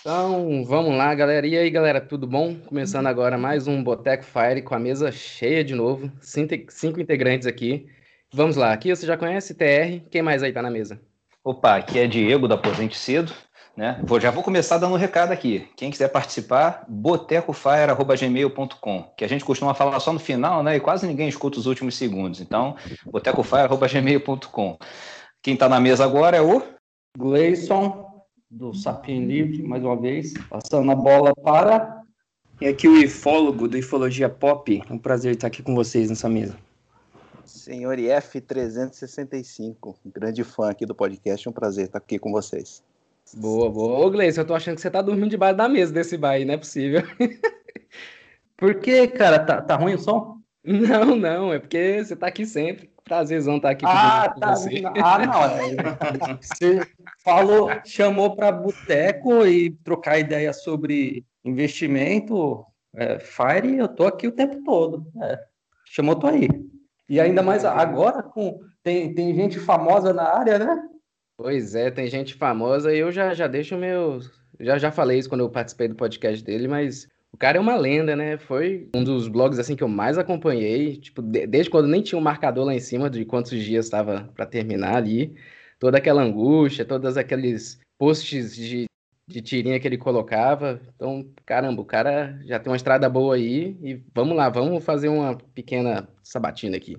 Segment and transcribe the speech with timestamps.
[0.00, 1.46] Então, vamos lá, galera.
[1.46, 2.54] E aí, galera, tudo bom?
[2.54, 6.10] Começando agora mais um Boteco Fire com a mesa cheia de novo.
[6.22, 7.86] Cinco integrantes aqui.
[8.32, 10.00] Vamos lá, aqui você já conhece TR.
[10.10, 10.98] Quem mais aí tá na mesa?
[11.44, 13.30] Opa, aqui é Diego da Posente Cedo.
[13.76, 14.00] Né?
[14.02, 15.68] Vou, já vou começar dando um recado aqui.
[15.76, 20.76] Quem quiser participar, botecofire.gmail.com, que a gente costuma falar só no final, né?
[20.76, 22.40] E quase ninguém escuta os últimos segundos.
[22.40, 22.74] Então,
[23.04, 24.78] botecofire.gmail.com.
[25.42, 26.62] Quem está na mesa agora é o
[27.18, 28.09] Gleison
[28.50, 32.02] do Sapien Livre, mais uma vez, passando a bola para.
[32.60, 34.82] E aqui o ifólogo do Ifologia Pop.
[34.88, 36.56] É um prazer estar aqui com vocês nessa mesa.
[37.44, 42.82] Senhor IF365, grande fã aqui do podcast, é um prazer estar aqui com vocês.
[43.34, 44.04] Boa, boa.
[44.04, 46.44] Ô, Gleice, eu tô achando que você tá dormindo debaixo da mesa desse bar aí,
[46.44, 47.02] não é possível.
[48.56, 49.38] Por que, cara?
[49.38, 50.39] Tá, tá ruim o som?
[50.62, 52.90] Não, não, é porque você tá aqui sempre.
[53.04, 54.54] Prazerzão estar tá aqui ah, com tá.
[54.54, 54.82] você.
[55.02, 55.44] Ah, não.
[55.44, 56.86] É, você
[57.24, 64.32] falou, chamou para boteco e trocar ideia sobre investimento, é, Fire, eu tô aqui o
[64.32, 65.06] tempo todo.
[65.22, 65.38] É,
[65.86, 66.48] chamou, tô aí.
[67.08, 70.82] E ainda mais agora, com tem, tem gente famosa na área, né?
[71.36, 74.20] Pois é, tem gente famosa e eu já, já deixo meu.
[74.58, 77.76] Já, já falei isso quando eu participei do podcast dele, mas o cara é uma
[77.76, 78.36] lenda, né?
[78.38, 82.18] Foi um dos blogs assim que eu mais acompanhei, tipo, de, desde quando nem tinha
[82.18, 85.34] um marcador lá em cima de quantos dias estava para terminar ali.
[85.78, 88.84] Toda aquela angústia, todos aqueles posts de,
[89.26, 90.80] de tirinha que ele colocava.
[90.96, 95.08] Então, caramba, o cara já tem uma estrada boa aí e vamos lá, vamos fazer
[95.08, 96.96] uma pequena sabatina aqui.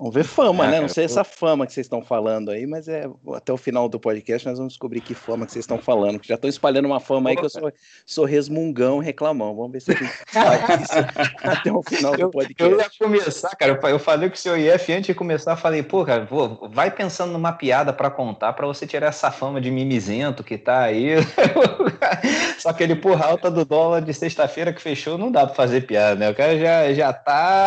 [0.00, 0.80] Vamos ver fama, ah, né?
[0.80, 4.00] Não sei essa fama que vocês estão falando aí, mas é até o final do
[4.00, 6.18] podcast nós vamos descobrir que fama que vocês estão falando.
[6.18, 7.70] Que já estão espalhando uma fama aí que eu sou,
[8.06, 9.54] sou resmungão, reclamão.
[9.54, 10.92] Vamos ver se a gente faz isso
[11.44, 12.72] até o final do podcast.
[12.72, 13.78] Eu, eu ia começar, cara.
[13.82, 16.90] Eu, eu falei com o seu IF antes de começar, falei, pô, cara, vou, vai
[16.90, 21.16] pensando numa piada para contar para você tirar essa fama de mimizento que tá aí.
[22.58, 25.86] Só que ele, porra, alta do dólar de sexta-feira que fechou, não dá para fazer
[25.86, 26.30] piada, né?
[26.30, 27.66] O cara já, já tá.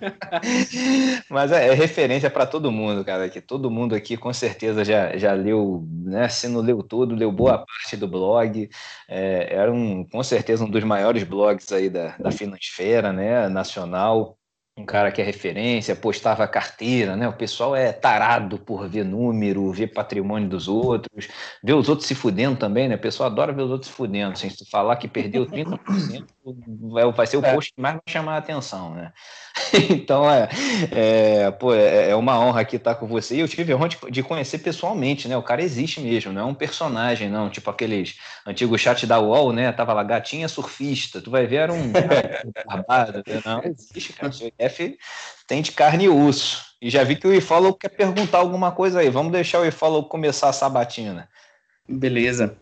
[1.28, 3.28] Mas é, é referência para todo mundo, cara.
[3.28, 6.28] Que todo mundo aqui com certeza já, já leu, né?
[6.28, 8.68] Se não leu tudo, leu boa parte do blog.
[9.08, 13.48] É, era um, com certeza um dos maiores blogs aí da, da Finansfera, né?
[13.48, 14.38] Nacional
[14.76, 17.28] um cara que é referência, postava carteira, né?
[17.28, 21.28] O pessoal é tarado por ver número, ver patrimônio dos outros,
[21.62, 22.94] ver os outros se fudendo também, né?
[22.94, 24.38] O pessoal adora ver os outros se fudendo.
[24.38, 26.26] Se tu falar que perdeu 30%,
[27.14, 27.54] vai ser o é.
[27.54, 29.12] post que mais vai chamar a atenção, né?
[29.90, 30.48] então, é,
[30.90, 33.36] é, pô, é, é uma honra aqui estar com você.
[33.36, 35.36] E eu tive a honra de conhecer pessoalmente, né?
[35.36, 37.48] O cara existe mesmo, não é um personagem, não.
[37.48, 38.16] Tipo aqueles
[38.46, 39.70] antigos chat da UOL, né?
[39.72, 41.20] Tava lá, gatinha surfista.
[41.20, 41.92] Tu vai ver, era um
[42.66, 43.42] barbado, né?
[43.44, 44.32] Não, existe, cara.
[44.32, 44.98] O F
[45.46, 46.72] tem de carne e osso.
[46.80, 49.08] E já vi que o iFollow quer perguntar alguma coisa aí.
[49.08, 51.28] Vamos deixar o iFollow começar a sabatina.
[51.88, 52.56] Beleza.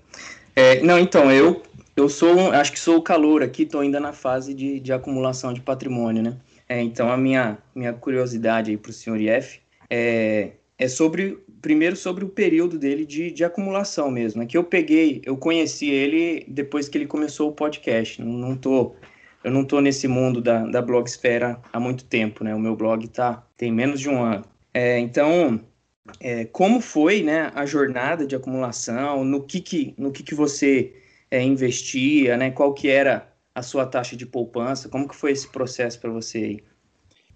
[0.54, 1.62] É, não, então, eu
[2.00, 5.52] eu sou, acho que sou o calor aqui, estou ainda na fase de, de acumulação
[5.52, 6.36] de patrimônio, né?
[6.68, 11.96] É, então, a minha, minha curiosidade aí para o senhor IF é, é sobre, primeiro,
[11.96, 14.42] sobre o período dele de, de acumulação mesmo.
[14.42, 18.22] É que eu peguei, eu conheci ele depois que ele começou o podcast.
[18.22, 18.94] Não, não tô,
[19.42, 22.54] eu não tô nesse mundo da, da blogosfera há muito tempo, né?
[22.54, 24.44] O meu blog tá, tem menos de um ano.
[24.72, 25.60] É, então,
[26.20, 29.24] é, como foi né, a jornada de acumulação?
[29.24, 30.94] No que, que, no que, que você
[31.30, 32.50] é, investia, né?
[32.50, 34.88] Qual que era a sua taxa de poupança?
[34.88, 36.64] Como que foi esse processo para você aí?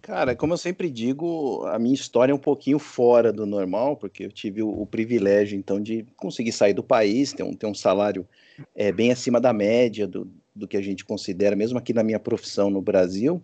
[0.02, 4.26] Cara, como eu sempre digo, a minha história é um pouquinho fora do normal, porque
[4.26, 7.72] eu tive o, o privilégio, então, de conseguir sair do país, ter um, ter um
[7.72, 8.28] salário
[8.74, 12.20] é, bem acima da média do, do que a gente considera, mesmo aqui na minha
[12.20, 13.42] profissão no Brasil.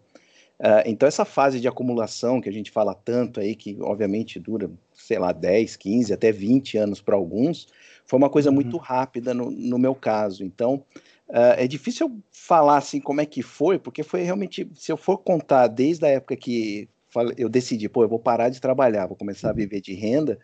[0.59, 4.71] Uh, então, essa fase de acumulação que a gente fala tanto aí, que obviamente dura,
[4.93, 7.69] sei lá, 10, 15, até 20 anos para alguns,
[8.11, 8.57] foi uma coisa uhum.
[8.57, 10.45] muito rápida no, no meu caso.
[10.45, 10.85] Então,
[11.29, 14.97] Uh, é difícil eu falar assim como é que foi, porque foi realmente, se eu
[14.97, 16.89] for contar desde a época que
[17.37, 19.57] eu decidi, pô, eu vou parar de trabalhar, vou começar a uhum.
[19.59, 20.41] viver de renda,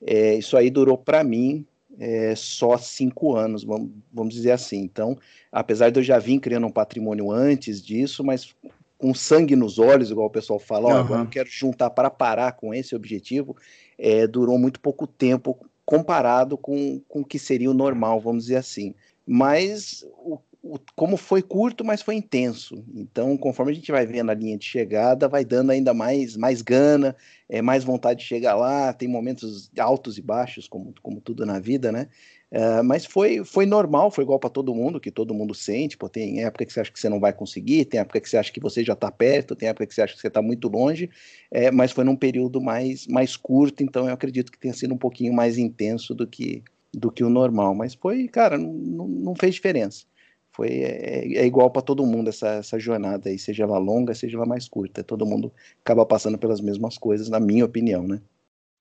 [0.00, 1.66] é, isso aí durou para mim
[1.98, 4.78] é, só cinco anos, vamos, vamos dizer assim.
[4.78, 5.18] Então,
[5.52, 8.56] apesar de eu já vir criando um patrimônio antes disso, mas
[8.96, 10.96] com sangue nos olhos, igual o pessoal fala, uhum.
[10.96, 13.54] agora eu quero juntar para parar com esse objetivo,
[13.98, 18.56] é, durou muito pouco tempo comparado com, com o que seria o normal, vamos dizer
[18.56, 18.94] assim
[19.26, 22.84] mas o, o, como foi curto, mas foi intenso.
[22.94, 26.62] Então, conforme a gente vai vendo a linha de chegada, vai dando ainda mais, mais
[26.62, 27.16] gana,
[27.48, 28.92] é, mais vontade de chegar lá.
[28.92, 32.08] Tem momentos altos e baixos, como, como tudo na vida, né?
[32.52, 35.96] Uh, mas foi, foi normal, foi igual para todo mundo, que todo mundo sente.
[35.96, 38.36] Pô, tem época que você acha que você não vai conseguir, tem época que você
[38.36, 40.68] acha que você já está perto, tem época que você acha que você está muito
[40.68, 41.08] longe,
[41.50, 44.98] é, mas foi num período mais, mais curto, então eu acredito que tenha sido um
[44.98, 46.62] pouquinho mais intenso do que,
[46.92, 47.74] do que o normal.
[47.74, 50.04] Mas foi, cara, não, não fez diferença.
[50.52, 54.36] Foi, é, é igual para todo mundo essa, essa jornada aí, seja ela longa, seja
[54.36, 55.02] ela mais curta.
[55.02, 55.50] Todo mundo
[55.82, 58.20] acaba passando pelas mesmas coisas, na minha opinião, né?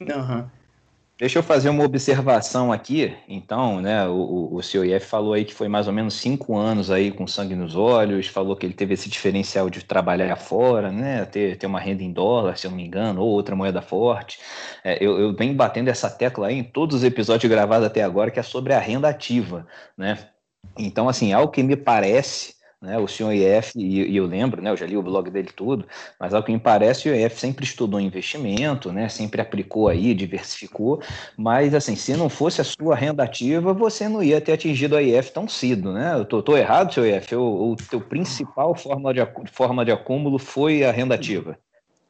[0.01, 0.60] Uhum.
[1.21, 3.15] Deixa eu fazer uma observação aqui.
[3.27, 6.89] Então, né, o, o seu IF falou aí que foi mais ou menos cinco anos
[6.89, 11.23] aí com sangue nos olhos, falou que ele teve esse diferencial de trabalhar fora, né,
[11.25, 14.39] ter, ter uma renda em dólar, se eu não me engano, ou outra moeda forte.
[14.83, 18.31] É, eu, eu venho batendo essa tecla aí em todos os episódios gravados até agora,
[18.31, 20.17] que é sobre a renda ativa, né?
[20.75, 24.71] Então, assim, ao que me parece, né, o senhor IF, e, e, eu lembro, né,
[24.71, 25.85] eu já li o blog dele tudo,
[26.19, 30.99] mas ao que me parece, o IF sempre estudou investimento, né, sempre aplicou aí, diversificou,
[31.37, 35.01] mas assim, se não fosse a sua renda ativa, você não ia ter atingido a
[35.01, 36.15] IF tão cedo, né?
[36.15, 37.35] Eu tô, tô errado, senhor IF?
[37.35, 39.19] O, teu principal forma de,
[39.51, 41.57] forma de acúmulo foi a renda ativa?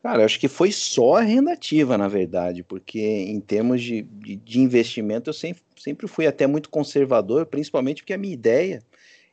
[0.01, 4.35] Cara, acho que foi só a renda ativa, na verdade, porque em termos de, de,
[4.35, 8.81] de investimento eu sempre, sempre fui até muito conservador, principalmente porque a minha ideia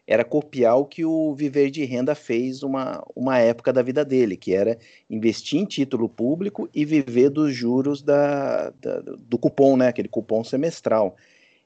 [0.08, 4.38] era copiar o que o Viver de Renda fez uma, uma época da vida dele,
[4.38, 4.78] que era
[5.08, 10.42] investir em título público e viver dos juros da, da, do cupom, né, aquele cupom
[10.42, 11.14] semestral.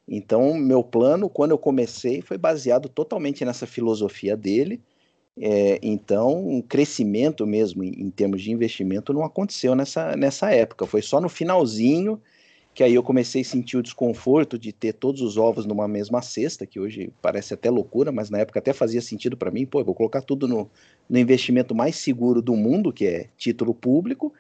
[0.09, 4.81] Então, meu plano, quando eu comecei, foi baseado totalmente nessa filosofia dele.
[5.39, 10.85] É, então, um crescimento mesmo em, em termos de investimento não aconteceu nessa, nessa época.
[10.85, 12.21] Foi só no finalzinho
[12.75, 16.23] que aí eu comecei a sentir o desconforto de ter todos os ovos numa mesma
[16.23, 19.81] cesta, que hoje parece até loucura, mas na época até fazia sentido para mim, pô,
[19.81, 20.71] eu vou colocar tudo no,
[21.09, 24.33] no, investimento mais seguro do mundo, que é título público,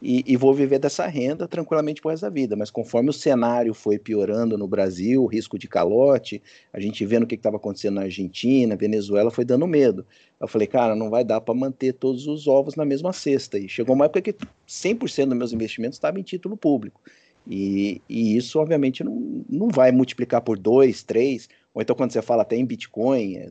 [0.00, 2.56] e, e vou viver dessa renda tranquilamente por resto da vida.
[2.56, 6.40] Mas conforme o cenário foi piorando no Brasil, o risco de calote,
[6.72, 10.06] a gente vendo o que estava acontecendo na Argentina, Venezuela, foi dando medo.
[10.40, 13.58] Eu falei, cara, não vai dar para manter todos os ovos na mesma cesta.
[13.58, 14.34] E chegou uma época que
[14.66, 17.00] 100% dos meus investimentos estavam em título público.
[17.46, 22.22] E, e, isso, obviamente, não, não vai multiplicar por dois, três, ou então quando você
[22.22, 23.50] fala até em Bitcoin, é,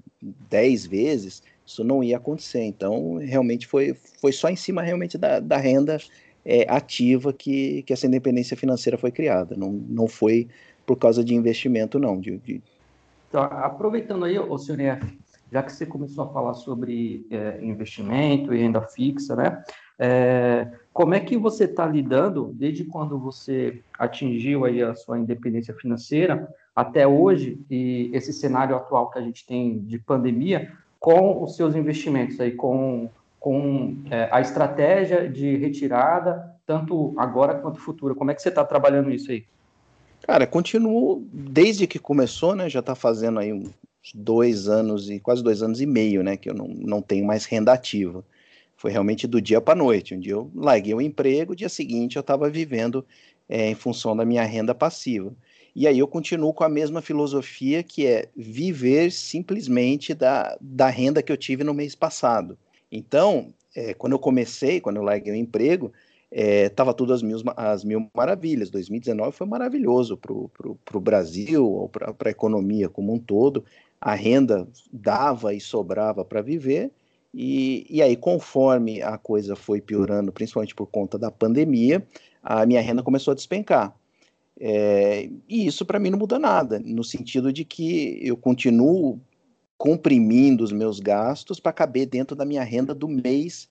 [0.50, 2.64] dez vezes, isso não ia acontecer.
[2.64, 5.98] Então, realmente foi, foi só em cima realmente da, da renda
[6.46, 9.56] é, ativa que, que essa independência financeira foi criada.
[9.56, 10.48] Não, não foi
[10.86, 12.20] por causa de investimento, não.
[12.20, 12.62] De, de...
[13.30, 15.20] Então, aproveitando aí, o senhor F,
[15.52, 19.64] já que você começou a falar sobre é, investimento e renda fixa, né?
[20.00, 20.68] É,
[21.00, 26.54] como é que você está lidando desde quando você atingiu aí a sua independência financeira
[26.76, 31.74] até hoje e esse cenário atual que a gente tem de pandemia com os seus
[31.74, 33.10] investimentos aí, com,
[33.40, 38.14] com é, a estratégia de retirada, tanto agora quanto futura?
[38.14, 39.46] Como é que você está trabalhando isso aí?
[40.24, 42.68] Cara, continuo desde que começou, né?
[42.70, 43.72] Já está fazendo aí uns
[44.14, 46.36] dois anos e quase dois anos e meio, né?
[46.36, 48.22] Que eu não, não tenho mais renda ativa.
[48.80, 50.16] Foi realmente do dia para a noite.
[50.16, 53.06] Um dia eu larguei o emprego, dia seguinte eu estava vivendo
[53.50, 55.34] é, em função da minha renda passiva.
[55.76, 61.22] E aí eu continuo com a mesma filosofia que é viver simplesmente da, da renda
[61.22, 62.58] que eu tive no mês passado.
[62.90, 65.92] Então, é, quando eu comecei, quando eu larguei o emprego,
[66.32, 68.70] estava é, tudo às mil, às mil maravilhas.
[68.70, 73.66] 2019 foi maravilhoso para o Brasil, para a economia como um todo.
[74.00, 76.92] A renda dava e sobrava para viver,
[77.34, 82.06] e, e aí, conforme a coisa foi piorando, principalmente por conta da pandemia,
[82.42, 83.96] a minha renda começou a despencar.
[84.60, 89.20] É, e isso para mim não muda nada, no sentido de que eu continuo
[89.78, 93.70] comprimindo os meus gastos para caber dentro da minha renda do mês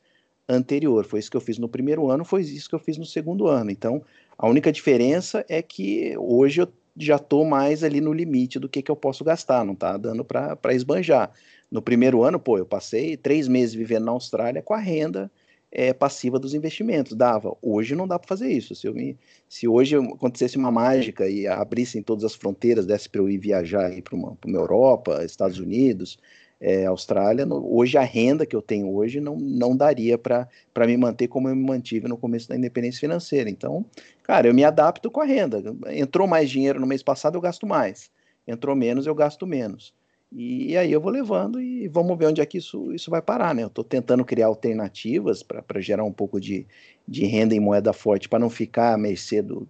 [0.48, 1.04] anterior.
[1.04, 3.46] Foi isso que eu fiz no primeiro ano, foi isso que eu fiz no segundo
[3.46, 3.70] ano.
[3.70, 4.02] Então,
[4.38, 8.82] a única diferença é que hoje eu já estou mais ali no limite do que,
[8.82, 11.30] que eu posso gastar, não está dando para esbanjar.
[11.70, 15.30] No primeiro ano, pô, eu passei três meses vivendo na Austrália com a renda
[15.70, 17.14] é, passiva dos investimentos.
[17.14, 17.56] Dava.
[17.60, 18.74] Hoje não dá para fazer isso.
[18.74, 19.16] Se, eu me,
[19.48, 23.90] se hoje acontecesse uma mágica e abrissem todas as fronteiras, desse para eu ir viajar
[24.02, 26.18] para uma, uma Europa, Estados Unidos,
[26.60, 30.48] é, Austrália, no, hoje a renda que eu tenho hoje não, não daria para
[30.86, 33.48] me manter como eu me mantive no começo da independência financeira.
[33.48, 33.84] Então,
[34.22, 35.62] cara, eu me adapto com a renda.
[35.88, 38.10] Entrou mais dinheiro no mês passado, eu gasto mais.
[38.46, 39.92] Entrou menos, eu gasto menos.
[40.30, 43.54] E, aí eu vou levando e vamos ver onde é que isso, isso vai parar,
[43.54, 43.62] né?
[43.62, 46.66] Eu estou tentando criar alternativas para gerar um pouco de,
[47.06, 49.66] de renda em moeda forte para não ficar à mercê do,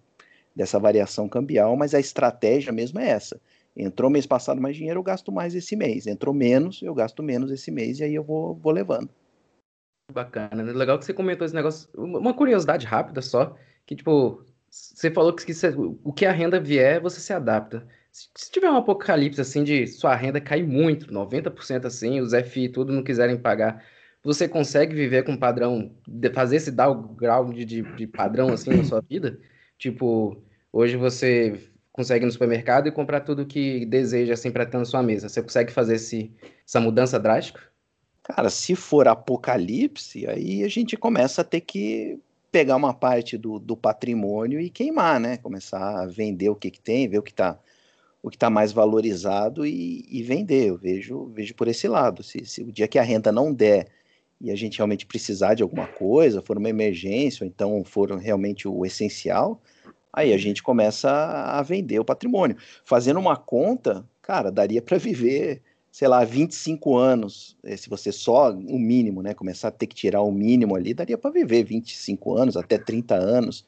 [0.55, 3.41] dessa variação cambial, mas a estratégia mesmo é essa.
[3.77, 6.09] Entrou mês passado mais dinheiro, eu gasto mais esse mês.
[6.09, 9.09] Entrou menos, eu gasto menos esse mês e aí eu vou, vou levando.
[10.13, 10.73] Bacana, né?
[10.73, 11.89] Legal que você comentou esse negócio.
[11.95, 13.55] Uma curiosidade rápida só,
[13.87, 15.73] que tipo, você falou que, que você,
[16.03, 17.87] o que a renda vier, você se adapta.
[18.35, 22.69] Se tiver um apocalipse assim de sua renda cair muito, 90% assim, os FI e
[22.69, 23.85] tudo não quiserem pagar,
[24.23, 25.93] você consegue viver com padrão,
[26.35, 29.39] fazer esse downgrade de, de, de padrão assim na sua vida?
[29.79, 34.79] Tipo, hoje você consegue ir no supermercado e comprar tudo que deseja assim para ter
[34.79, 35.29] na sua mesa.
[35.29, 36.33] Você consegue fazer esse,
[36.67, 37.61] essa mudança drástica?
[38.23, 42.21] Cara, se for apocalipse, aí a gente começa a ter que
[42.51, 45.37] pegar uma parte do, do patrimônio e queimar, né?
[45.39, 47.59] Começar a vender o que, que tem, ver o que está
[48.23, 50.69] o que está mais valorizado e, e, vender.
[50.69, 52.23] Eu vejo, vejo por esse lado.
[52.23, 53.89] Se, se, o dia que a renda não der
[54.41, 58.69] e a gente realmente precisar de alguma coisa, for uma emergência, ou então for realmente
[58.69, 59.61] o essencial,
[60.13, 62.57] aí a gente começa a vender o patrimônio.
[62.85, 65.63] Fazendo uma conta, cara, daria para viver
[65.99, 69.97] sei lá, 25 anos, eh, se você só o mínimo, né, começar a ter que
[69.97, 73.65] tirar o mínimo ali, daria para viver 25 anos, até 30 anos,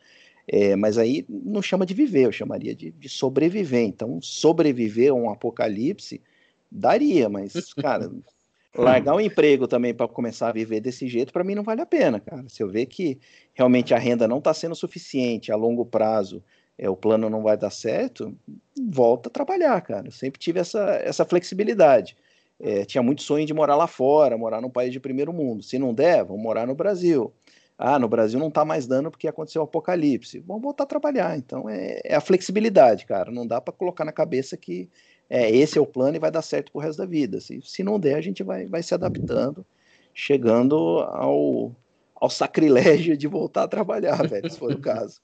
[0.52, 3.84] é, mas aí não chama de viver, eu chamaria de, de sobreviver.
[3.84, 6.20] Então, sobreviver a um apocalipse
[6.68, 8.10] daria, mas, cara,
[8.74, 11.86] largar o emprego também para começar a viver desse jeito, para mim não vale a
[11.86, 12.44] pena, cara.
[12.48, 13.16] Se eu ver que
[13.54, 16.42] realmente a renda não está sendo suficiente a longo prazo,
[16.76, 18.36] é, o plano não vai dar certo,
[18.76, 20.08] volta a trabalhar, cara.
[20.08, 22.16] Eu sempre tive essa, essa flexibilidade.
[22.58, 25.62] É, tinha muito sonho de morar lá fora, morar num país de primeiro mundo.
[25.62, 27.32] Se não der, vamos morar no Brasil.
[27.82, 30.38] Ah, no Brasil não está mais dando porque aconteceu o apocalipse.
[30.40, 31.38] Vamos voltar a trabalhar.
[31.38, 33.30] Então é, é a flexibilidade, cara.
[33.30, 34.86] Não dá para colocar na cabeça que
[35.30, 37.40] é, esse é o plano e vai dar certo pro resto da vida.
[37.40, 39.64] Se, se não der, a gente vai, vai se adaptando,
[40.12, 41.74] chegando ao,
[42.14, 45.18] ao sacrilégio de voltar a trabalhar, velho, se for o caso.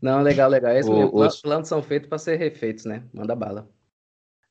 [0.00, 0.72] Não, legal, legal.
[0.72, 3.02] Esse o, os planos são feitos para ser refeitos, né?
[3.12, 3.68] Manda bala.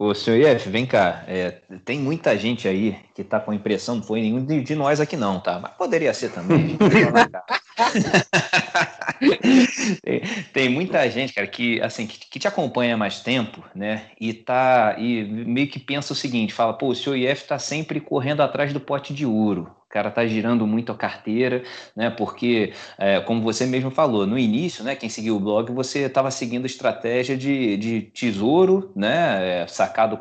[0.01, 1.23] Ô, senhor Ief, vem cá.
[1.27, 1.51] É,
[1.85, 4.99] tem muita gente aí que tá com a impressão, não foi nenhum de, de nós
[4.99, 5.59] aqui não, tá?
[5.59, 6.75] Mas poderia ser também.
[10.01, 14.07] tem, tem, muita gente, cara, que assim que, que, te acompanha há mais tempo, né?
[14.19, 17.99] E tá e meio que pensa o seguinte, fala, pô, o senhor Ief tá sempre
[17.99, 21.63] correndo atrás do pote de ouro cara está girando muito a carteira,
[21.95, 22.09] né?
[22.09, 24.95] Porque, é, como você mesmo falou, no início, né?
[24.95, 29.63] Quem seguiu o blog, você estava seguindo estratégia de, de tesouro, né?
[29.63, 29.65] É,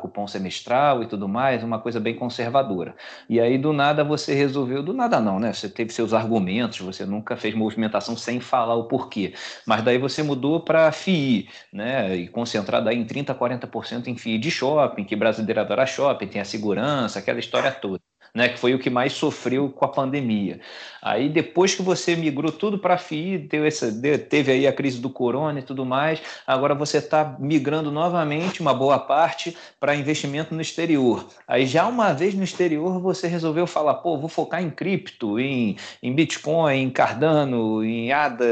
[0.01, 2.95] cupom semestral e tudo mais, uma coisa bem conservadora.
[3.29, 5.53] E aí, do nada, você resolveu, do nada não, né?
[5.53, 9.33] Você teve seus argumentos, você nunca fez movimentação sem falar o porquê.
[9.65, 12.15] Mas daí você mudou para FII, né?
[12.15, 16.41] E concentrado aí em 30%, 40% em FII de shopping, que brasileiro adora shopping, tem
[16.41, 20.59] a segurança, aquela história toda né, que foi o que mais sofreu com a pandemia.
[21.01, 23.91] Aí depois que você migrou tudo para a FII, essa,
[24.29, 28.73] teve aí a crise do corona e tudo mais, agora você está migrando novamente uma
[28.73, 31.27] boa parte para investimento no exterior.
[31.47, 35.75] Aí já uma vez no exterior você resolveu falar, pô, vou focar em cripto, em,
[36.01, 38.45] em Bitcoin, em Cardano, em ADA,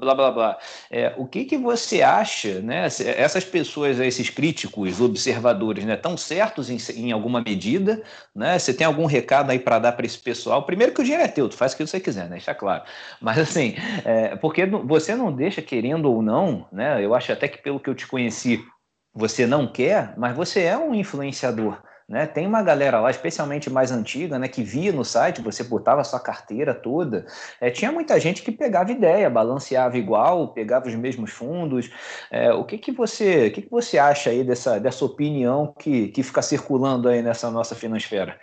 [0.00, 0.58] blá blá blá.
[0.90, 2.86] É, o que, que você acha, né?
[2.86, 8.02] Essas pessoas, esses críticos, observadores, né, estão certos em, em alguma medida,
[8.34, 8.58] né?
[8.58, 10.62] Você tem algum recado recado aí para dar para esse pessoal.
[10.62, 12.38] Primeiro que o dinheiro é teu, tu faz o que você quiser, né?
[12.38, 12.84] Isso é claro.
[13.20, 17.04] Mas assim, é, porque você não deixa querendo ou não, né?
[17.04, 18.64] Eu acho até que pelo que eu te conheci,
[19.12, 21.82] você não quer, mas você é um influenciador.
[22.08, 22.24] Né?
[22.24, 26.20] Tem uma galera lá, especialmente mais antiga, né, que via no site, você botava sua
[26.20, 27.26] carteira toda.
[27.60, 31.90] É, tinha muita gente que pegava ideia, balanceava igual, pegava os mesmos fundos.
[32.30, 36.06] É, o que, que você, o que, que você acha aí dessa, dessa opinião que,
[36.08, 38.38] que fica circulando aí nessa nossa finansfera?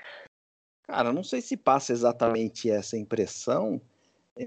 [0.84, 3.82] Cara, não sei se passa exatamente essa impressão,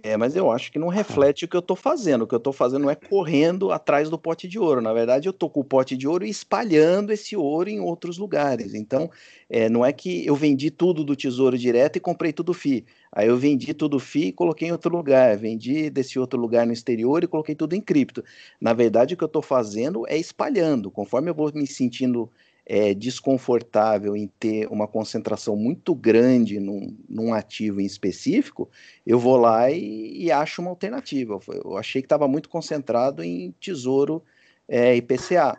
[0.03, 2.23] é, mas eu acho que não reflete o que eu estou fazendo.
[2.23, 4.81] O que eu estou fazendo não é correndo atrás do pote de ouro.
[4.81, 8.19] Na verdade, eu estou com o pote de ouro e espalhando esse ouro em outros
[8.19, 8.75] lugares.
[8.75, 9.09] Então,
[9.49, 12.85] é, não é que eu vendi tudo do tesouro direto e comprei tudo FI.
[13.13, 15.37] Aí eu vendi tudo FI e coloquei em outro lugar.
[15.37, 18.25] Vendi desse outro lugar no exterior e coloquei tudo em cripto.
[18.61, 20.91] Na verdade, o que eu estou fazendo é espalhando.
[20.91, 22.29] Conforme eu vou me sentindo
[22.67, 28.69] é, desconfortável em ter uma concentração muito grande num, num ativo em específico,
[29.07, 31.39] eu vou lá e, e acho uma alternativa.
[31.47, 34.21] Eu achei que estava muito concentrado em tesouro
[34.67, 35.57] é, IPCA.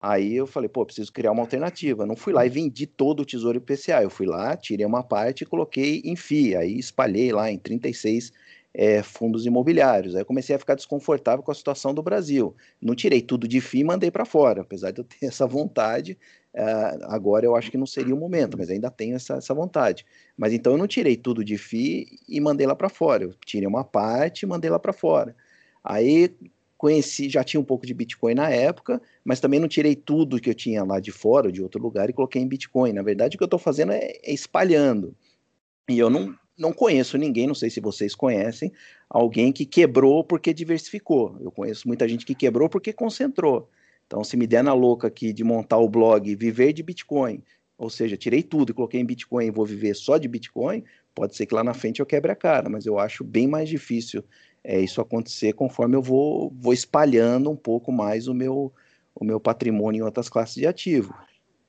[0.00, 2.04] Aí eu falei, pô, preciso criar uma alternativa.
[2.04, 4.02] Não fui lá e vendi todo o tesouro IPCA.
[4.02, 6.56] Eu fui lá, tirei uma parte e coloquei em FII.
[6.56, 8.32] Aí espalhei lá em 36
[8.74, 10.14] é, fundos imobiliários.
[10.14, 12.54] Aí eu comecei a ficar desconfortável com a situação do Brasil.
[12.80, 14.62] Não tirei tudo de FII e mandei para fora.
[14.62, 16.18] Apesar de eu ter essa vontade,
[16.54, 20.04] Uh, agora eu acho que não seria o momento, mas ainda tenho essa, essa vontade.
[20.36, 23.24] Mas então eu não tirei tudo de FI e mandei lá para fora.
[23.24, 25.34] Eu tirei uma parte e mandei lá para fora.
[25.82, 26.30] Aí
[26.76, 30.50] conheci, já tinha um pouco de Bitcoin na época, mas também não tirei tudo que
[30.50, 32.92] eu tinha lá de fora, de outro lugar, e coloquei em Bitcoin.
[32.92, 35.14] Na verdade, o que eu estou fazendo é, é espalhando.
[35.88, 38.72] E eu não, não conheço ninguém, não sei se vocês conhecem,
[39.10, 41.36] alguém que quebrou porque diversificou.
[41.40, 43.68] Eu conheço muita gente que quebrou porque concentrou.
[44.06, 47.42] Então, se me der na louca aqui de montar o blog Viver de Bitcoin,
[47.76, 51.34] ou seja, tirei tudo e coloquei em Bitcoin e vou viver só de Bitcoin, pode
[51.34, 54.22] ser que lá na frente eu quebre a cara, mas eu acho bem mais difícil
[54.62, 58.72] é, isso acontecer conforme eu vou, vou espalhando um pouco mais o meu,
[59.14, 61.12] o meu patrimônio em outras classes de ativo.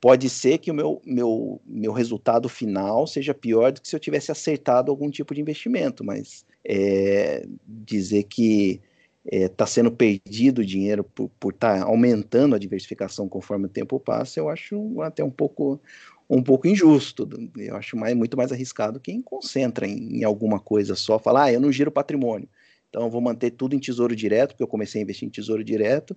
[0.04, 3.98] Pode ser que o meu, meu, meu resultado final seja pior do que se eu
[3.98, 8.82] tivesse acertado algum tipo de investimento, mas é, dizer que
[9.24, 13.98] está é, tá sendo perdido dinheiro por estar tá aumentando a diversificação conforme o tempo
[13.98, 15.80] passa, eu acho até um pouco
[16.28, 17.26] um pouco injusto.
[17.56, 21.52] Eu acho mais, muito mais arriscado quem concentra em, em alguma coisa só, falar, ah,
[21.54, 22.46] eu não giro patrimônio,
[22.90, 25.64] então eu vou manter tudo em tesouro direto, porque eu comecei a investir em tesouro
[25.64, 26.14] direto,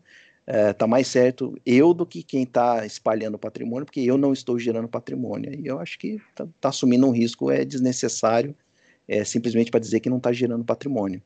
[0.48, 4.58] é, tá mais certo eu do que quem está espalhando patrimônio, porque eu não estou
[4.58, 5.54] gerando patrimônio.
[5.54, 8.56] E eu acho que tá, tá assumindo um risco é desnecessário,
[9.06, 11.22] é, simplesmente para dizer que não está gerando patrimônio.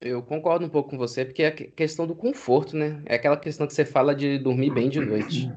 [0.00, 3.02] Eu concordo um pouco com você, porque é questão do conforto, né?
[3.04, 5.52] É aquela questão que você fala de dormir bem de noite.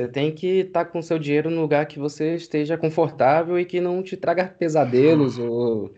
[0.00, 3.66] Você tem que estar tá com seu dinheiro no lugar que você esteja confortável e
[3.66, 5.92] que não te traga pesadelos ou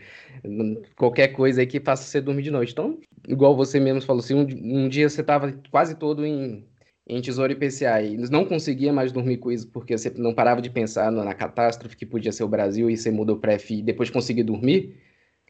[0.96, 2.72] qualquer coisa aí que faça você dormir de noite.
[2.72, 6.66] Então, igual você mesmo falou, se um, um dia você estava quase todo em,
[7.06, 10.68] em Tesouro IPCA e não conseguia mais dormir com isso porque você não parava de
[10.68, 14.10] pensar na catástrofe que podia ser o Brasil e você mudou para FI e depois
[14.10, 14.96] conseguir dormir,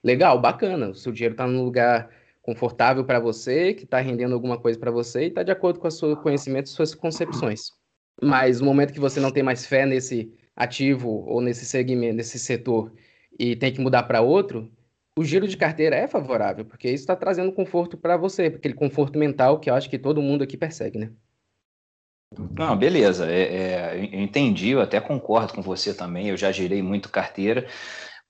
[0.04, 0.90] legal, bacana.
[0.90, 2.11] O seu dinheiro está num lugar
[2.42, 5.88] confortável para você, que está rendendo alguma coisa para você e está de acordo com
[5.88, 7.80] o seu conhecimento e suas concepções.
[8.21, 12.38] Mas no momento que você não tem mais fé nesse ativo ou nesse segmento, nesse
[12.38, 12.92] setor
[13.38, 14.71] e tem que mudar para outro,
[15.19, 19.19] o giro de carteira é favorável, porque isso está trazendo conforto para você, aquele conforto
[19.19, 21.11] mental que eu acho que todo mundo aqui persegue, né?
[22.57, 23.31] Não, beleza.
[23.31, 26.28] É, é, eu entendi, eu até concordo com você também.
[26.28, 27.66] Eu já girei muito carteira,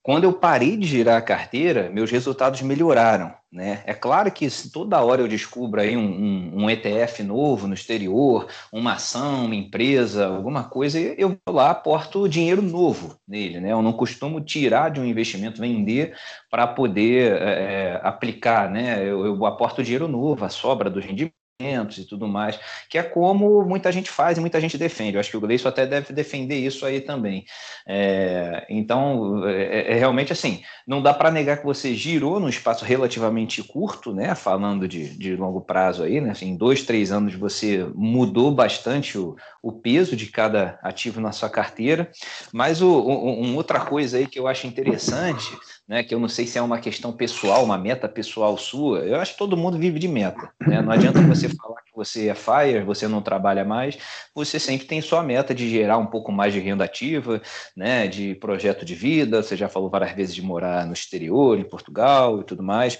[0.02, 3.32] quando eu parei de girar a carteira, meus resultados melhoraram.
[3.52, 3.82] Né?
[3.86, 8.48] É claro que toda hora eu descubro aí um, um, um, ETF novo no exterior,
[8.72, 13.60] uma ação, uma empresa, alguma coisa, eu vou lá, aporto dinheiro novo nele.
[13.60, 13.70] Né?
[13.70, 16.16] Eu não costumo tirar de um investimento, vender
[16.50, 18.70] para poder é, aplicar.
[18.70, 19.02] Né?
[19.02, 23.64] Eu, eu aporto dinheiro novo, a sobra do rendimento e tudo mais, que é como
[23.64, 25.14] muita gente faz e muita gente defende.
[25.14, 27.44] Eu acho que o Gleison até deve defender isso aí também.
[27.86, 32.84] É, então, é, é, realmente assim, não dá para negar que você girou num espaço
[32.84, 34.34] relativamente curto, né?
[34.34, 36.30] Falando de, de longo prazo aí, né?
[36.30, 41.32] Assim, em dois, três anos você mudou bastante o, o peso de cada ativo na
[41.32, 42.10] sua carteira.
[42.52, 45.46] Mas o, uma outra coisa aí que eu acho interessante
[45.92, 49.20] né, que eu não sei se é uma questão pessoal, uma meta pessoal sua, eu
[49.20, 50.50] acho que todo mundo vive de meta.
[50.58, 50.80] Né?
[50.80, 53.98] Não adianta você falar que você é fire, você não trabalha mais,
[54.34, 57.42] você sempre tem sua meta de gerar um pouco mais de renda ativa,
[57.76, 61.68] né, de projeto de vida, você já falou várias vezes de morar no exterior, em
[61.68, 62.98] Portugal e tudo mais.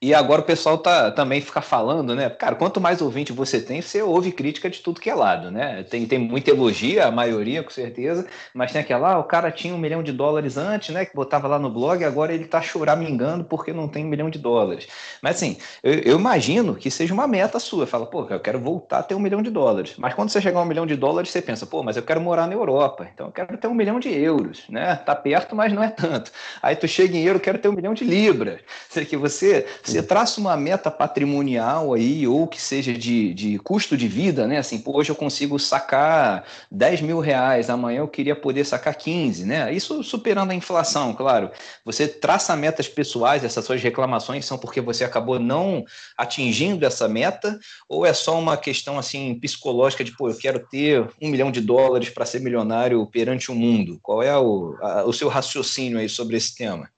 [0.00, 2.28] E agora o pessoal tá também fica falando, né?
[2.30, 5.82] Cara, quanto mais ouvinte você tem, você ouve crítica de tudo que é lado, né?
[5.84, 9.74] Tem, tem muita elogia, a maioria, com certeza, mas tem aquela, ah, o cara tinha
[9.74, 11.04] um milhão de dólares antes, né?
[11.04, 14.38] Que botava lá no blog, agora ele tá choramingando porque não tem um milhão de
[14.38, 14.88] dólares.
[15.20, 17.86] Mas assim, eu, eu imagino que seja uma meta sua.
[17.86, 19.94] Fala, pô, eu quero voltar a ter um milhão de dólares.
[19.98, 22.20] Mas quando você chegar a um milhão de dólares, você pensa, pô, mas eu quero
[22.20, 24.96] morar na Europa, então eu quero ter um milhão de euros, né?
[24.96, 26.30] Tá perto, mas não é tanto.
[26.62, 28.60] Aí tu chega em euro, quero ter um milhão de libras.
[28.88, 33.58] Sei que você você, você traça uma meta patrimonial aí, ou que seja de, de
[33.58, 34.58] custo de vida, né?
[34.58, 39.44] Assim, pô, hoje eu consigo sacar 10 mil reais, amanhã eu queria poder sacar 15,
[39.44, 39.72] né?
[39.72, 41.50] Isso superando a inflação, claro.
[41.84, 45.84] Você traça metas pessoais, essas suas reclamações são porque você acabou não
[46.16, 51.08] atingindo essa meta, ou é só uma questão assim psicológica de, pô, eu quero ter
[51.20, 53.98] um milhão de dólares para ser milionário perante o mundo?
[54.02, 56.88] Qual é o, a, o seu raciocínio aí sobre esse tema?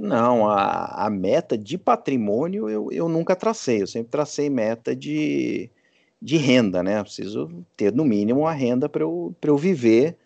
[0.00, 5.68] Não, a, a meta de patrimônio eu, eu nunca tracei, eu sempre tracei meta de,
[6.22, 7.00] de renda, né?
[7.00, 10.16] Eu preciso ter no mínimo a renda para eu, eu viver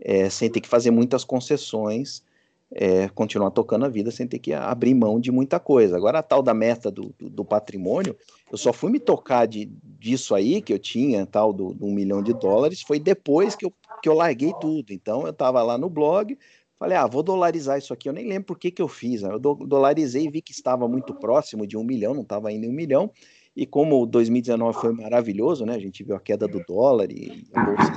[0.00, 2.24] é, sem ter que fazer muitas concessões,
[2.72, 5.96] é, continuar tocando a vida sem ter que abrir mão de muita coisa.
[5.96, 8.16] Agora, a tal da meta do, do, do patrimônio,
[8.50, 11.94] eu só fui me tocar de, disso aí, que eu tinha, tal, do, do um
[11.94, 14.92] milhão de dólares, foi depois que eu, que eu larguei tudo.
[14.92, 16.36] Então, eu estava lá no blog,
[16.82, 18.08] Falei, ah, vou dolarizar isso aqui.
[18.08, 19.22] Eu nem lembro por que, que eu fiz.
[19.22, 19.32] Né?
[19.32, 22.70] Eu dolarizei e vi que estava muito próximo de um milhão, não estava ainda em
[22.70, 23.08] um milhão.
[23.54, 25.76] E como 2019 foi maravilhoso, né?
[25.76, 27.92] A gente viu a queda do dólar e a bolsa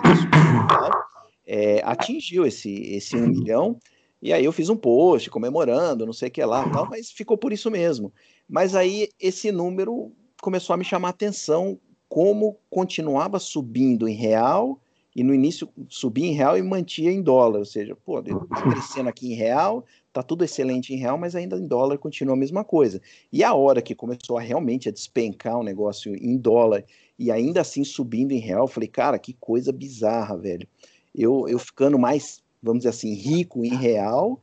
[1.47, 3.79] é, atingiu esse, esse um milhão.
[4.21, 7.39] E aí eu fiz um post comemorando, não sei o que lá, tal, mas ficou
[7.39, 8.13] por isso mesmo.
[8.47, 10.11] Mas aí esse número
[10.43, 14.79] começou a me chamar a atenção como continuava subindo em real
[15.15, 19.07] e no início subia em real e mantinha em dólar, ou seja, pô, tá crescendo
[19.07, 22.65] aqui em real, tá tudo excelente em real, mas ainda em dólar continua a mesma
[22.65, 23.01] coisa.
[23.31, 26.83] E a hora que começou a realmente a despencar o negócio em dólar
[27.17, 30.67] e ainda assim subindo em real, eu falei, cara, que coisa bizarra, velho.
[31.13, 34.41] Eu, eu ficando mais, vamos dizer assim, rico em real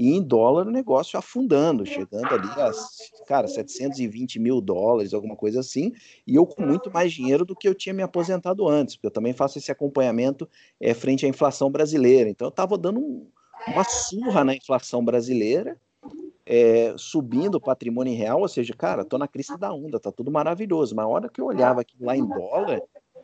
[0.00, 2.72] e em dólar o negócio afundando, chegando ali a,
[3.26, 5.92] cara, 720 mil dólares, alguma coisa assim,
[6.26, 9.10] e eu com muito mais dinheiro do que eu tinha me aposentado antes, porque eu
[9.10, 10.48] também faço esse acompanhamento
[10.80, 12.30] é, frente à inflação brasileira.
[12.30, 13.26] Então eu estava dando um,
[13.68, 15.78] uma surra na inflação brasileira,
[16.46, 20.30] é, subindo o patrimônio real, ou seja, cara, tô na crise da onda, tá tudo
[20.30, 22.80] maravilhoso, mas a hora que eu olhava aqui lá em dólar,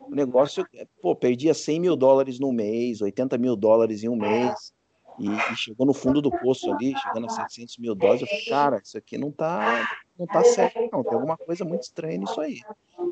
[0.07, 0.63] o negócio,
[1.01, 4.76] pô, perdia 100 mil dólares no mês, 80 mil dólares em um mês,
[5.19, 8.45] e, e, chegou no fundo do poço ali, chegando a 700 mil dólares, eu falei,
[8.45, 12.39] cara, isso aqui não tá, não tá certo não, tem alguma coisa muito estranha nisso
[12.39, 12.59] aí.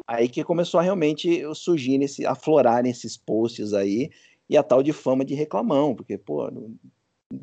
[0.07, 4.09] Aí que começou a realmente surgir, nesse, aflorar esses posts aí,
[4.49, 6.51] e a tal de fama de reclamão, porque, pô,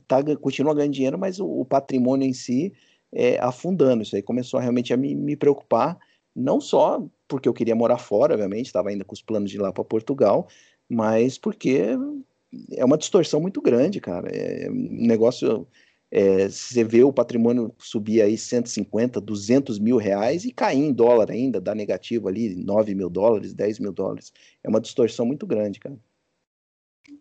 [0.07, 2.72] tá, continua ganhando dinheiro, mas o, o patrimônio em si
[3.12, 5.98] é afundando, isso aí começou realmente a me, me preocupar,
[6.35, 9.61] não só porque eu queria morar fora, obviamente, estava ainda com os planos de ir
[9.61, 10.48] lá para Portugal,
[10.88, 11.96] mas porque
[12.72, 14.28] é uma distorção muito grande, cara.
[14.28, 15.66] É um negócio.
[16.10, 21.30] É, você vê o patrimônio subir aí 150, 200 mil reais e cair em dólar
[21.30, 24.30] ainda, dá negativo ali, 9 mil dólares, 10 mil dólares.
[24.62, 25.96] É uma distorção muito grande, cara.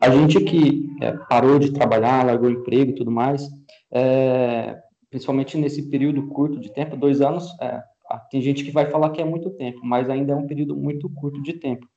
[0.02, 3.50] A gente que é, parou de trabalhar, largou o emprego e tudo mais,
[3.92, 4.78] é,
[5.10, 7.82] principalmente nesse período curto de tempo, dois anos, é,
[8.30, 11.10] tem gente que vai falar que é muito tempo, mas ainda é um período muito
[11.10, 11.88] curto de tempo.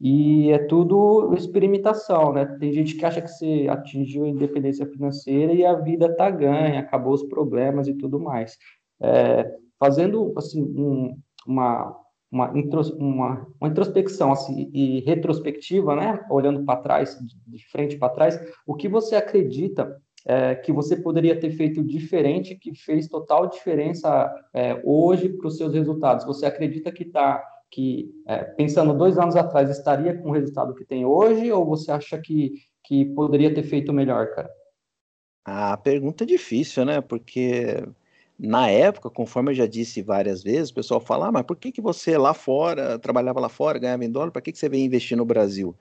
[0.00, 2.44] E é tudo experimentação, né?
[2.58, 6.80] Tem gente que acha que você atingiu a independência financeira e a vida tá ganha,
[6.80, 8.56] acabou os problemas e tudo mais.
[9.00, 11.96] É, fazendo assim um, uma
[12.34, 16.20] uma, uma, uma, introspecção assim, e retrospectiva, né?
[16.28, 21.38] Olhando para trás, de frente para trás, o que você acredita é, que você poderia
[21.38, 26.24] ter feito diferente, que fez total diferença é, hoje para os seus resultados?
[26.24, 27.40] Você acredita que está
[27.74, 31.90] que, é, pensando dois anos atrás, estaria com o resultado que tem hoje, ou você
[31.90, 32.52] acha que,
[32.84, 34.48] que poderia ter feito melhor, cara?
[35.44, 37.00] A pergunta é difícil, né?
[37.00, 37.84] Porque
[38.38, 41.72] na época, conforme eu já disse várias vezes, o pessoal fala: ah, mas por que,
[41.72, 44.84] que você lá fora, trabalhava lá fora, ganhava em dólar, para que, que você veio
[44.84, 45.74] investir no Brasil?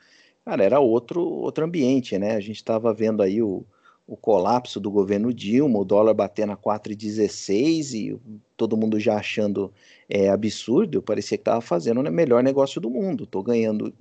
[0.43, 2.35] Cara, era outro, outro ambiente, né?
[2.35, 3.63] A gente estava vendo aí o,
[4.05, 8.19] o colapso do governo Dilma, o dólar batendo a 4,16 e
[8.57, 9.73] todo mundo já achando
[10.09, 13.23] é, absurdo, parecia que estava fazendo o melhor negócio do mundo.
[13.23, 13.93] Estou ganhando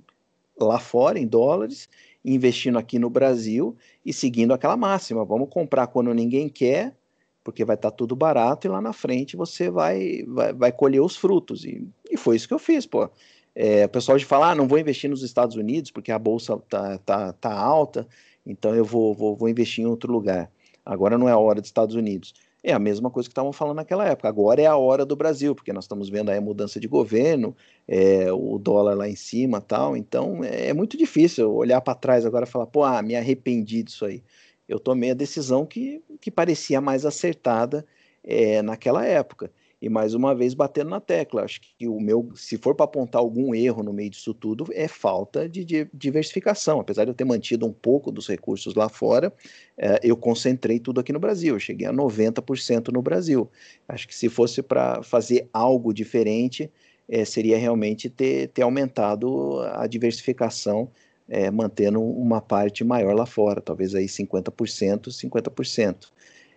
[0.59, 1.89] lá fora em dólares,
[2.23, 6.93] investindo aqui no Brasil e seguindo aquela máxima: vamos comprar quando ninguém quer,
[7.41, 11.01] porque vai estar tá tudo barato e lá na frente você vai, vai, vai colher
[11.01, 11.63] os frutos.
[11.63, 13.09] E, e foi isso que eu fiz, pô.
[13.55, 16.57] É, o pessoal de falar, ah, não vou investir nos Estados Unidos porque a bolsa
[16.67, 18.07] tá, tá, tá alta
[18.45, 20.51] então eu vou, vou, vou investir em outro lugar.
[20.85, 22.33] Agora não é a hora dos Estados Unidos.
[22.63, 24.27] É a mesma coisa que estavam falando naquela época.
[24.27, 27.55] Agora é a hora do Brasil, porque nós estamos vendo aí a mudança de governo,
[27.87, 29.97] é, o dólar lá em cima tal.
[29.97, 33.83] Então é, é muito difícil olhar para trás agora e falar, pô, ah, me arrependi
[33.83, 34.23] disso aí.
[34.67, 37.85] Eu tomei a decisão que, que parecia mais acertada
[38.23, 39.51] é, naquela época
[39.83, 41.43] e mais uma vez batendo na tecla.
[41.43, 44.87] Acho que o meu, se for para apontar algum erro no meio disso tudo, é
[44.87, 46.79] falta de, diversificação.
[46.79, 49.33] Apesar de eu ter mantido um pouco dos recursos lá fora,
[49.77, 51.55] é, eu concentrei tudo aqui no Brasil.
[51.55, 53.51] Eu cheguei a 90% no Brasil.
[53.85, 56.71] Acho que se fosse para fazer algo diferente,
[57.09, 60.89] é, seria realmente ter, ter aumentado a diversificação,
[61.27, 66.05] é, mantendo uma parte maior lá fora, talvez aí 50%, 50%.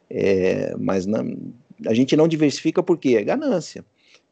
[0.09, 1.19] É, mas não
[1.85, 3.85] a gente não diversifica porque é ganância.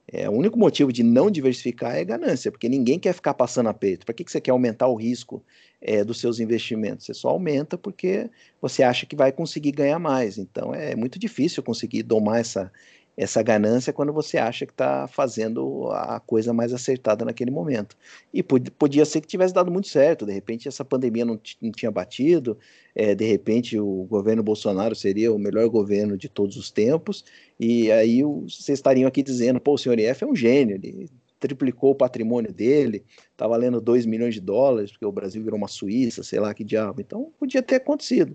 [0.06, 4.04] É, o único motivo de não diversificar é ganância, porque ninguém quer ficar passando aperto.
[4.04, 5.42] Para que, que você quer aumentar o risco
[5.80, 7.06] é, dos seus investimentos?
[7.06, 8.28] Você só aumenta porque
[8.60, 10.36] você acha que vai conseguir ganhar mais.
[10.36, 12.70] Então é muito difícil conseguir domar essa,
[13.16, 17.96] essa ganância quando você acha que está fazendo a coisa mais acertada naquele momento.
[18.32, 21.90] E podia ser que tivesse dado muito certo, de repente essa pandemia não, não tinha
[21.90, 22.58] batido,
[22.94, 27.24] é, de repente o governo Bolsonaro seria o melhor governo de todos os tempos,
[27.58, 31.90] e aí vocês estariam aqui dizendo, pô, o senhor IF é um gênio, ele triplicou
[31.90, 36.22] o patrimônio dele, está valendo 2 milhões de dólares, porque o Brasil virou uma Suíça,
[36.22, 37.00] sei lá que diabo.
[37.00, 38.34] Então podia ter acontecido,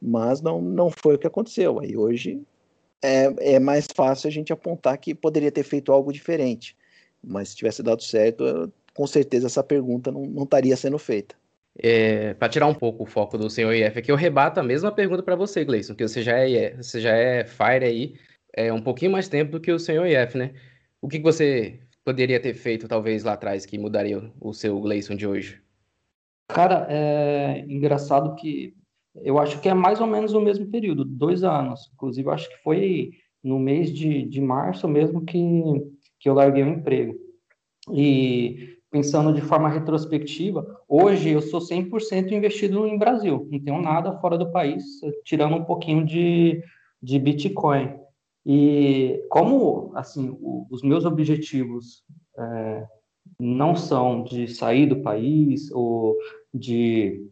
[0.00, 1.80] mas não, não foi o que aconteceu.
[1.80, 2.40] Aí hoje
[3.02, 6.76] é, é mais fácil a gente apontar que poderia ter feito algo diferente.
[7.22, 11.34] Mas se tivesse dado certo, com certeza essa pergunta não, não estaria sendo feita.
[11.76, 14.92] É, para tirar um pouco o foco do senhor IF aqui, eu rebato a mesma
[14.92, 18.14] pergunta para você, Gleison, que você já é, você já é Fire aí
[18.52, 20.54] é, um pouquinho mais tempo do que o senhor IF, né?
[21.00, 25.16] O que, que você poderia ter feito, talvez, lá atrás, que mudaria o seu Gleison
[25.16, 25.60] de hoje?
[26.48, 28.74] Cara, é engraçado que
[29.22, 31.90] eu acho que é mais ou menos o mesmo período, dois anos.
[31.94, 33.10] Inclusive, acho que foi
[33.42, 35.40] no mês de, de março mesmo que,
[36.18, 37.14] que eu larguei o emprego.
[37.92, 44.18] E pensando de forma retrospectiva, hoje eu sou 100% investido em Brasil, não tenho nada
[44.20, 44.84] fora do país,
[45.24, 46.62] tirando um pouquinho de
[47.04, 47.94] de Bitcoin.
[48.46, 52.02] E como assim o, os meus objetivos
[52.36, 52.86] é,
[53.38, 56.16] não são de sair do país ou
[56.52, 57.30] de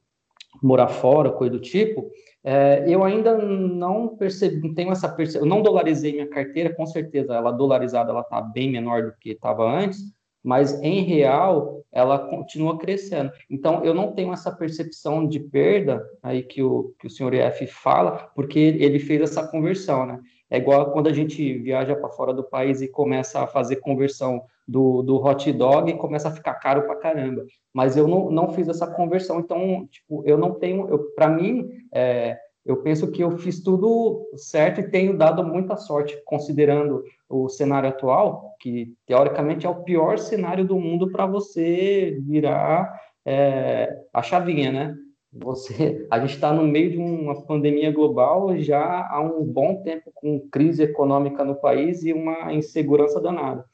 [0.62, 2.11] morar fora, coisa do tipo,
[2.44, 7.53] é, eu ainda não percebi, tenho essa percepção, não dolarizei minha carteira, com certeza, ela
[7.53, 10.01] dolarizada, ela está bem menor do que estava antes,
[10.42, 13.31] mas em real ela continua crescendo.
[13.48, 17.66] Então eu não tenho essa percepção de perda aí que o, que o senhor F
[17.66, 20.18] fala, porque ele fez essa conversão, né?
[20.53, 24.43] É igual quando a gente viaja para fora do país e começa a fazer conversão
[24.69, 27.47] do, do hot dog e começa a ficar caro para caramba.
[27.73, 30.87] Mas eu não, não fiz essa conversão, então, tipo, eu não tenho,
[31.17, 32.37] para mim, é,
[32.67, 37.88] eu penso que eu fiz tudo certo e tenho dado muita sorte, considerando o cenário
[37.88, 42.93] atual, que teoricamente é o pior cenário do mundo para você virar
[43.25, 44.95] é, a chavinha, né?
[45.33, 50.12] Você, a gente está no meio de uma pandemia global já há um bom tempo
[50.14, 53.64] com crise econômica no país e uma insegurança danada.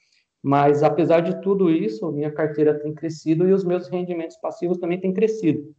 [0.40, 5.01] Mas apesar de tudo isso, minha carteira tem crescido e os meus rendimentos passivos também
[5.01, 5.75] têm crescido.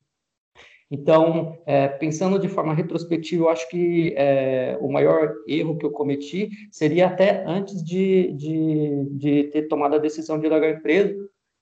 [0.92, 5.92] Então, é, pensando de forma retrospectiva, eu acho que é, o maior erro que eu
[5.92, 11.16] cometi seria até antes de, de, de ter tomado a decisão de largar a empresa,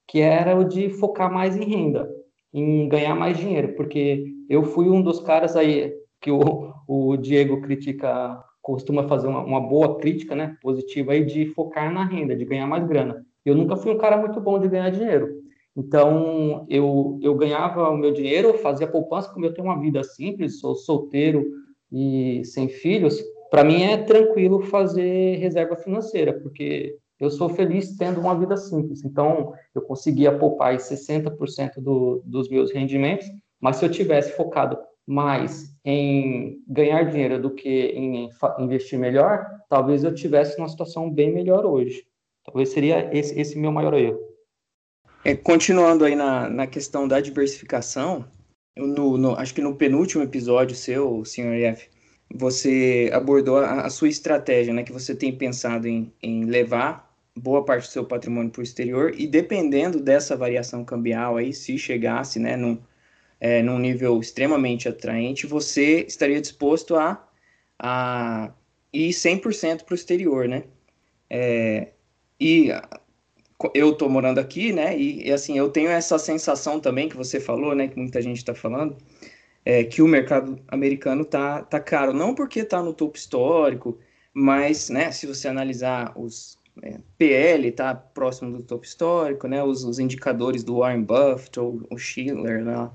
[0.08, 2.10] que era o de focar mais em renda,
[2.54, 7.62] em ganhar mais dinheiro, porque eu fui um dos caras aí que o, o Diego
[7.62, 12.46] critica, costuma fazer uma, uma boa crítica, né, positiva aí, de focar na renda, de
[12.46, 13.26] ganhar mais grana.
[13.46, 15.42] Eu nunca fui um cara muito bom de ganhar dinheiro.
[15.76, 20.60] Então, eu, eu ganhava o meu dinheiro, fazia poupança, como eu tenho uma vida simples,
[20.60, 21.46] sou solteiro
[21.92, 28.20] e sem filhos, para mim é tranquilo fazer reserva financeira, porque eu sou feliz tendo
[28.20, 29.04] uma vida simples.
[29.04, 33.28] Então, eu conseguia poupar 60% do, dos meus rendimentos,
[33.60, 40.04] mas se eu tivesse focado mais em ganhar dinheiro do que em investir melhor, talvez
[40.04, 42.06] eu tivesse uma situação bem melhor hoje.
[42.46, 44.20] Talvez seria esse, esse meu maior erro.
[45.24, 48.26] É, continuando aí na, na questão da diversificação,
[48.78, 51.90] no, no, acho que no penúltimo episódio seu, senhor F,
[52.34, 54.84] você abordou a, a, sua estratégia, né?
[54.84, 57.07] Que você tem pensado em, em levar
[57.38, 61.78] boa parte do seu patrimônio para o exterior e dependendo dessa variação cambial aí, se
[61.78, 62.80] chegasse, né, num,
[63.40, 67.26] é, num nível extremamente atraente, você estaria disposto a,
[67.80, 68.52] a
[68.92, 70.64] ir 100% para o exterior, né?
[71.30, 71.90] É,
[72.40, 72.70] e
[73.74, 74.98] eu tô morando aqui, né?
[74.98, 77.88] E, e, assim, eu tenho essa sensação também que você falou, né?
[77.88, 78.98] Que muita gente está falando,
[79.66, 82.14] é, que o mercado americano tá, tá caro.
[82.14, 84.00] Não porque tá no topo histórico,
[84.34, 85.12] mas, né?
[85.12, 89.64] Se você analisar os é, PL, tá próximo do topo histórico, né?
[89.64, 92.90] Os, os indicadores do Warren Buffett ou o Schiller, né?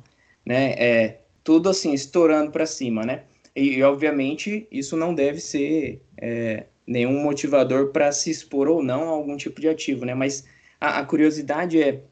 [0.44, 0.72] né?
[0.72, 3.24] É, tudo assim, estourando para cima, né?
[3.54, 9.04] E, e, obviamente, isso não deve ser é, nenhum motivador para se expor ou não
[9.04, 10.14] a algum tipo de ativo, né?
[10.14, 10.44] Mas
[10.80, 12.02] a, a curiosidade é,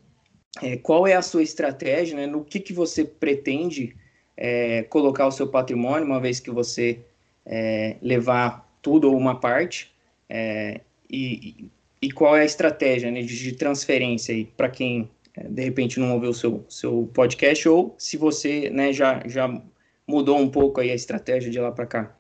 [0.63, 2.27] é, qual é a sua estratégia, né?
[2.27, 3.97] No que, que você pretende
[4.37, 7.01] é, colocar o seu patrimônio, uma vez que você
[7.47, 9.93] é, levar tudo ou uma parte,
[10.29, 10.81] é,
[11.11, 11.71] e,
[12.03, 16.15] e qual é a estratégia né, de, transferência aí para quem é, de repente não
[16.15, 19.61] ouviu o seu, seu podcast ou se você né, já, já
[20.07, 22.17] mudou um pouco aí a estratégia de lá para cá.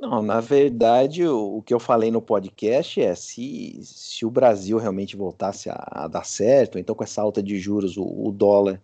[0.00, 4.76] Não, na verdade, o, o, que eu falei no podcast é se, se o Brasil
[4.76, 8.80] realmente voltasse a, a dar certo, então com essa alta de juros o, o dólar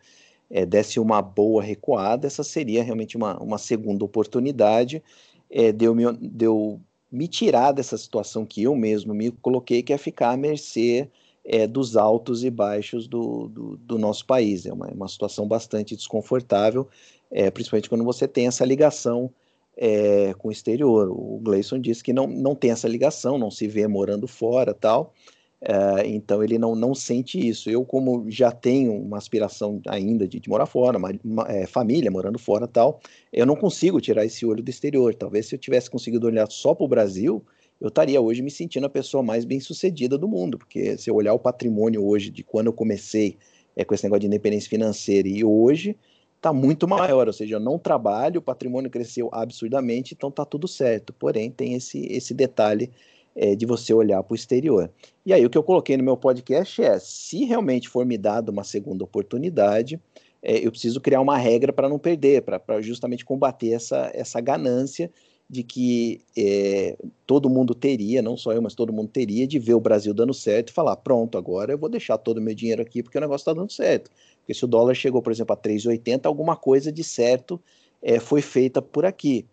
[0.49, 5.03] é, desse uma boa recuada, essa seria realmente uma, uma segunda oportunidade
[5.51, 9.83] é, de, eu me, de eu me tirar dessa situação que eu mesmo me coloquei,
[9.83, 11.09] que é ficar à mercê
[11.45, 14.67] é, dos altos e baixos do, do, do nosso país.
[14.67, 16.87] É uma, uma situação bastante desconfortável,
[17.31, 19.31] é, principalmente quando você tem essa ligação
[19.77, 21.09] é, com o exterior.
[21.11, 25.15] O Gleison disse que não, não tem essa ligação, não se vê morando fora tal,
[25.61, 27.69] é, então ele não, não sente isso.
[27.69, 32.11] Eu, como já tenho uma aspiração ainda de, de morar fora, uma, uma é, família
[32.11, 33.01] morando fora tal,
[33.33, 35.15] eu não consigo tirar esse olho do exterior.
[35.15, 37.45] Talvez se eu tivesse conseguido olhar só para o Brasil,
[37.81, 41.15] eu estaria hoje me sentindo a pessoa mais bem sucedida do mundo, porque se eu
[41.15, 43.37] olhar o patrimônio hoje de quando eu comecei
[43.77, 45.97] é, com esse negócio de independência financeira e hoje,
[46.37, 50.67] está muito maior, ou seja, eu não trabalho, o patrimônio cresceu absurdamente, então está tudo
[50.67, 51.13] certo.
[51.13, 52.91] Porém, tem esse, esse detalhe
[53.39, 54.91] é, de você olhar para o exterior.
[55.25, 58.51] E aí, o que eu coloquei no meu podcast é: se realmente for me dada
[58.51, 60.01] uma segunda oportunidade,
[60.43, 65.09] é, eu preciso criar uma regra para não perder, para justamente combater essa, essa ganância
[65.49, 69.75] de que é, todo mundo teria, não só eu, mas todo mundo teria, de ver
[69.75, 72.83] o Brasil dando certo e falar: pronto, agora eu vou deixar todo o meu dinheiro
[72.83, 74.11] aqui porque o negócio está dando certo.
[74.41, 77.61] Porque se o dólar chegou, por exemplo, a 3,80, alguma coisa de certo
[78.03, 79.47] é, foi feita por aqui.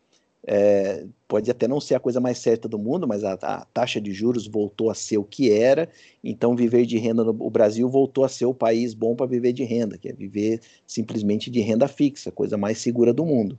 [0.47, 3.99] É, pode até não ser a coisa mais certa do mundo, mas a, a, taxa
[3.99, 5.89] de juros voltou a ser o que era,
[6.23, 9.53] então viver de renda no o Brasil voltou a ser o país bom para viver
[9.53, 13.57] de renda, que é viver simplesmente de renda fixa, coisa mais segura do mundo.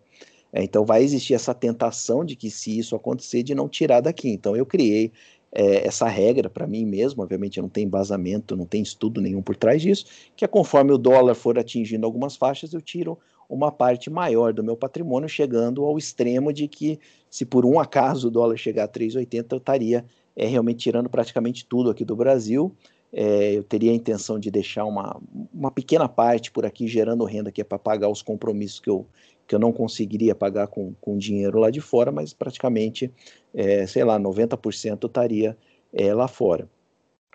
[0.52, 4.30] É, então vai existir essa tentação de que se isso acontecer, de não tirar daqui.
[4.30, 5.12] Então eu criei
[5.52, 9.56] é, essa regra para mim mesmo, obviamente não tem embasamento, não tem estudo nenhum por
[9.56, 13.18] trás disso, que é conforme o dólar for atingindo algumas faixas, eu tiro
[13.48, 16.98] uma parte maior do meu patrimônio, chegando ao extremo de que,
[17.30, 20.04] se por um acaso o dólar chegar a 3,80, eu estaria
[20.34, 22.74] é, realmente tirando praticamente tudo aqui do Brasil.
[23.12, 25.20] É, eu teria a intenção de deixar uma,
[25.54, 29.06] uma pequena parte por aqui gerando renda, que é para pagar os compromissos que eu,
[29.46, 33.10] que eu não conseguiria pagar com, com dinheiro lá de fora, mas praticamente,
[33.54, 35.56] é, sei lá, 90% eu estaria
[35.92, 36.68] é, lá fora.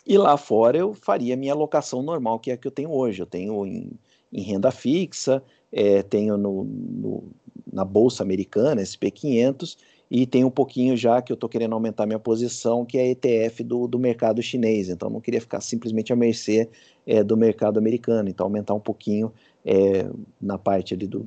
[0.05, 3.21] E lá fora eu faria minha alocação normal, que é a que eu tenho hoje.
[3.21, 3.91] Eu tenho em,
[4.31, 7.23] em renda fixa, é, tenho no, no,
[7.71, 9.77] na Bolsa Americana, SP500,
[10.09, 13.63] e tem um pouquinho já que eu estou querendo aumentar minha posição, que é ETF
[13.63, 14.89] do, do mercado chinês.
[14.89, 16.69] Então, não queria ficar simplesmente à mercê
[17.07, 18.27] é, do mercado americano.
[18.27, 19.31] Então, aumentar um pouquinho
[19.65, 20.05] é,
[20.41, 21.25] na parte ali do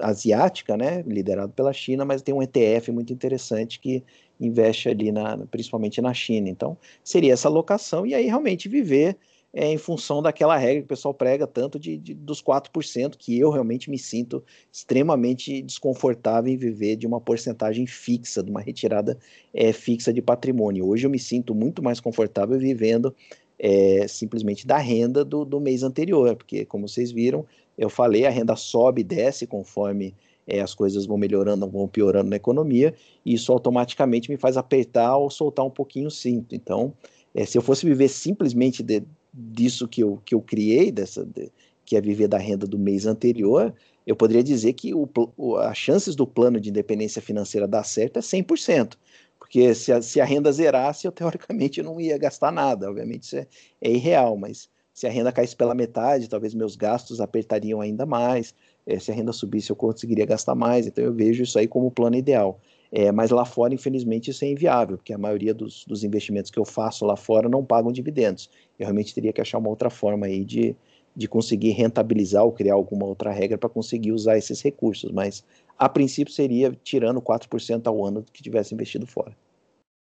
[0.00, 4.02] asiática, né, liderado pela China, mas tem um ETF muito interessante que
[4.40, 6.48] investe ali na, principalmente na China.
[6.48, 9.16] Então, seria essa alocação e aí realmente viver
[9.54, 13.38] é, em função daquela regra que o pessoal prega tanto de, de, dos 4%, que
[13.38, 19.16] eu realmente me sinto extremamente desconfortável em viver de uma porcentagem fixa, de uma retirada
[19.54, 20.86] é, fixa de patrimônio.
[20.86, 23.14] Hoje eu me sinto muito mais confortável vivendo
[23.56, 27.46] é, simplesmente da renda do, do mês anterior, porque, como vocês viram,
[27.78, 30.14] eu falei, a renda sobe e desce conforme
[30.48, 32.92] é, as coisas vão melhorando, vão piorando na economia,
[33.24, 36.56] e isso automaticamente me faz apertar ou soltar um pouquinho o cinto.
[36.56, 36.92] Então,
[37.32, 41.50] é, se eu fosse viver simplesmente de, disso que eu, que eu criei, dessa, de,
[41.84, 43.74] que é viver da renda do mês anterior,
[44.06, 48.18] eu poderia dizer que o, o, as chances do plano de independência financeira dar certo
[48.18, 48.96] é 100%.
[49.38, 52.88] Porque se a, se a renda zerasse, eu teoricamente não ia gastar nada.
[52.88, 53.46] Obviamente isso é,
[53.80, 58.54] é irreal, mas se a renda caísse pela metade, talvez meus gastos apertariam ainda mais.
[58.86, 60.86] É, se a renda subisse, eu conseguiria gastar mais.
[60.86, 62.60] Então eu vejo isso aí como o plano ideal.
[62.96, 66.60] É, mas lá fora, infelizmente, isso é inviável, porque a maioria dos, dos, investimentos que
[66.60, 68.48] eu faço lá fora não pagam dividendos.
[68.78, 70.76] Eu realmente teria que achar uma outra forma aí de,
[71.16, 75.10] de conseguir rentabilizar ou criar alguma outra regra para conseguir usar esses recursos.
[75.10, 75.44] Mas,
[75.76, 79.36] a princípio, seria tirando 4% ao ano do que tivesse investido fora.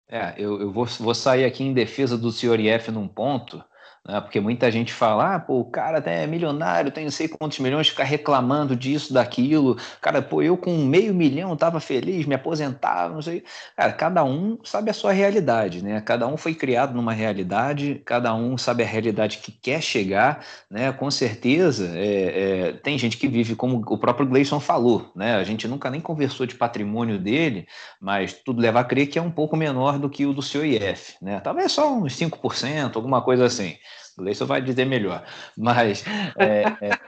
[0.09, 3.63] É, eu, eu vou, vou sair aqui em defesa do senhor IF num ponto,
[4.07, 4.21] né?
[4.21, 7.59] Porque muita gente fala, ah, pô, o cara até é milionário, tem não sei quantos
[7.59, 9.77] milhões, fica reclamando disso, daquilo.
[10.01, 13.45] Cara, pô, eu com meio milhão tava feliz, me aposentava, não sei.
[13.77, 16.01] Cara, cada um sabe a sua realidade, né?
[16.01, 20.93] Cada um foi criado numa realidade, cada um sabe a realidade que quer chegar, né?
[20.93, 25.37] Com certeza, é, é, tem gente que vive como o próprio Gleison falou, né?
[25.37, 27.67] A gente nunca nem conversou de patrimônio dele,
[28.01, 30.65] mas tudo leva a crer que é um pouco menor do que o do seu
[30.65, 31.41] IF, né?
[31.41, 33.77] Talvez só uns 5%, alguma coisa assim.
[34.21, 35.25] Gleison vai dizer melhor.
[35.57, 36.05] Mas
[36.39, 36.99] é, é,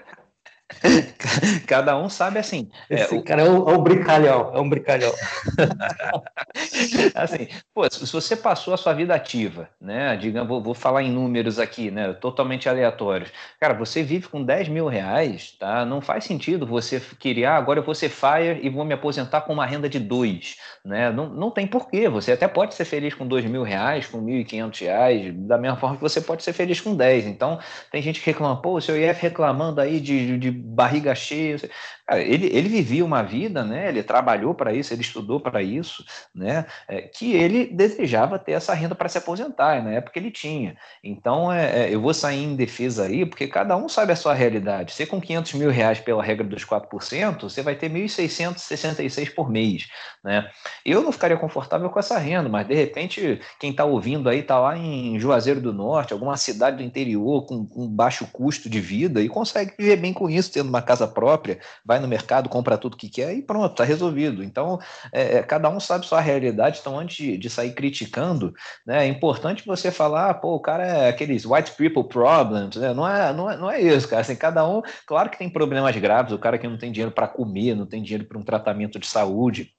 [1.66, 2.70] Cada um sabe assim.
[2.88, 3.46] É, Esse é, cara o...
[3.46, 5.12] é um, é um brincalhão, é um brincalhão.
[7.14, 10.16] assim, pô, se você passou a sua vida ativa, né?
[10.16, 12.12] Digamos, vou, vou, falar em números aqui, né?
[12.14, 13.30] Totalmente aleatórios.
[13.60, 15.84] Cara, você vive com 10 mil reais, tá?
[15.84, 19.42] Não faz sentido você querer, ah, agora eu vou ser fire e vou me aposentar
[19.42, 21.10] com uma renda de dois, né?
[21.10, 22.08] Não, não tem porquê.
[22.08, 25.96] Você até pode ser feliz com 2 mil reais, com 1.500 reais, da mesma forma
[25.96, 27.26] que você pode ser feliz com 10.
[27.26, 27.58] Então,
[27.90, 31.70] tem gente que reclama, pô, o seu IF reclamando aí de, de barriga cheia assistir.
[32.06, 33.88] Cara, ele, ele vivia uma vida, né?
[33.88, 36.66] Ele trabalhou para isso, ele estudou para isso, né?
[36.88, 40.76] É, que ele desejava ter essa renda para se aposentar, na época ele tinha.
[41.02, 44.34] Então, é, é, eu vou sair em defesa aí, porque cada um sabe a sua
[44.34, 44.92] realidade.
[44.92, 49.88] Você com 500 mil reais pela regra dos 4%, você vai ter 1.666 por mês,
[50.24, 50.50] né?
[50.84, 54.58] Eu não ficaria confortável com essa renda, mas de repente quem está ouvindo aí está
[54.58, 59.20] lá em Juazeiro do Norte, alguma cidade do interior com, com baixo custo de vida
[59.20, 62.96] e consegue viver bem com isso, tendo uma casa própria, vai no mercado, compra tudo
[62.96, 64.44] que quer e pronto, está resolvido.
[64.44, 64.78] Então,
[65.12, 68.52] é, é, cada um sabe sua realidade, então antes de, de, sair criticando,
[68.86, 72.92] né, é importante você falar, pô, o cara é aqueles white people problems, né?
[72.92, 74.20] não, é, não, é, não é isso, cara.
[74.22, 77.28] Assim, cada um, claro que tem problemas graves, o cara que não tem dinheiro para
[77.28, 79.72] comer, não tem dinheiro para um tratamento de saúde,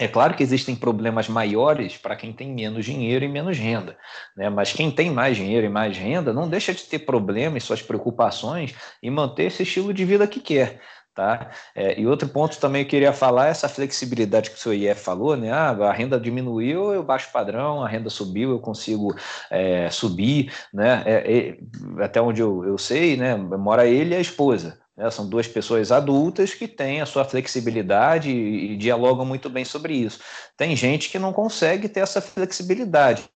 [0.00, 3.98] é claro que existem problemas maiores para quem tem menos dinheiro e menos renda,
[4.36, 4.48] né?
[4.48, 8.76] mas quem tem mais dinheiro e mais renda não deixa de ter problemas, suas preocupações
[9.02, 10.80] e manter esse estilo de vida que quer.
[11.18, 11.50] Tá?
[11.74, 14.72] É, e outro ponto também que eu queria falar é essa flexibilidade que o seu
[14.72, 15.50] IF falou, né?
[15.50, 19.12] Ah, a renda diminuiu, eu baixo padrão, a renda subiu, eu consigo
[19.50, 21.02] é, subir, né?
[21.04, 21.58] É
[22.04, 23.34] até onde eu, eu sei, né?
[23.34, 24.78] Mora ele e a esposa.
[24.96, 25.10] Né?
[25.10, 29.94] São duas pessoas adultas que têm a sua flexibilidade e, e dialogam muito bem sobre
[29.94, 30.20] isso.
[30.56, 33.28] Tem gente que não consegue ter essa flexibilidade.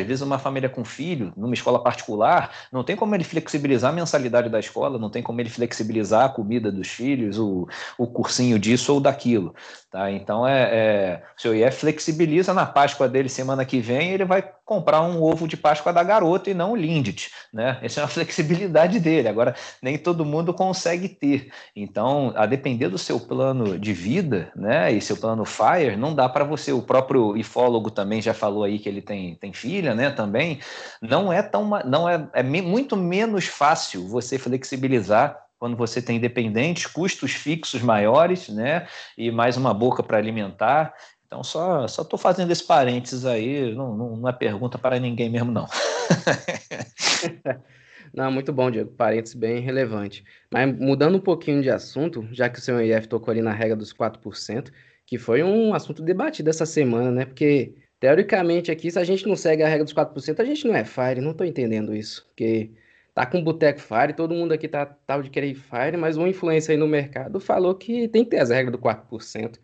[0.00, 3.94] Às vezes, uma família com filho, numa escola particular, não tem como ele flexibilizar a
[3.94, 7.66] mensalidade da escola, não tem como ele flexibilizar a comida dos filhos, o,
[7.98, 9.54] o cursinho disso ou daquilo.
[9.94, 10.10] Tá?
[10.10, 14.42] Então, é, é, o seu IF flexibiliza na Páscoa dele semana que vem, ele vai
[14.64, 17.30] comprar um ovo de Páscoa da garota e não o Lindt.
[17.52, 17.78] Né?
[17.80, 19.28] Essa é uma flexibilidade dele.
[19.28, 21.52] Agora, nem todo mundo consegue ter.
[21.76, 26.28] Então, a depender do seu plano de vida né, e seu plano FIRE, não dá
[26.28, 26.72] para você.
[26.72, 30.58] O próprio ifólogo também já falou aí que ele tem, tem filha né, também.
[31.00, 31.70] Não é tão.
[31.84, 38.48] Não é, é muito menos fácil você flexibilizar quando você tem dependentes, custos fixos maiores,
[38.48, 38.86] né?
[39.16, 40.94] E mais uma boca para alimentar.
[41.26, 45.30] Então, só só estou fazendo esse parênteses aí, não, não, não é pergunta para ninguém
[45.30, 45.66] mesmo, não.
[48.14, 48.92] Não, muito bom, Diego.
[48.92, 50.24] Parênteses bem relevante.
[50.52, 53.74] Mas mudando um pouquinho de assunto, já que o seu IF tocou ali na regra
[53.74, 54.70] dos 4%,
[55.04, 57.24] que foi um assunto debatido essa semana, né?
[57.24, 60.76] Porque, teoricamente, aqui, se a gente não segue a regra dos 4%, a gente não
[60.76, 61.20] é Fire.
[61.20, 62.24] Não estou entendendo isso.
[62.28, 62.70] Porque
[63.14, 66.72] tá com boteco Fire, todo mundo aqui tá tal de querer Fire, mas uma influência
[66.72, 69.58] aí no mercado falou que tem que ter as regras do 4%.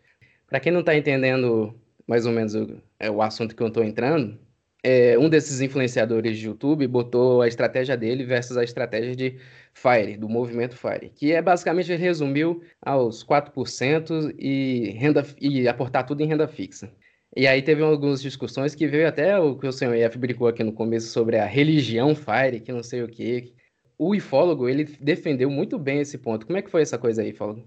[0.47, 1.75] Para quem não tá entendendo
[2.07, 4.39] mais ou menos o, é, o assunto que eu tô entrando,
[4.83, 9.37] é, um desses influenciadores de YouTube botou a estratégia dele versus a estratégia de
[9.73, 16.05] Fire, do movimento Fire, que é basicamente ele resumiu aos 4% e, renda, e aportar
[16.05, 16.91] tudo em renda fixa.
[17.35, 20.63] E aí teve algumas discussões que veio até o que o senhor IF brincou aqui
[20.63, 23.53] no começo sobre a religião Fire, que não sei o quê.
[23.97, 26.45] O ifólogo, ele defendeu muito bem esse ponto.
[26.45, 27.63] Como é que foi essa coisa aí, ifólogo?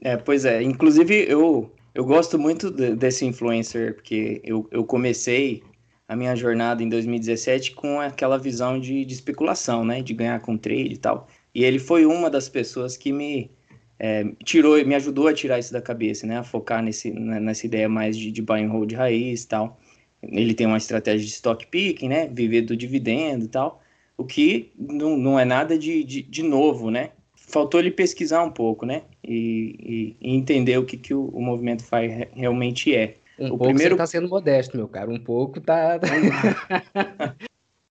[0.00, 0.62] É, pois é.
[0.62, 5.62] Inclusive, eu, eu gosto muito de, desse influencer, porque eu, eu comecei
[6.06, 10.02] a minha jornada em 2017 com aquela visão de, de especulação, né?
[10.02, 11.26] De ganhar com trade e tal.
[11.54, 13.50] E ele foi uma das pessoas que me
[13.98, 16.38] é, tirou, me ajudou a tirar isso da cabeça, né?
[16.38, 19.78] A focar nesse, nessa ideia mais de, de buy and hold raiz e tal.
[20.22, 22.28] Ele tem uma estratégia de stock picking, né?
[22.28, 23.82] Viver do dividendo e tal.
[24.16, 27.10] O que não, não é nada de, de, de novo, né?
[27.34, 29.02] Faltou ele pesquisar um pouco, né?
[29.22, 33.16] E, e, e entender o que, que o, o movimento FIRE realmente é.
[33.38, 33.94] Um o pouco primeiro...
[33.94, 35.10] você tá sendo modesto, meu cara.
[35.10, 36.00] Um pouco tá...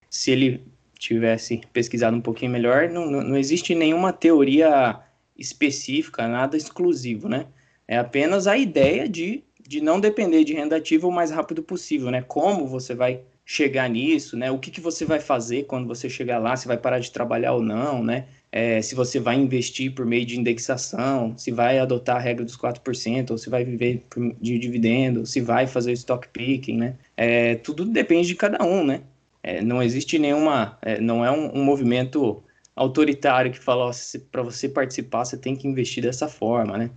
[0.09, 0.63] Se ele
[0.97, 4.99] tivesse pesquisado um pouquinho melhor, não, não, não existe nenhuma teoria
[5.37, 7.47] específica, nada exclusivo, né?
[7.87, 12.11] É apenas a ideia de, de não depender de renda ativa o mais rápido possível,
[12.11, 12.21] né?
[12.21, 14.49] Como você vai chegar nisso, né?
[14.51, 17.53] O que, que você vai fazer quando você chegar lá, se vai parar de trabalhar
[17.53, 18.25] ou não, né?
[18.51, 22.55] É, se você vai investir por meio de indexação, se vai adotar a regra dos
[22.55, 24.03] 4%, ou se vai viver
[24.39, 26.95] de dividendo, se vai fazer stock picking, né?
[27.17, 29.01] É, tudo depende de cada um, né?
[29.41, 32.41] É, não existe nenhuma, é, não é um, um movimento
[32.75, 33.91] autoritário que fala,
[34.31, 36.89] para você participar, você tem que investir dessa forma, né?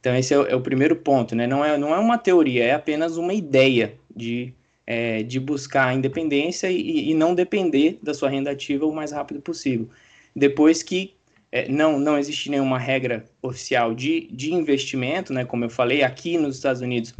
[0.00, 1.46] Então, esse é o, é o, primeiro ponto, né?
[1.46, 4.52] Não é, não é uma teoria, é apenas uma ideia de,
[4.86, 9.12] é, de buscar a independência e, e, não depender da sua renda ativa o mais
[9.12, 9.88] rápido possível.
[10.34, 11.14] Depois que
[11.52, 15.44] é, não, não existe nenhuma regra oficial de, de investimento, né?
[15.44, 17.14] Como eu falei, aqui nos Estados Unidos,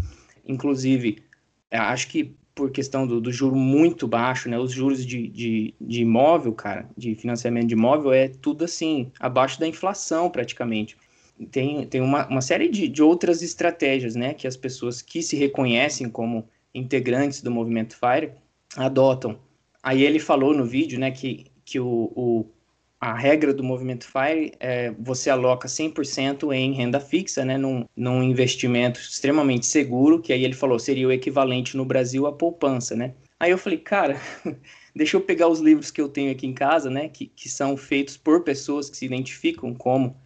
[0.44, 1.22] inclusive,
[1.70, 4.58] é, acho que por questão do, do juro muito baixo, né?
[4.58, 9.58] Os juros de, de, de imóvel, cara, de financiamento de imóvel é tudo assim, abaixo
[9.58, 10.96] da inflação praticamente.
[11.50, 14.34] Tem, tem uma, uma série de, de outras estratégias, né?
[14.34, 18.32] Que as pessoas que se reconhecem como integrantes do movimento FIRE
[18.76, 19.38] adotam.
[19.82, 22.46] Aí ele falou no vídeo, né, que, que o, o
[23.02, 28.22] a regra do movimento FIRE é você aloca 100% em renda fixa, né, num, num
[28.22, 33.12] investimento extremamente seguro, que aí ele falou seria o equivalente no Brasil à poupança, né?
[33.40, 34.20] Aí eu falei, cara,
[34.94, 37.76] deixa eu pegar os livros que eu tenho aqui em casa, né, que, que são
[37.76, 40.16] feitos por pessoas que se identificam como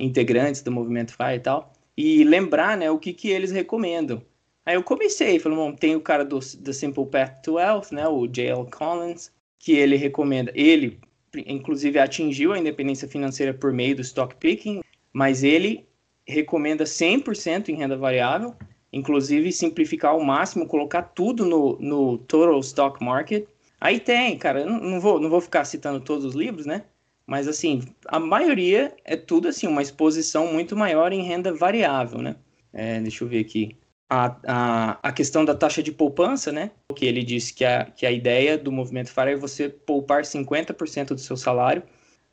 [0.00, 4.22] integrantes do movimento FIRE e tal, e lembrar, né, o que, que eles recomendam.
[4.64, 8.08] Aí eu comecei, falei, bom, tem o cara do The Simple Path to Wealth, né,
[8.08, 8.64] o J.L.
[8.70, 10.98] Collins, que ele recomenda, ele
[11.46, 14.82] inclusive atingiu a independência financeira por meio do stock picking,
[15.12, 15.86] mas ele
[16.26, 18.54] recomenda 100% em renda variável,
[18.92, 23.46] inclusive simplificar ao máximo, colocar tudo no, no total stock market.
[23.80, 26.84] Aí tem, cara, não, vou, não vou ficar citando todos os livros, né?
[27.26, 32.36] Mas assim, a maioria é tudo assim, uma exposição muito maior em renda variável, né?
[32.72, 33.76] É, deixa eu ver aqui
[34.08, 36.70] a, a, a questão da taxa de poupança, né?
[36.94, 41.08] Que ele disse que a, que a ideia do movimento FARA é você poupar 50%
[41.08, 41.82] do seu salário.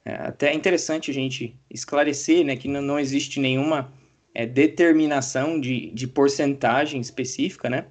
[0.05, 3.91] É até interessante a gente esclarecer né, que não, não existe nenhuma
[4.35, 7.85] é, determinação de, de porcentagem específica né,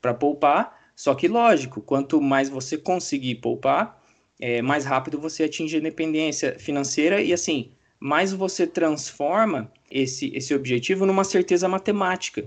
[0.00, 0.78] para poupar.
[0.94, 4.00] Só que, lógico, quanto mais você conseguir poupar,
[4.38, 10.54] é, mais rápido você atinge a independência financeira e, assim, mais você transforma esse, esse
[10.54, 12.46] objetivo numa certeza matemática.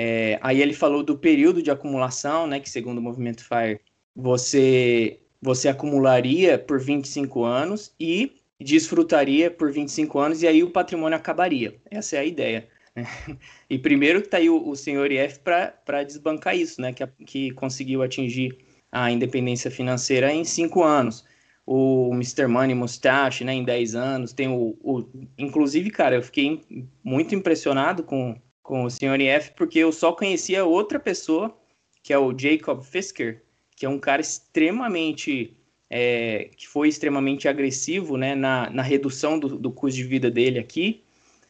[0.00, 3.80] É, aí ele falou do período de acumulação, né, que segundo o movimento FIRE,
[4.14, 11.18] você, você acumularia por 25 anos e desfrutaria por 25 anos, e aí o patrimônio
[11.18, 11.74] acabaria.
[11.90, 12.68] Essa é a ideia.
[13.68, 17.50] E primeiro que está aí o, o senhor IF para desbancar isso, né, que, que
[17.50, 18.56] conseguiu atingir
[18.90, 21.24] a independência financeira em cinco anos
[21.70, 22.46] o Mr.
[22.46, 25.04] Money Mustache, né, em 10 anos, tem o, o,
[25.36, 26.62] Inclusive, cara, eu fiquei
[27.04, 29.18] muito impressionado com, com o Sr.
[29.22, 31.56] F, porque eu só conhecia outra pessoa,
[32.02, 33.42] que é o Jacob Fisker,
[33.74, 35.54] que é um cara extremamente...
[35.90, 40.58] É, que foi extremamente agressivo, né, na, na redução do, do custo de vida dele
[40.58, 41.02] aqui,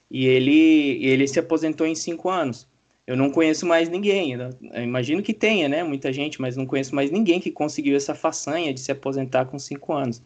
[0.09, 2.65] e ele, ele se aposentou em cinco anos.
[3.05, 4.51] Eu não conheço mais ninguém, né?
[4.75, 8.15] eu imagino que tenha, né, muita gente, mas não conheço mais ninguém que conseguiu essa
[8.15, 10.23] façanha de se aposentar com 5 anos.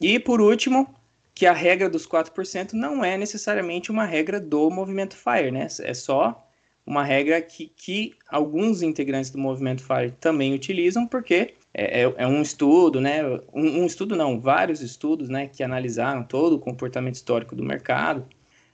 [0.00, 0.94] E por último,
[1.36, 5.66] que a regra dos 4% não é necessariamente uma regra do movimento FIRE, né?
[5.82, 6.48] É só
[6.86, 12.26] uma regra que, que alguns integrantes do movimento FIRE também utilizam, porque é, é, é
[12.26, 13.22] um estudo, né?
[13.52, 15.46] Um, um, estudo não, vários estudos, né?
[15.46, 18.26] Que analisaram todo o comportamento histórico do mercado.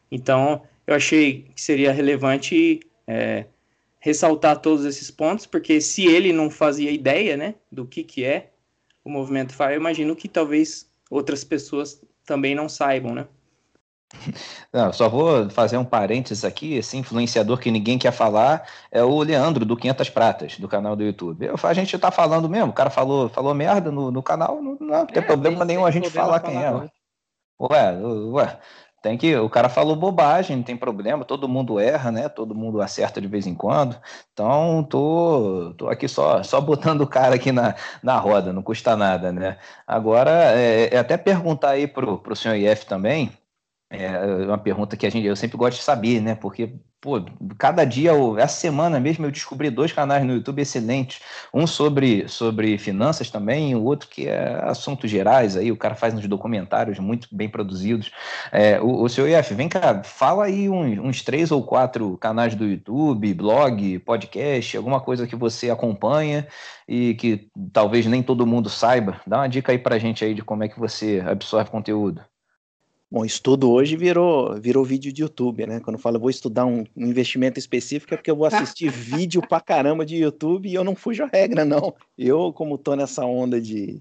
[0.09, 3.47] Então, eu achei que seria relevante é,
[3.99, 8.53] ressaltar todos esses pontos, porque se ele não fazia ideia, né, do que que é
[9.05, 13.27] o movimento FIRE, imagino que talvez outras pessoas também não saibam, né?
[14.73, 19.23] Não, só vou fazer um parênteses aqui, esse influenciador que ninguém quer falar é o
[19.23, 21.47] Leandro, do 500 Pratas, do canal do YouTube.
[21.47, 24.77] Eu, a gente tá falando mesmo, o cara falou, falou merda no, no canal, não,
[24.79, 26.71] não tem é, problema nenhum a gente falar quem é.
[27.61, 27.97] Ué,
[28.33, 28.59] ué,
[29.03, 32.29] tem que, o cara falou bobagem, não tem problema, todo mundo erra, né?
[32.29, 33.97] Todo mundo acerta de vez em quando.
[34.33, 38.97] Então, tô, tô aqui só, só botando o cara aqui na, na roda, não custa
[38.97, 39.59] nada, né?
[39.85, 43.33] Agora, é, é até perguntar aí pro, pro senhor IF também,
[43.93, 46.35] é uma pergunta que a gente, eu sempre gosto de saber, né?
[46.35, 47.23] Porque, pô,
[47.59, 51.21] cada dia, essa semana mesmo, eu descobri dois canais no YouTube excelentes.
[51.53, 56.15] Um sobre, sobre finanças também, o outro que é assuntos gerais aí, o cara faz
[56.15, 58.11] uns documentários muito bem produzidos.
[58.51, 62.55] É, o, o seu IF, vem cá, fala aí uns, uns três ou quatro canais
[62.55, 66.47] do YouTube, blog, podcast, alguma coisa que você acompanha
[66.89, 69.21] e que talvez nem todo mundo saiba.
[69.27, 72.32] Dá uma dica aí pra gente aí de como é que você absorve conteúdo.
[73.13, 75.81] Bom, estudo hoje virou, virou vídeo de YouTube, né?
[75.81, 79.47] Quando eu falo vou estudar um, um investimento específico é porque eu vou assistir vídeo
[79.47, 81.95] pra caramba de YouTube e eu não fujo a regra, não.
[82.17, 84.01] Eu, como tô nessa onda de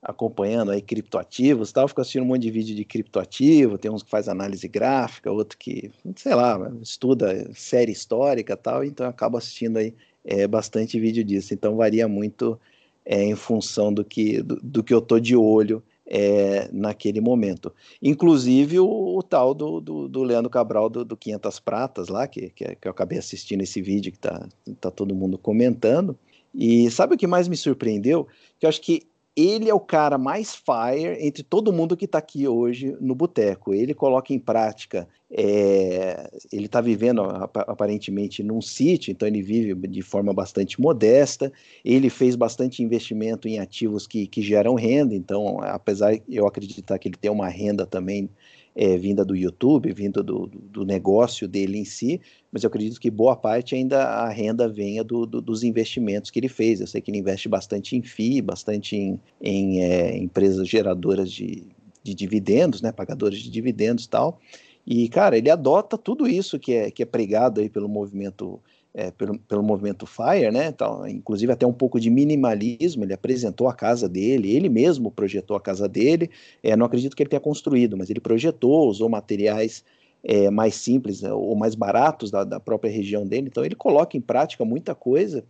[0.00, 4.10] acompanhando aí criptoativos tal, fico assistindo um monte de vídeo de criptoativo, tem uns que
[4.10, 9.78] faz análise gráfica, outro que, sei lá, estuda série histórica tal, então eu acabo assistindo
[9.78, 9.92] aí
[10.24, 11.52] é, bastante vídeo disso.
[11.52, 12.56] Então varia muito
[13.04, 17.72] é, em função do que, do, do que eu tô de olho é, naquele momento.
[18.00, 22.50] Inclusive o, o tal do, do, do, Leandro Cabral do, do 500 Pratas lá, que,
[22.50, 24.48] que, que, eu acabei assistindo esse vídeo que tá,
[24.80, 26.18] tá todo mundo comentando.
[26.54, 28.26] E sabe o que mais me surpreendeu?
[28.58, 29.02] Que eu acho que
[29.34, 33.72] ele é o cara mais fire entre todo mundo que está aqui hoje no boteco.
[33.72, 40.02] Ele coloca em prática, é, ele está vivendo aparentemente num sítio, então ele vive de
[40.02, 41.50] forma bastante modesta.
[41.82, 47.08] Ele fez bastante investimento em ativos que, que geram renda, então, apesar eu acreditar que
[47.08, 48.28] ele tem uma renda também
[48.74, 52.20] é, vinda do YouTube, vinda do, do, negócio dele em si,
[52.50, 56.38] mas eu acredito que boa parte ainda a renda venha do, do, dos investimentos que
[56.38, 56.80] ele fez.
[56.80, 61.64] Eu sei que ele investe bastante em FII, bastante em, em é, empresas geradoras de,
[62.02, 64.40] de dividendos, né, pagadoras de dividendos e tal.
[64.86, 68.58] E, cara, ele adota tudo isso que é, que é pregado aí pelo movimento
[68.94, 70.66] é, pelo, pelo movimento FIRE, né?
[70.66, 73.04] Então, inclusive até um pouco de minimalismo.
[73.04, 76.30] Ele apresentou a casa dele, ele mesmo projetou a casa dele.
[76.62, 79.84] É, não acredito que ele tenha construído, mas ele projetou, usou materiais
[80.22, 83.48] é, mais simples né, ou mais baratos da, da própria região dele.
[83.48, 85.44] Então, ele coloca em prática muita coisa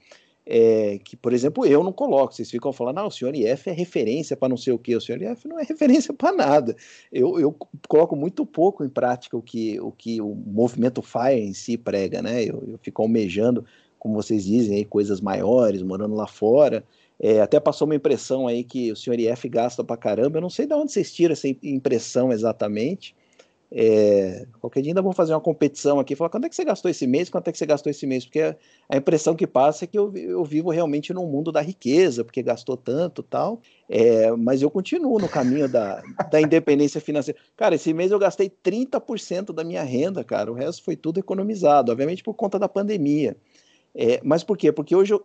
[0.44, 2.34] é, que, por exemplo, eu não coloco.
[2.34, 4.96] Vocês ficam falando, ah, o senhor IF é referência para não sei o quê.
[4.96, 6.76] O senhor IF não é referência para nada.
[7.12, 7.56] Eu, eu
[7.88, 12.20] coloco muito pouco em prática o que o, que o movimento FIRE em si prega,
[12.20, 12.42] né?
[12.42, 13.64] Eu, eu fico almejando,
[13.98, 16.84] como vocês dizem, aí, coisas maiores, morando lá fora.
[17.20, 20.38] É, até passou uma impressão aí que o senhor IF gasta para caramba.
[20.38, 23.14] Eu não sei de onde vocês tiram essa impressão exatamente.
[23.74, 26.90] É, qualquer dia ainda vou fazer uma competição aqui, falar quanto é que você gastou
[26.90, 28.54] esse mês, quanto é que você gastou esse mês, porque
[28.86, 32.42] a, impressão que passa é que eu, eu vivo realmente num mundo da riqueza, porque
[32.42, 37.40] gastou tanto tal, é, mas eu continuo no caminho da, da independência financeira.
[37.56, 41.90] Cara, esse mês eu gastei 30% da minha renda, cara, o resto foi tudo economizado,
[41.90, 43.34] obviamente por conta da pandemia.
[43.94, 44.70] É, mas por quê?
[44.70, 45.24] Porque hoje eu,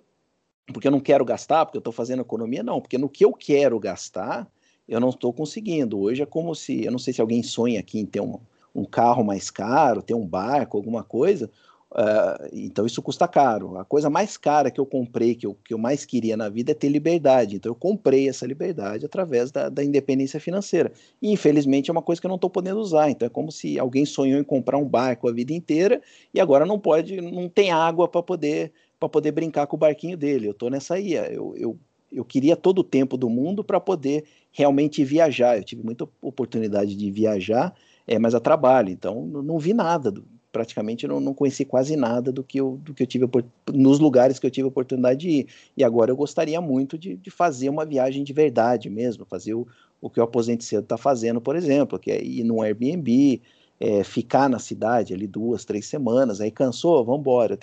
[0.67, 3.33] porque eu não quero gastar, porque eu estou fazendo economia, não, porque no que eu
[3.33, 4.47] quero gastar,
[4.87, 5.99] eu não estou conseguindo.
[5.99, 8.39] Hoje é como se, eu não sei se alguém sonha aqui em ter um,
[8.73, 11.49] um carro mais caro, ter um barco, alguma coisa,
[11.89, 13.77] Uh, então isso custa caro.
[13.77, 16.71] A coisa mais cara que eu comprei, que eu, que eu mais queria na vida
[16.71, 17.55] é ter liberdade.
[17.55, 20.91] Então eu comprei essa liberdade através da, da independência financeira.
[21.21, 23.09] E infelizmente é uma coisa que eu não estou podendo usar.
[23.09, 26.01] Então é como se alguém sonhou em comprar um barco a vida inteira
[26.33, 30.17] e agora não pode, não tem água para poder para poder brincar com o barquinho
[30.17, 30.47] dele.
[30.47, 31.13] Eu estou nessa aí.
[31.13, 31.79] Eu, eu,
[32.11, 34.25] eu queria todo o tempo do mundo para poder
[34.57, 35.55] realmente viajar.
[35.55, 37.75] Eu tive muita oportunidade de viajar,
[38.07, 38.89] é, mas a trabalho.
[38.89, 42.91] Então não, vi nada do, praticamente não, não conheci quase nada do que eu, do
[42.91, 43.29] que eu tive
[43.71, 45.47] nos lugares que eu tive oportunidade de ir.
[45.77, 49.67] E agora eu gostaria muito de, de fazer uma viagem de verdade mesmo, fazer o,
[50.01, 53.39] o que o Aposente Cedo está fazendo, por exemplo, que é ir num Airbnb,
[53.79, 57.55] é, ficar na cidade ali duas, três semanas, aí cansou, vamos embora.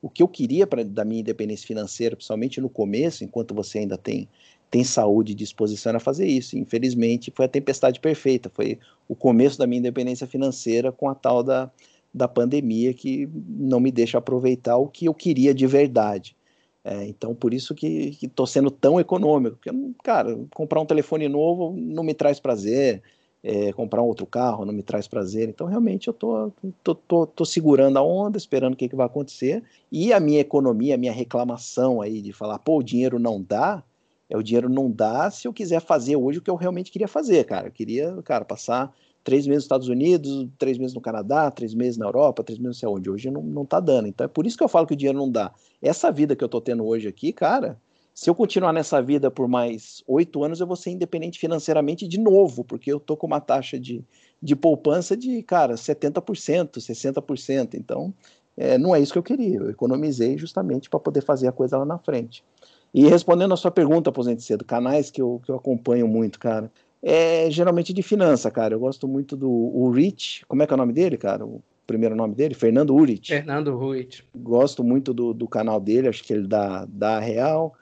[0.00, 3.98] O que eu queria pra, da minha independência financeira, principalmente no começo, enquanto você ainda
[3.98, 4.26] tem,
[4.70, 6.56] tem saúde e disposição a fazer isso.
[6.56, 11.42] Infelizmente, foi a tempestade perfeita, foi o começo da minha independência financeira com a tal
[11.42, 11.70] da,
[12.14, 16.36] da pandemia que não me deixa aproveitar o que eu queria de verdade.
[16.82, 19.56] É, então, por isso que estou sendo tão econômico.
[19.56, 19.70] Porque,
[20.02, 23.02] cara, comprar um telefone novo não me traz prazer,
[23.42, 25.48] é, comprar um outro carro não me traz prazer.
[25.48, 28.96] Então, realmente, eu estou tô, tô, tô, tô, segurando a onda, esperando o que, que
[28.96, 29.62] vai acontecer.
[29.90, 33.82] E a minha economia, a minha reclamação aí de falar, pô, o dinheiro não dá,
[34.30, 37.08] é o dinheiro não dá se eu quiser fazer hoje o que eu realmente queria
[37.08, 37.66] fazer, cara.
[37.66, 41.98] Eu queria, cara, passar três meses nos Estados Unidos, três meses no Canadá, três meses
[41.98, 43.10] na Europa, três meses não sei onde.
[43.10, 44.06] Hoje não, não tá dando.
[44.06, 45.52] Então é por isso que eu falo que o dinheiro não dá.
[45.82, 47.76] Essa vida que eu tô tendo hoje aqui, cara,
[48.14, 52.20] se eu continuar nessa vida por mais oito anos, eu vou ser independente financeiramente de
[52.20, 54.04] novo, porque eu tô com uma taxa de,
[54.40, 57.74] de poupança de, cara, 70%, 60%.
[57.74, 58.14] Então,
[58.56, 59.58] é, não é isso que eu queria.
[59.58, 62.44] Eu economizei justamente para poder fazer a coisa lá na frente.
[62.92, 66.70] E respondendo a sua pergunta, Aposente Cedo, canais que eu, que eu acompanho muito, cara
[67.02, 68.74] é geralmente de finança, cara.
[68.74, 71.44] Eu gosto muito do o Rich, como é que é o nome dele, cara?
[71.44, 72.54] O primeiro nome dele?
[72.54, 73.28] Fernando Urich.
[73.28, 74.24] Fernando Urich.
[74.36, 77.74] Gosto muito do, do canal dele, acho que ele dá, dá real.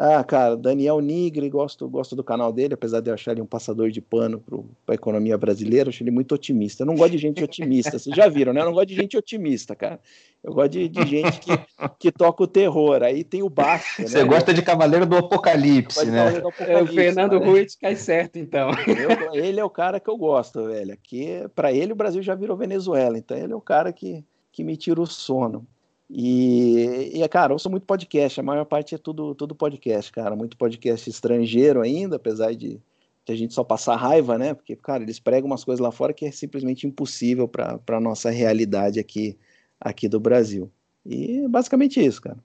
[0.00, 3.46] Ah, cara, Daniel Nigri, gosto, gosto do canal dele, apesar de eu achar ele um
[3.46, 4.40] passador de pano
[4.86, 6.84] para a economia brasileira, acho ele muito otimista.
[6.84, 8.60] Eu não gosto de gente otimista, vocês já viram, né?
[8.60, 9.98] Eu não gosto de gente otimista, cara.
[10.40, 11.50] Eu gosto de, de gente que,
[11.98, 13.02] que toca o terror.
[13.02, 14.06] Aí tem o baixo.
[14.06, 14.24] Você né?
[14.24, 16.30] gosta de Cavaleiro do Apocalipse, né?
[16.30, 17.46] Do Apocalipse, é, o Fernando né?
[17.46, 18.70] Ruiz cai certo, então.
[18.86, 20.96] Eu, ele é o cara que eu gosto, velho.
[21.02, 24.62] Que para ele o Brasil já virou Venezuela, então ele é o cara que, que
[24.62, 25.66] me tira o sono.
[26.10, 30.34] E, e, cara, eu sou muito podcast, a maior parte é tudo, tudo podcast, cara.
[30.34, 32.80] Muito podcast estrangeiro ainda, apesar de,
[33.24, 34.54] de a gente só passar raiva, né?
[34.54, 38.30] Porque, cara, eles pregam umas coisas lá fora que é simplesmente impossível para a nossa
[38.30, 39.36] realidade aqui,
[39.78, 40.70] aqui do Brasil.
[41.04, 42.38] E basicamente isso, cara.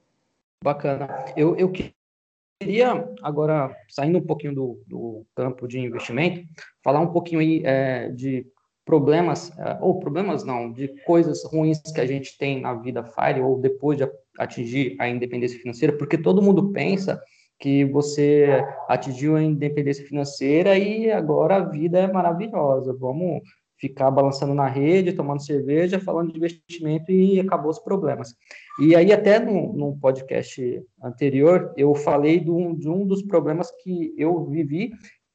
[0.62, 1.08] Bacana.
[1.36, 6.46] Eu, eu queria, agora, saindo um pouquinho do, do campo de investimento,
[6.82, 8.46] falar um pouquinho aí é, de
[8.84, 13.40] problemas, é, ou problemas não, de coisas ruins que a gente tem na vida Fire
[13.40, 14.08] ou depois de
[14.38, 17.20] atingir a independência financeira, porque todo mundo pensa
[17.58, 22.92] que você atingiu a independência financeira e agora a vida é maravilhosa.
[22.98, 23.42] Vamos
[23.78, 28.34] ficar balançando na rede, tomando cerveja, falando de investimento e acabou os problemas.
[28.80, 33.70] E aí, até no, no podcast anterior, eu falei de um, de um dos problemas
[33.82, 34.92] que eu vivi,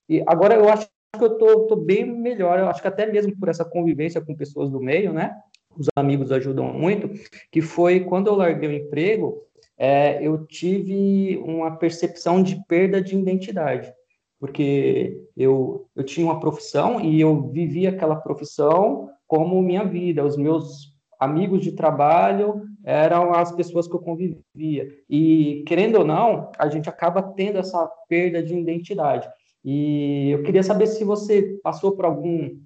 [0.07, 0.87] e agora eu acho
[1.17, 4.35] que eu tô, tô bem melhor, eu acho que até mesmo por essa convivência com
[4.35, 5.35] pessoas do meio, né?
[5.77, 7.09] Os amigos ajudam muito,
[7.51, 9.43] que foi quando eu larguei o emprego,
[9.77, 13.91] é, eu tive uma percepção de perda de identidade,
[14.39, 20.37] porque eu, eu tinha uma profissão e eu vivia aquela profissão como minha vida, os
[20.37, 24.87] meus amigos de trabalho eram as pessoas que eu convivia.
[25.09, 29.29] E, querendo ou não, a gente acaba tendo essa perda de identidade.
[29.63, 32.57] E eu queria saber se você passou por algum,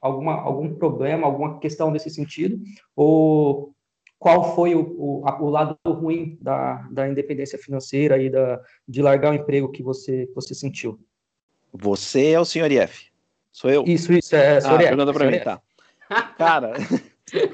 [0.00, 2.58] alguma, algum problema, alguma questão nesse sentido,
[2.94, 3.74] ou
[4.18, 9.32] qual foi o, o, o lado ruim da, da independência financeira e da, de largar
[9.32, 10.98] o emprego que você, você sentiu.
[11.72, 13.10] Você é o senhor IF.
[13.52, 13.84] Sou eu?
[13.86, 14.88] Isso, isso, é senhor ah, IF.
[14.88, 15.60] Pergunta pra mim, tá.
[16.38, 16.72] Cara,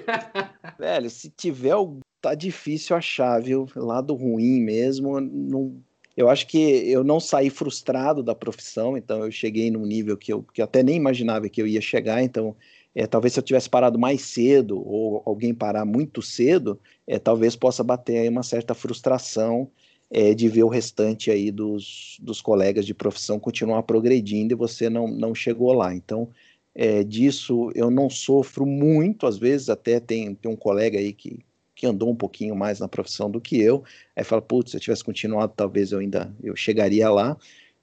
[0.79, 1.75] velho, se tiver,
[2.21, 3.67] tá difícil achar, viu?
[3.75, 5.83] Lado ruim mesmo, não
[6.17, 10.33] eu acho que eu não saí frustrado da profissão, então eu cheguei num nível que
[10.33, 12.55] eu, que até nem imaginava que eu ia chegar, então
[12.95, 17.57] é, talvez se eu tivesse parado mais cedo ou alguém parar muito cedo, é, talvez
[17.57, 19.71] possa bater aí uma certa frustração
[20.11, 24.91] é, de ver o restante aí dos, dos colegas de profissão continuar progredindo e você
[24.91, 25.95] não, não chegou lá.
[25.95, 26.29] Então,
[26.75, 31.39] é, disso eu não sofro muito, às vezes até tem, tem um colega aí que,
[31.83, 33.83] que andou um pouquinho mais na profissão do que eu,
[34.15, 37.37] aí fala, putz, se eu tivesse continuado, talvez eu ainda eu chegaria lá.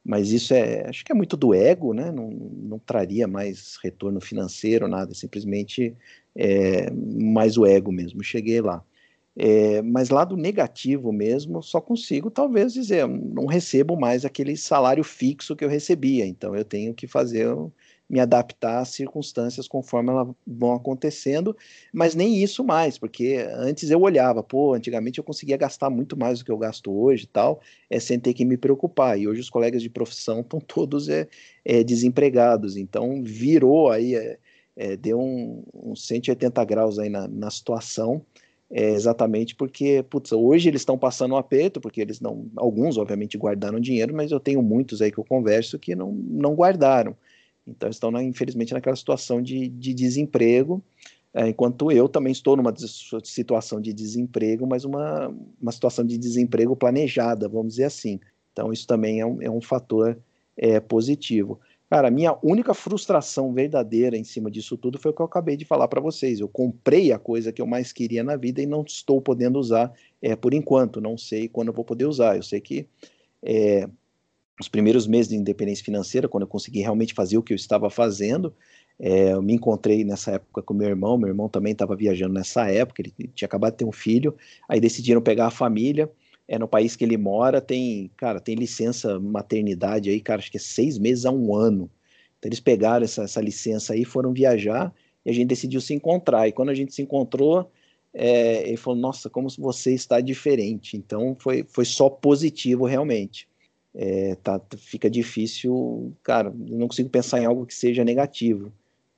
[0.06, 2.12] mas isso é, acho que é muito do ego, né?
[2.12, 5.94] Não, não traria mais retorno financeiro, nada, simplesmente
[6.36, 8.24] é, mais o ego mesmo.
[8.24, 8.84] Cheguei lá.
[9.36, 15.56] É, mas lado negativo mesmo, só consigo talvez dizer, não recebo mais aquele salário fixo
[15.56, 17.48] que eu recebia, então eu tenho que fazer
[18.10, 21.56] me adaptar às circunstâncias conforme elas vão acontecendo,
[21.94, 26.40] mas nem isso mais, porque antes eu olhava, pô, antigamente eu conseguia gastar muito mais
[26.40, 29.42] do que eu gasto hoje e tal, é, sem ter que me preocupar, e hoje
[29.42, 31.28] os colegas de profissão estão todos é,
[31.64, 34.40] é, desempregados, então virou aí, é,
[34.76, 38.26] é deu um, um 180 graus aí na, na situação,
[38.72, 43.38] é exatamente porque, putz, hoje eles estão passando um aperto, porque eles não, alguns obviamente
[43.38, 47.18] guardaram dinheiro, mas eu tenho muitos aí que eu converso que não, não guardaram.
[47.70, 50.84] Então estão, na, infelizmente, naquela situação de, de desemprego,
[51.34, 52.74] é, enquanto eu também estou numa
[53.24, 58.20] situação de desemprego, mas uma, uma situação de desemprego planejada, vamos dizer assim.
[58.52, 60.18] Então isso também é um, é um fator
[60.58, 61.60] é, positivo.
[61.90, 65.66] Cara, minha única frustração verdadeira em cima disso tudo foi o que eu acabei de
[65.66, 66.40] falar para vocês.
[66.40, 69.92] Eu comprei a coisa que eu mais queria na vida e não estou podendo usar
[70.22, 71.02] é, por enquanto.
[71.02, 72.36] Não sei quando eu vou poder usar.
[72.36, 72.88] Eu sei que
[73.42, 73.90] é,
[74.60, 77.90] os primeiros meses de independência financeira, quando eu consegui realmente fazer o que eu estava
[77.90, 78.54] fazendo,
[79.00, 82.70] é, eu me encontrei nessa época com meu irmão, meu irmão também estava viajando nessa
[82.70, 84.36] época, ele tinha acabado de ter um filho,
[84.68, 86.12] aí decidiram pegar a família,
[86.46, 90.58] é no país que ele mora, tem, cara, tem licença maternidade aí, cara, acho que
[90.58, 91.90] é seis meses a um ano.
[92.38, 94.94] Então eles pegaram essa, essa licença aí, foram viajar,
[95.26, 97.72] e a gente decidiu se encontrar, e quando a gente se encontrou,
[98.14, 103.49] é, ele falou, nossa, como você está diferente, então foi, foi só positivo realmente
[103.94, 108.72] é, tá, fica difícil, cara, não consigo pensar em algo que seja negativo,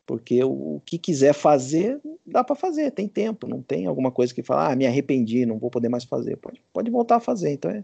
[0.06, 4.34] porque o, o que quiser fazer, dá para fazer, tem tempo, não tem alguma coisa
[4.34, 7.52] que fala, ah, me arrependi, não vou poder mais fazer, pode, pode voltar a fazer,
[7.52, 7.84] então é,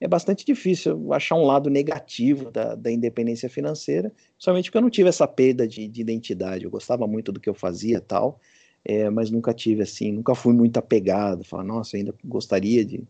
[0.00, 4.90] é bastante difícil achar um lado negativo da, da independência financeira, somente porque eu não
[4.90, 8.40] tive essa perda de, de identidade, eu gostava muito do que eu fazia tal,
[8.84, 13.02] é, mas nunca tive assim, nunca fui muito apegado, falar, nossa, ainda gostaria de,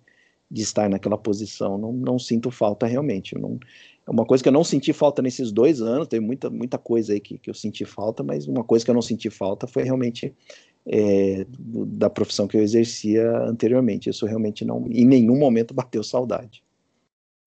[0.51, 1.79] de estar naquela posição.
[1.79, 3.37] Não, não sinto falta realmente.
[3.39, 3.59] Não,
[4.07, 7.13] é uma coisa que eu não senti falta nesses dois anos, tem muita, muita coisa
[7.13, 9.83] aí que, que eu senti falta, mas uma coisa que eu não senti falta foi
[9.83, 10.35] realmente
[10.87, 14.11] é, da profissão que eu exercia anteriormente.
[14.11, 16.63] Isso realmente não, em nenhum momento bateu saudade.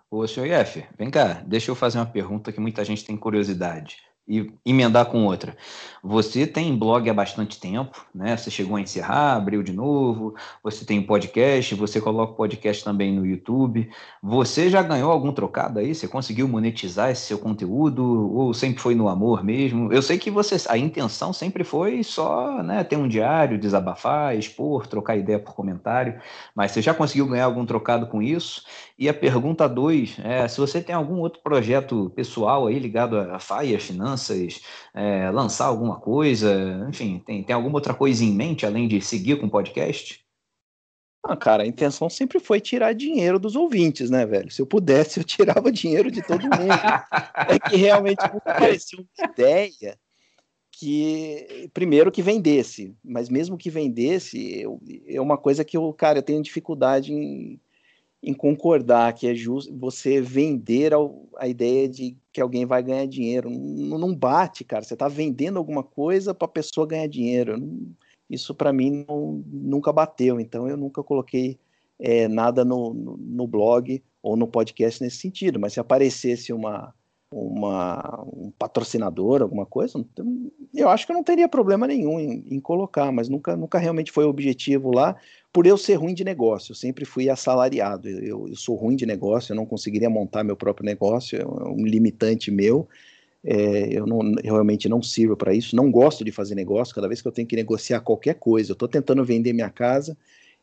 [0.10, 4.07] Ô, senhor Ief, vem cá, deixa eu fazer uma pergunta que muita gente tem curiosidade
[4.28, 5.56] e emendar com outra.
[6.04, 8.36] Você tem blog há bastante tempo, né?
[8.36, 13.14] Você chegou a encerrar, abriu de novo, você tem podcast, você coloca o podcast também
[13.14, 13.90] no YouTube.
[14.22, 15.96] Você já ganhou algum trocado aí?
[15.96, 18.04] Você conseguiu monetizar esse seu conteúdo
[18.34, 19.92] ou sempre foi no amor mesmo?
[19.92, 24.88] Eu sei que você a intenção sempre foi só, né, ter um diário, desabafar, expor,
[24.88, 26.20] trocar ideia por comentário,
[26.56, 28.64] mas você já conseguiu ganhar algum trocado com isso?
[29.00, 33.40] E a pergunta dois é se você tem algum outro projeto pessoal aí ligado a
[33.40, 34.17] FAI, finanças,
[34.94, 39.40] é, lançar alguma coisa, enfim, tem, tem alguma outra coisa em mente além de seguir
[39.40, 40.26] com o podcast?
[41.24, 44.50] Ah, cara, a intenção sempre foi tirar dinheiro dos ouvintes, né, velho?
[44.50, 46.74] Se eu pudesse, eu tirava dinheiro de todo mundo.
[47.50, 49.98] é que realmente parecia uma ideia
[50.72, 56.20] que, primeiro, que vendesse, mas mesmo que vendesse, eu, é uma coisa que eu, cara,
[56.20, 57.60] eu tenho dificuldade em
[58.22, 60.92] em concordar que é justo você vender
[61.38, 63.50] a ideia de que alguém vai ganhar dinheiro.
[63.50, 64.84] Não, não bate, cara.
[64.84, 67.60] Você está vendendo alguma coisa para a pessoa ganhar dinheiro.
[68.30, 70.40] Isso para mim não, nunca bateu.
[70.40, 71.58] Então eu nunca coloquei
[71.98, 75.60] é, nada no, no, no, blog ou no podcast nesse sentido.
[75.60, 76.94] Mas se aparecesse uma,
[77.40, 80.04] uma um patrocinador, alguma coisa,
[80.74, 83.12] eu acho que não teria problema nenhum em, em colocar.
[83.12, 85.16] Mas nunca, nunca realmente foi o objetivo lá
[85.58, 88.08] por eu ser ruim de negócio, eu sempre fui assalariado.
[88.08, 91.84] Eu, eu, sou ruim de negócio, eu não conseguiria montar meu próprio negócio, é um
[91.84, 92.88] limitante meu.
[93.44, 96.94] É, eu, não, eu realmente não sirvo para isso, não gosto de fazer negócio.
[96.94, 100.16] Cada vez que eu tenho que negociar qualquer coisa, eu estou tentando vender minha casa.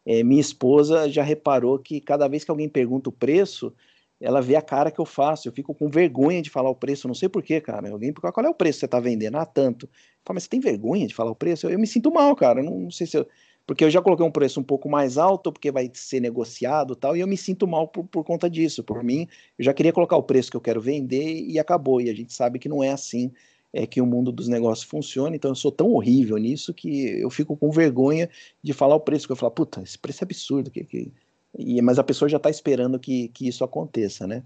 [0.07, 3.73] É, minha esposa já reparou que cada vez que alguém pergunta o preço,
[4.21, 5.49] ela vê a cara que eu faço.
[5.49, 7.07] Eu fico com vergonha de falar o preço.
[7.09, 7.91] Não sei porquê, cara.
[7.91, 9.37] Alguém, qual é o preço que você está vendendo?
[9.37, 9.89] Ah, tanto.
[10.25, 11.67] Fala, mas você tem vergonha de falar o preço?
[11.67, 12.63] Eu, eu me sinto mal, cara.
[12.63, 13.27] Não, não sei se eu
[13.67, 17.17] porque eu já coloquei um preço um pouco mais alto, porque vai ser negociado tal,
[17.17, 18.85] e eu me sinto mal por, por conta disso.
[18.85, 19.27] Por mim,
[19.59, 22.01] eu já queria colocar o preço que eu quero vender e acabou.
[22.01, 23.33] E a gente sabe que não é assim
[23.77, 27.29] é que o mundo dos negócios funciona, então eu sou tão horrível nisso que eu
[27.29, 28.31] fico com vergonha
[28.63, 31.13] de falar o preço, que eu falo, puta, esse preço é absurdo, que, que...
[31.59, 34.43] E, mas a pessoa já está esperando que, que isso aconteça, né?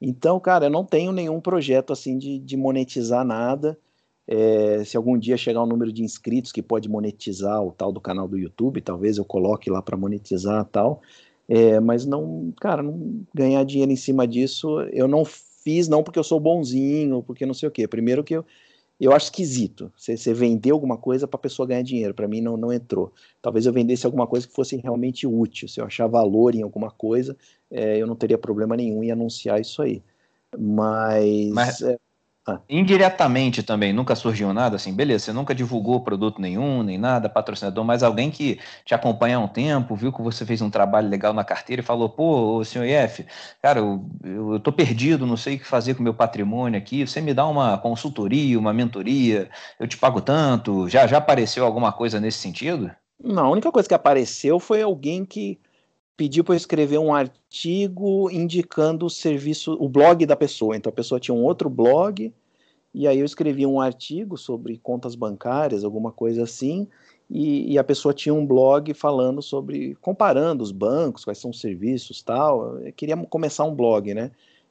[0.00, 3.78] Então, cara, eu não tenho nenhum projeto assim de, de monetizar nada,
[4.30, 8.00] é, se algum dia chegar um número de inscritos que pode monetizar o tal do
[8.00, 11.00] canal do YouTube, talvez eu coloque lá para monetizar tal.
[11.48, 16.18] É, mas não, cara, não ganhar dinheiro em cima disso, eu não fiz não porque
[16.18, 17.88] eu sou bonzinho, porque não sei o quê.
[17.88, 18.44] Primeiro que eu,
[19.06, 19.92] eu acho esquisito.
[19.96, 22.14] Você, você vender alguma coisa para a pessoa ganhar dinheiro.
[22.14, 23.12] Para mim não, não entrou.
[23.40, 25.68] Talvez eu vendesse alguma coisa que fosse realmente útil.
[25.68, 27.36] Se eu achar valor em alguma coisa,
[27.70, 30.02] é, eu não teria problema nenhum em anunciar isso aí.
[30.58, 31.98] Mas, Mas é,
[32.52, 32.60] ah.
[32.68, 37.84] Indiretamente também, nunca surgiu nada assim, beleza, você nunca divulgou produto nenhum, nem nada, patrocinador,
[37.84, 41.32] mas alguém que te acompanha há um tempo, viu que você fez um trabalho legal
[41.32, 43.26] na carteira e falou, pô, senhor IF,
[43.62, 46.78] cara, eu, eu, eu tô perdido, não sei o que fazer com o meu patrimônio
[46.78, 51.64] aqui, você me dá uma consultoria, uma mentoria, eu te pago tanto, já, já apareceu
[51.64, 52.90] alguma coisa nesse sentido?
[53.22, 55.58] Não, a única coisa que apareceu foi alguém que
[56.18, 60.76] pediu para eu escrever um artigo indicando o serviço, o blog da pessoa.
[60.76, 62.34] Então a pessoa tinha um outro blog,
[62.92, 66.88] e aí eu escrevi um artigo sobre contas bancárias, alguma coisa assim,
[67.30, 71.60] e, e, a pessoa tinha um blog falando sobre, comparando os bancos, quais são os
[71.60, 72.78] serviços tal.
[72.78, 74.30] Eu queria começar um blog, né?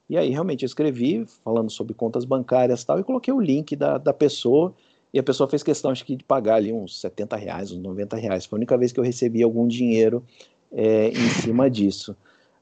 [0.10, 3.98] E aí realmente eu escrevi falando sobre contas bancárias tal, e coloquei o link da,
[3.98, 4.74] da pessoa,
[5.14, 8.18] e a pessoa fez questão, acho que, de pagar ali uns 70 reais, uns 90
[8.18, 8.46] reais.
[8.46, 10.24] Foi a única vez que eu recebi algum dinheiro
[10.72, 12.16] é, em cima disso.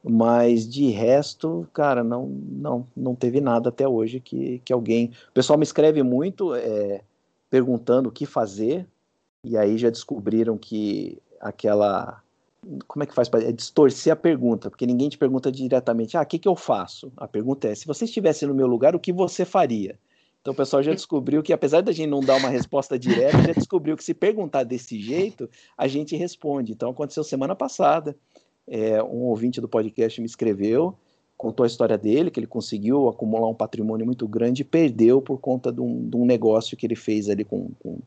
[0.08, 5.12] Mas de resto, cara, não, não, não teve nada até hoje que, que alguém.
[5.30, 7.02] O pessoal me escreve muito é,
[7.50, 8.88] perguntando o que fazer,
[9.44, 12.22] e aí já descobriram que aquela.
[12.88, 14.70] Como é que faz para é distorcer a pergunta?
[14.70, 17.12] Porque ninguém te pergunta diretamente, ah, o que, que eu faço?
[17.18, 19.98] A pergunta é: se você estivesse no meu lugar, o que você faria?
[20.46, 23.52] Então o pessoal já descobriu que, apesar da gente não dar uma resposta direta, já
[23.52, 26.72] descobriu que se perguntar desse jeito, a gente responde.
[26.72, 28.16] Então aconteceu semana passada.
[28.68, 30.96] É, um ouvinte do podcast me escreveu,
[31.36, 35.40] contou a história dele, que ele conseguiu acumular um patrimônio muito grande e perdeu por
[35.40, 37.98] conta de um, de um negócio que ele fez ali com, com,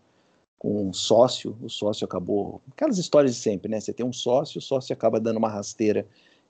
[0.60, 1.56] com, um sócio.
[1.60, 2.60] O sócio acabou.
[2.70, 3.80] Aquelas histórias de sempre, né?
[3.80, 6.06] Você tem um sócio, o sócio acaba dando uma rasteira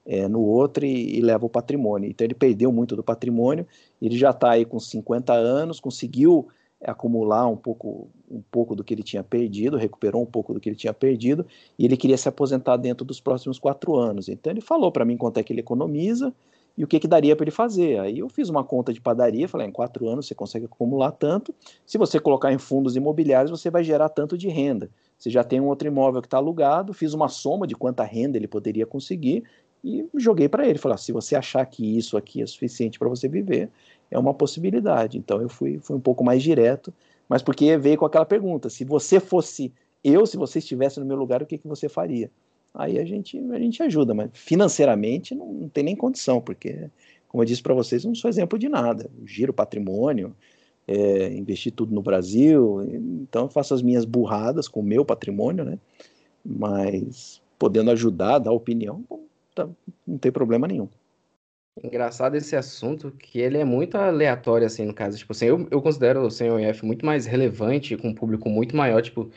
[0.08, 2.08] é, no outro e, e, leva o patrimônio.
[2.08, 3.66] Então ele perdeu muito do patrimônio,
[4.00, 6.48] ele já está aí com 50 anos, conseguiu
[6.82, 10.68] acumular um pouco, um pouco do que ele tinha perdido, recuperou um pouco do que
[10.68, 11.44] ele tinha perdido,
[11.78, 14.28] e ele queria se aposentar dentro dos próximos quatro anos.
[14.28, 16.32] Então ele falou para mim quanto é que ele economiza
[16.76, 17.98] e o que, que daria para ele fazer.
[17.98, 21.52] Aí eu fiz uma conta de padaria, falei, em quatro anos você consegue acumular tanto,
[21.84, 24.88] se você colocar em fundos imobiliários, você vai gerar tanto de renda.
[25.18, 28.38] Você já tem um outro imóvel que está alugado, fiz uma soma de quanta renda
[28.38, 29.42] ele poderia conseguir
[29.88, 30.78] e joguei para ele.
[30.78, 33.70] Falei: ah, se você achar que isso aqui é suficiente para você viver,
[34.10, 35.18] é uma possibilidade.
[35.18, 36.92] Então eu fui, fui um pouco mais direto,
[37.28, 39.72] mas porque veio com aquela pergunta: se você fosse
[40.02, 42.30] eu, se você estivesse no meu lugar, o que, que você faria?
[42.74, 46.88] Aí a gente, a gente ajuda, mas financeiramente não, não tem nem condição, porque,
[47.28, 49.10] como eu disse para vocês, não sou exemplo de nada.
[49.18, 50.34] Eu giro patrimônio,
[50.86, 52.82] é, investi tudo no Brasil,
[53.22, 55.78] então eu faço as minhas burradas com o meu patrimônio, né?
[56.44, 59.04] Mas podendo ajudar, dar opinião,
[59.66, 59.68] tá,
[60.06, 60.88] não tem problema nenhum.
[61.82, 65.16] Engraçado esse assunto, que ele é muito aleatório, assim, no caso.
[65.16, 69.00] Tipo assim, eu, eu considero o CNOF muito mais relevante, com um público muito maior,
[69.00, 69.30] tipo,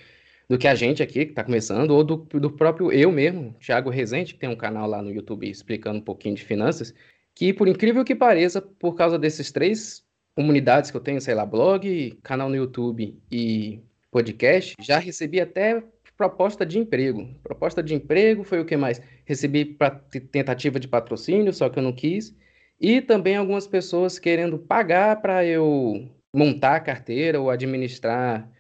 [0.50, 3.90] do que a gente aqui, que está começando, ou do, do próprio eu mesmo, Thiago
[3.90, 6.94] Rezende, que tem um canal lá no YouTube explicando um pouquinho de finanças,
[7.36, 10.04] que, por incrível que pareça, por causa desses três
[10.36, 15.84] comunidades que eu tenho, sei lá, blog, canal no YouTube e podcast, já recebi até
[16.18, 17.28] proposta de emprego.
[17.42, 19.02] Proposta de emprego foi o que mais?
[19.32, 19.78] Recebi
[20.30, 22.36] tentativa de patrocínio, só que eu não quis.
[22.78, 28.52] E também algumas pessoas querendo pagar para eu montar a carteira ou administrar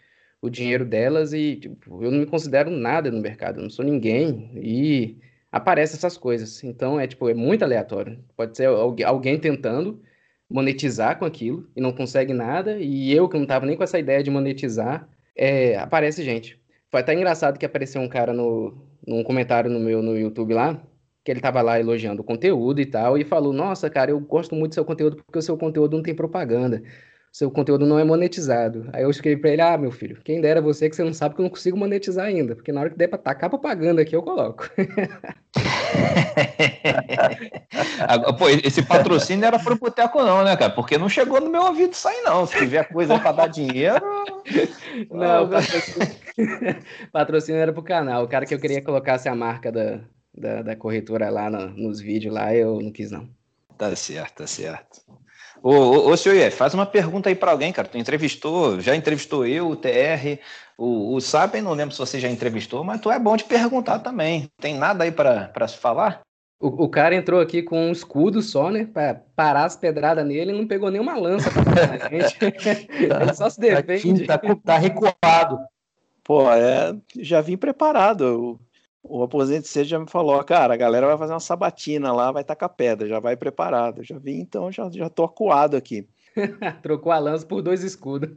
[0.41, 3.83] o dinheiro delas e tipo, eu não me considero nada no mercado, eu não sou
[3.83, 5.17] ninguém e
[5.51, 6.63] aparecem essas coisas.
[6.63, 8.23] Então é tipo, é muito aleatório.
[8.37, 8.67] Pode ser
[9.05, 10.01] alguém tentando
[10.49, 13.99] monetizar com aquilo e não consegue nada e eu que não estava nem com essa
[13.99, 15.05] ideia de monetizar,
[15.35, 16.60] é, aparece gente.
[16.91, 18.75] Foi até engraçado que apareceu um cara no,
[19.07, 20.77] num comentário no meu no YouTube lá,
[21.23, 24.53] que ele tava lá elogiando o conteúdo e tal, e falou: Nossa, cara, eu gosto
[24.55, 26.83] muito do seu conteúdo porque o seu conteúdo não tem propaganda.
[27.33, 28.89] O seu conteúdo não é monetizado.
[28.91, 31.33] Aí eu escrevi pra ele: Ah, meu filho, quem dera você que você não sabe
[31.33, 34.13] que eu não consigo monetizar ainda, porque na hora que der pra tacar propaganda aqui,
[34.13, 34.69] eu coloco.
[38.37, 40.73] Pô, esse patrocínio era pro boteco, não, né, cara?
[40.73, 42.45] Porque não chegou no meu ouvido isso aí, não.
[42.45, 44.03] Se tiver coisa pra dar dinheiro.
[45.09, 45.49] Não.
[47.11, 48.23] patrocínio era pro canal.
[48.23, 49.99] O cara que eu queria colocasse a marca da,
[50.33, 53.29] da, da corretora lá no, nos vídeos lá, eu não quis, não.
[53.77, 55.01] Tá certo, tá certo.
[55.63, 57.87] Ô, ô, ô senhor Ié, faz uma pergunta aí para alguém, cara.
[57.87, 60.39] Tu entrevistou, já entrevistou eu, o TR,
[60.77, 63.99] o, o Sapen, não lembro se você já entrevistou, mas tu é bom de perguntar
[63.99, 64.49] também.
[64.59, 66.21] Tem nada aí para se falar?
[66.59, 68.85] O, o, cara entrou aqui com um escudo só, né?
[68.85, 72.37] Pra parar as pedradas nele e não pegou nenhuma lança pra a gente.
[72.93, 74.27] Ele só se defende.
[74.27, 75.59] Tá, tá, tá recuado.
[76.23, 78.59] Pô, é, já vim preparado.
[79.03, 82.43] O aposente C já me falou, cara, a galera vai fazer uma sabatina lá, vai
[82.43, 84.03] tacar pedra, já vai preparado.
[84.03, 86.07] Já vi, então já, já tô acuado aqui.
[86.83, 88.29] Trocou a lança por dois escudos.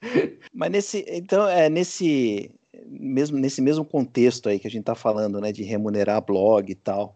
[0.52, 2.50] Mas nesse, então, é nesse
[2.86, 6.74] mesmo nesse mesmo contexto aí que a gente está falando, né, de remunerar blog e
[6.74, 7.14] tal,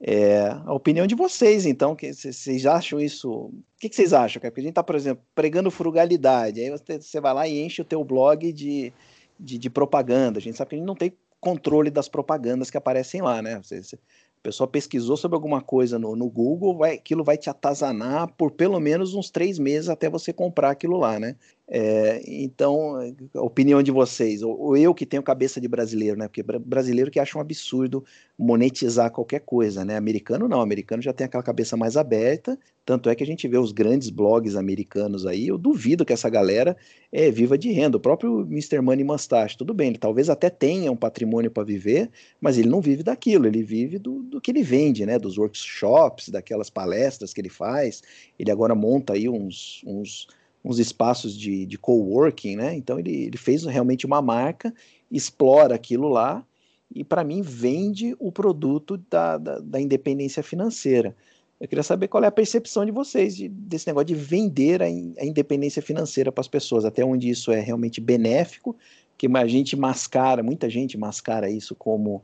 [0.00, 3.30] é, a opinião de vocês, então, que vocês acham isso?
[3.30, 4.40] O que, que vocês acham?
[4.40, 7.80] Porque a gente está, por exemplo, pregando frugalidade, aí você, você vai lá e enche
[7.80, 8.92] o teu blog de,
[9.38, 10.38] de, de, propaganda.
[10.38, 13.60] A gente sabe que a gente não tem controle das propagandas que aparecem lá, né?
[13.62, 17.50] Você, você, a pessoa pesquisou sobre alguma coisa no, no Google, vai, aquilo vai te
[17.50, 21.36] atazanar por pelo menos uns três meses até você comprar aquilo lá, né?
[21.68, 22.94] É, então,
[23.34, 26.28] a opinião de vocês, ou, ou, eu que tenho cabeça de brasileiro, né?
[26.28, 28.04] Porque brasileiro que acha um absurdo
[28.38, 29.96] monetizar qualquer coisa, né?
[29.96, 33.58] Americano não, americano já tem aquela cabeça mais aberta, tanto é que a gente vê
[33.58, 36.76] os grandes blogs americanos aí, eu duvido que essa galera
[37.10, 37.96] é viva de renda.
[37.96, 38.80] O próprio Mr.
[38.80, 42.08] Money Mustache, tudo bem, ele talvez até tenha um patrimônio para viver,
[42.40, 45.18] mas ele não vive daquilo, ele vive do, do que ele vende, né?
[45.18, 48.02] Dos workshops, daquelas palestras que ele faz.
[48.38, 50.28] Ele agora monta aí uns, uns
[50.66, 52.74] uns espaços de, de coworking, né?
[52.74, 54.74] Então ele, ele fez realmente uma marca,
[55.08, 56.44] explora aquilo lá
[56.92, 61.14] e, para mim, vende o produto da, da, da, independência financeira.
[61.60, 64.86] Eu queria saber qual é a percepção de vocês de, desse negócio de vender a,
[64.86, 68.76] a independência financeira para as pessoas, até onde isso é realmente benéfico,
[69.16, 72.20] que a gente mascara, muita gente mascara isso como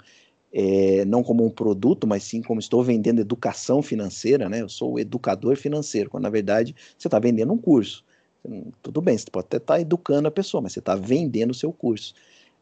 [0.52, 4.60] é, não como um produto, mas sim como estou vendendo educação financeira, né?
[4.60, 8.04] Eu sou o educador financeiro, quando na verdade você está vendendo um curso.
[8.82, 11.54] Tudo bem, você pode até estar tá educando a pessoa, mas você está vendendo o
[11.54, 12.12] seu curso.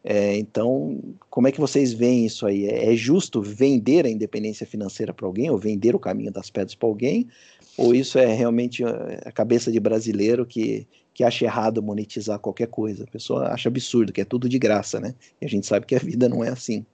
[0.03, 2.67] É, então, como é que vocês veem isso aí?
[2.67, 6.75] É, é justo vender a independência financeira para alguém, ou vender o caminho das pedras
[6.75, 7.29] para alguém?
[7.77, 12.69] Ou isso é realmente é, a cabeça de brasileiro que, que acha errado monetizar qualquer
[12.69, 13.05] coisa?
[13.05, 15.15] A pessoa acha absurdo, que é tudo de graça, né?
[15.41, 16.85] E a gente sabe que a vida não é assim.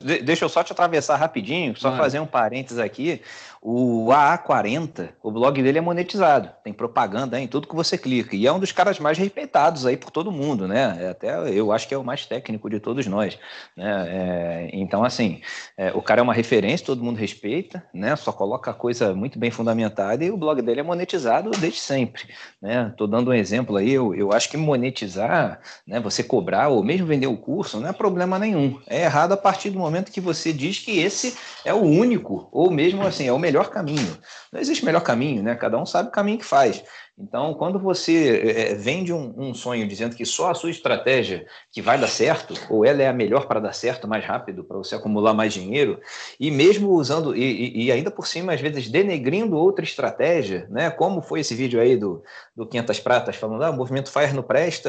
[0.00, 3.20] De deixa eu só te atravessar rapidinho, só fazer um parênteses aqui.
[3.60, 8.36] O AA40, o blog dele é monetizado, tem propaganda em tudo que você clica.
[8.36, 10.96] E é um dos caras mais respeitados aí por todo mundo, né?
[11.00, 13.36] É até eu acho que é o mais técnico de todos nós.
[13.76, 14.06] Né?
[14.08, 15.40] É, então, assim,
[15.76, 18.14] é, o cara é uma referência, todo mundo respeita, né?
[18.14, 22.28] Só coloca coisa muito bem fundamentada e o blog dele é monetizado desde sempre.
[22.62, 22.94] Né?
[22.96, 25.98] Tô dando um exemplo aí, eu, eu acho que monetizar, né?
[25.98, 28.78] Você cobrar ou mesmo vender o curso não é problema nenhum.
[28.86, 32.70] É errado a partir do momento que você diz que esse é o único, ou
[32.70, 34.18] mesmo assim, é o melhor caminho.
[34.52, 35.54] Não existe melhor caminho, né?
[35.54, 36.82] Cada um sabe o caminho que faz.
[37.20, 41.82] Então, quando você é, vende um, um, sonho dizendo que só a sua estratégia que
[41.82, 44.94] vai dar certo, ou ela é a melhor para dar certo mais rápido, para você
[44.94, 46.00] acumular mais dinheiro,
[46.38, 50.90] e mesmo usando, e, e, ainda por cima, às vezes, denegrindo outra estratégia, né?
[50.90, 52.22] Como foi esse vídeo aí do,
[52.54, 54.88] do 500 Pratas, falando, ah, o movimento Fire não presta,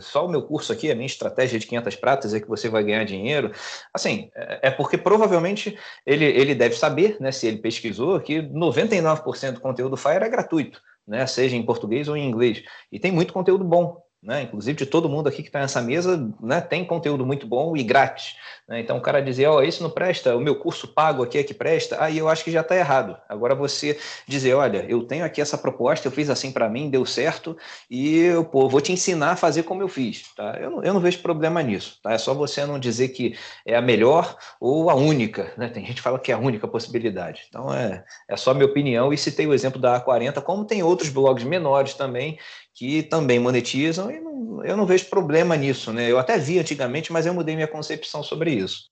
[0.00, 2.84] só o meu curso aqui, a minha estratégia de 500 Pratas é que você vai
[2.84, 3.52] ganhar dinheiro.
[3.94, 9.52] Assim, é, é porque provavelmente ele, ele deve saber, né, se ele pesquisou, que 99%
[9.52, 12.62] do conteúdo Fire é gratuito né, seja em português ou em inglês.
[12.90, 14.42] E tem muito conteúdo bom né?
[14.42, 16.60] Inclusive de todo mundo aqui que está nessa mesa, né?
[16.60, 18.34] Tem conteúdo muito bom e grátis.
[18.68, 18.80] Né?
[18.80, 21.42] Então o cara dizer, ó, oh, isso não presta, o meu curso pago aqui é
[21.42, 23.16] que presta, aí eu acho que já está errado.
[23.28, 23.98] Agora você
[24.28, 27.56] dizer, olha, eu tenho aqui essa proposta, eu fiz assim para mim, deu certo
[27.90, 30.56] e eu pô, vou te ensinar a fazer como eu fiz, tá?
[30.60, 32.12] Eu não, eu não vejo problema nisso, tá?
[32.12, 35.68] É só você não dizer que é a melhor ou a única, né?
[35.68, 37.46] Tem gente que fala que é a única possibilidade.
[37.48, 41.08] Então é, é só minha opinião e citei o exemplo da A40, como tem outros
[41.08, 42.38] blogs menores também
[42.74, 46.10] que também monetizam e não, eu não vejo problema nisso, né?
[46.10, 48.90] Eu até vi antigamente, mas eu mudei minha concepção sobre isso.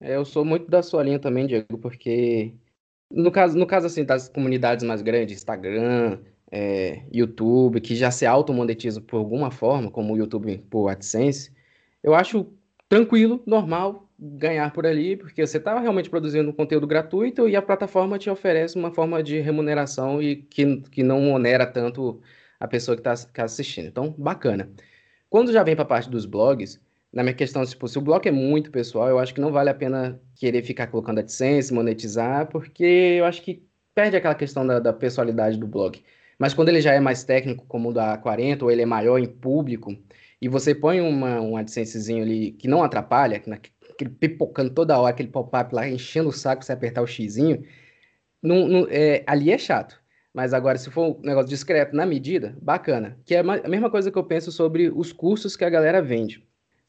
[0.00, 2.54] É, eu sou muito da sua linha também, Diego, porque
[3.10, 6.20] no caso, no caso assim das comunidades mais grandes, Instagram,
[6.50, 11.52] é, YouTube, que já se automonetizam por alguma forma, como o YouTube por AdSense,
[12.02, 12.46] eu acho
[12.88, 17.62] tranquilo, normal ganhar por ali, porque você está realmente produzindo um conteúdo gratuito e a
[17.62, 22.20] plataforma te oferece uma forma de remuneração e que, que não onera tanto
[22.60, 23.88] a pessoa que está tá assistindo.
[23.88, 24.70] Então, bacana.
[25.28, 26.80] Quando já vem para a parte dos blogs,
[27.12, 29.70] na minha questão, tipo, se o blog é muito pessoal, eu acho que não vale
[29.70, 34.78] a pena querer ficar colocando AdSense, monetizar, porque eu acho que perde aquela questão da,
[34.78, 36.02] da pessoalidade do blog.
[36.38, 39.18] Mas quando ele já é mais técnico, como o da 40, ou ele é maior
[39.18, 39.96] em público,
[40.40, 45.28] e você põe uma, um AdSensezinho ali que não atrapalha, aquele pipocando toda hora, aquele
[45.28, 47.62] pop-up lá, enchendo o saco você apertar o xizinho,
[48.42, 49.99] não, não, é, ali é chato.
[50.32, 53.18] Mas agora, se for um negócio discreto na medida, bacana.
[53.24, 56.46] Que é a mesma coisa que eu penso sobre os cursos que a galera vende.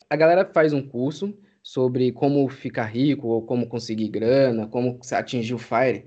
[0.09, 1.33] A galera faz um curso
[1.63, 6.05] sobre como ficar rico, ou como conseguir grana, como atingir o FIRE,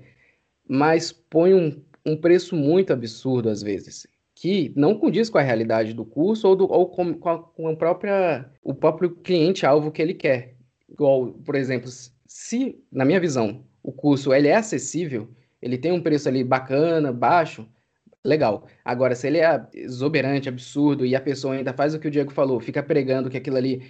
[0.67, 5.93] mas põe um, um preço muito absurdo às vezes, que não condiz com a realidade
[5.93, 10.01] do curso ou, do, ou com, com, a, com a própria, o próprio cliente-alvo que
[10.01, 10.55] ele quer.
[10.89, 11.89] igual, por exemplo,
[12.25, 15.29] se, na minha visão, o curso ele é acessível,
[15.65, 17.67] ele tem um preço ali bacana, baixo,
[18.23, 18.67] legal.
[18.83, 22.31] Agora, se ele é exuberante, absurdo, e a pessoa ainda faz o que o Diego
[22.31, 23.83] falou, fica pregando que aquilo ali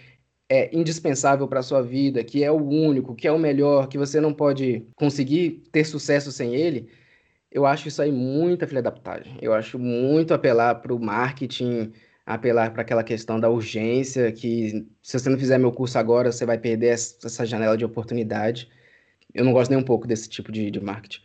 [0.49, 4.21] é indispensável para sua vida, que é o único, que é o melhor, que você
[4.21, 6.89] não pode conseguir ter sucesso sem ele,
[7.51, 8.93] eu acho isso aí muita filha da.
[9.41, 11.91] Eu acho muito apelar para o marketing,
[12.25, 16.45] apelar para aquela questão da urgência, que se você não fizer meu curso agora, você
[16.45, 18.69] vai perder essa janela de oportunidade.
[19.33, 21.24] Eu não gosto nem um pouco desse tipo de, de marketing.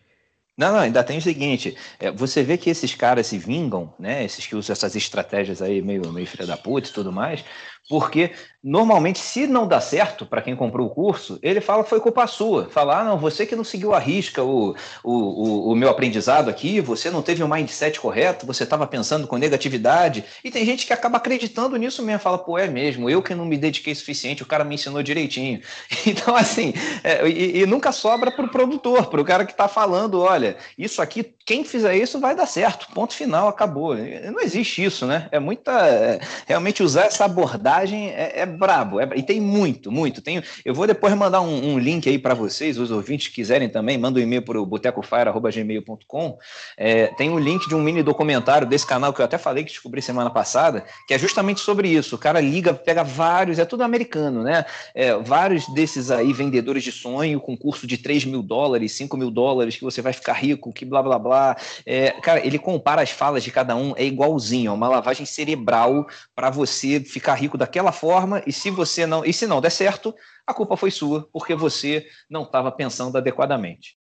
[0.56, 4.24] Não, não, ainda tem o seguinte: é, você vê que esses caras se vingam, né?
[4.24, 7.44] Esses que usam essas estratégias aí meio, meio filha da puta e tudo mais,
[7.88, 8.30] porque
[8.62, 12.26] normalmente, se não dá certo para quem comprou o curso, ele fala que foi culpa
[12.26, 12.68] sua.
[12.68, 16.50] Fala, ah, não, você que não seguiu a risca o, o, o, o meu aprendizado
[16.50, 20.24] aqui, você não teve o mindset correto, você estava pensando com negatividade.
[20.44, 23.46] E tem gente que acaba acreditando nisso mesmo, fala, pô, é mesmo, eu que não
[23.46, 25.60] me dediquei suficiente, o cara me ensinou direitinho.
[26.10, 26.72] Então, assim,
[27.04, 30.56] é, e, e, nunca sobra para o produtor, para o cara que está falando, olha,
[30.76, 33.94] isso aqui, quem fizer isso vai dar certo, ponto final, acabou.
[33.94, 35.28] Não existe isso, né?
[35.30, 35.86] É muita.
[35.86, 39.00] É, realmente usar essa abordagem é, é brabo.
[39.00, 40.20] É, e tem muito, muito.
[40.20, 43.98] Tem, eu vou depois mandar um, um link aí para vocês, os ouvintes quiserem também,
[43.98, 46.38] manda um e-mail para o botecofire.gmail.com.
[46.76, 49.70] É, tem um link de um mini documentário desse canal que eu até falei que
[49.70, 52.16] descobri semana passada, que é justamente sobre isso.
[52.16, 54.64] O cara liga, pega vários, é tudo americano, né?
[54.94, 59.30] É, vários desses aí vendedores de sonho com curso de 3 mil dólares, 5 mil
[59.30, 61.56] dólares, que você vai ficar rico, que blá blá blá.
[61.86, 66.06] É, cara, ele compara as falas de cada um, é igualzinho, é uma lavagem cerebral
[66.34, 70.14] para você ficar rico daquela forma e se você não, e se não der certo,
[70.46, 73.98] a culpa foi sua, porque você não estava pensando adequadamente.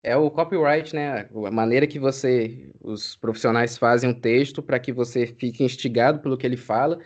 [0.00, 1.28] É o copyright, né?
[1.46, 6.38] A maneira que você, os profissionais fazem um texto para que você fique instigado pelo
[6.38, 7.00] que ele fala,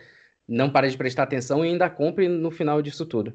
[0.47, 3.33] não pare de prestar atenção e ainda compre no final disso tudo.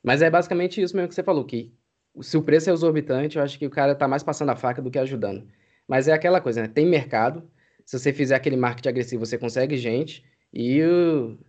[0.00, 1.74] Mas é basicamente isso mesmo que você falou, que
[2.22, 4.80] se o preço é exorbitante, eu acho que o cara está mais passando a faca
[4.80, 5.48] do que ajudando.
[5.88, 6.68] Mas é aquela coisa, né?
[6.68, 7.50] Tem mercado.
[7.84, 10.24] Se você fizer aquele marketing agressivo, você consegue gente.
[10.52, 10.80] E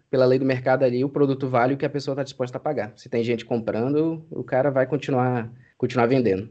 [0.10, 2.62] pela lei do mercado ali, o produto vale o que a pessoa está disposta a
[2.62, 2.94] pagar.
[2.96, 6.50] Se tem gente comprando, o cara vai continuar, continuar vendendo.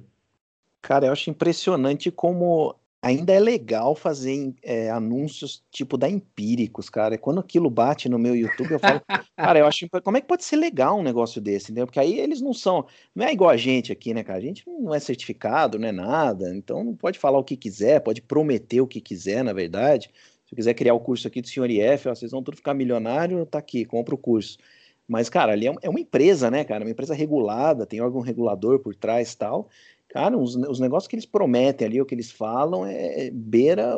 [0.83, 7.17] Cara, eu acho impressionante como ainda é legal fazer é, anúncios tipo da Empíricos, cara.
[7.17, 9.01] Quando aquilo bate no meu YouTube, eu falo,
[9.37, 11.87] cara, eu acho como é que pode ser legal um negócio desse, entendeu?
[11.87, 14.39] Porque aí eles não são, não é igual a gente aqui, né, cara?
[14.39, 18.01] A gente não é certificado, não é nada, então não pode falar o que quiser,
[18.01, 20.11] pode prometer o que quiser, na verdade.
[20.51, 23.47] Se eu quiser criar o curso aqui do senhor IF, vocês vão tudo ficar milionário,
[23.47, 24.59] tá aqui, compra o curso.
[25.07, 26.83] Mas, cara, ali é, é uma empresa, né, cara?
[26.83, 29.69] Uma empresa regulada, tem órgão regulador por trás tal.
[30.09, 33.95] Cara, os, os negócios que eles prometem ali, o que eles falam, é, é beira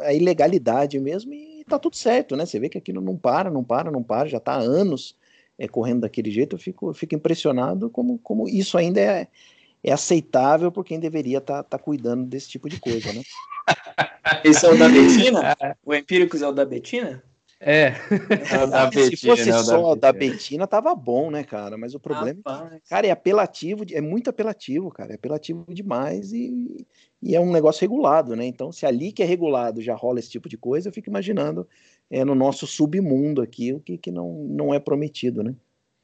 [0.00, 2.46] a ilegalidade mesmo e tá tudo certo, né?
[2.46, 5.16] Você vê que aquilo não para, não para, não para, já tá há anos
[5.56, 6.56] é, correndo daquele jeito.
[6.56, 9.28] Eu fico, eu fico impressionado como, como isso ainda é,
[9.82, 13.22] é aceitável por quem deveria estar tá, tá cuidando desse tipo de coisa, né?
[14.44, 15.56] Esse é o da Betina?
[15.84, 17.22] O Empíricos é o da Betina?
[17.64, 17.94] É.
[18.50, 21.76] é da Betina, Se fosse é só da Betina, tava bom, né, cara?
[21.78, 25.12] Mas o problema é que, cara, é apelativo, é muito apelativo, cara.
[25.12, 26.86] É apelativo demais e,
[27.22, 28.44] e é um negócio regulado, né?
[28.44, 31.68] Então, se ali que é regulado já rola esse tipo de coisa, eu fico imaginando
[32.10, 35.54] é, no nosso submundo aqui o que, que não, não é prometido, né?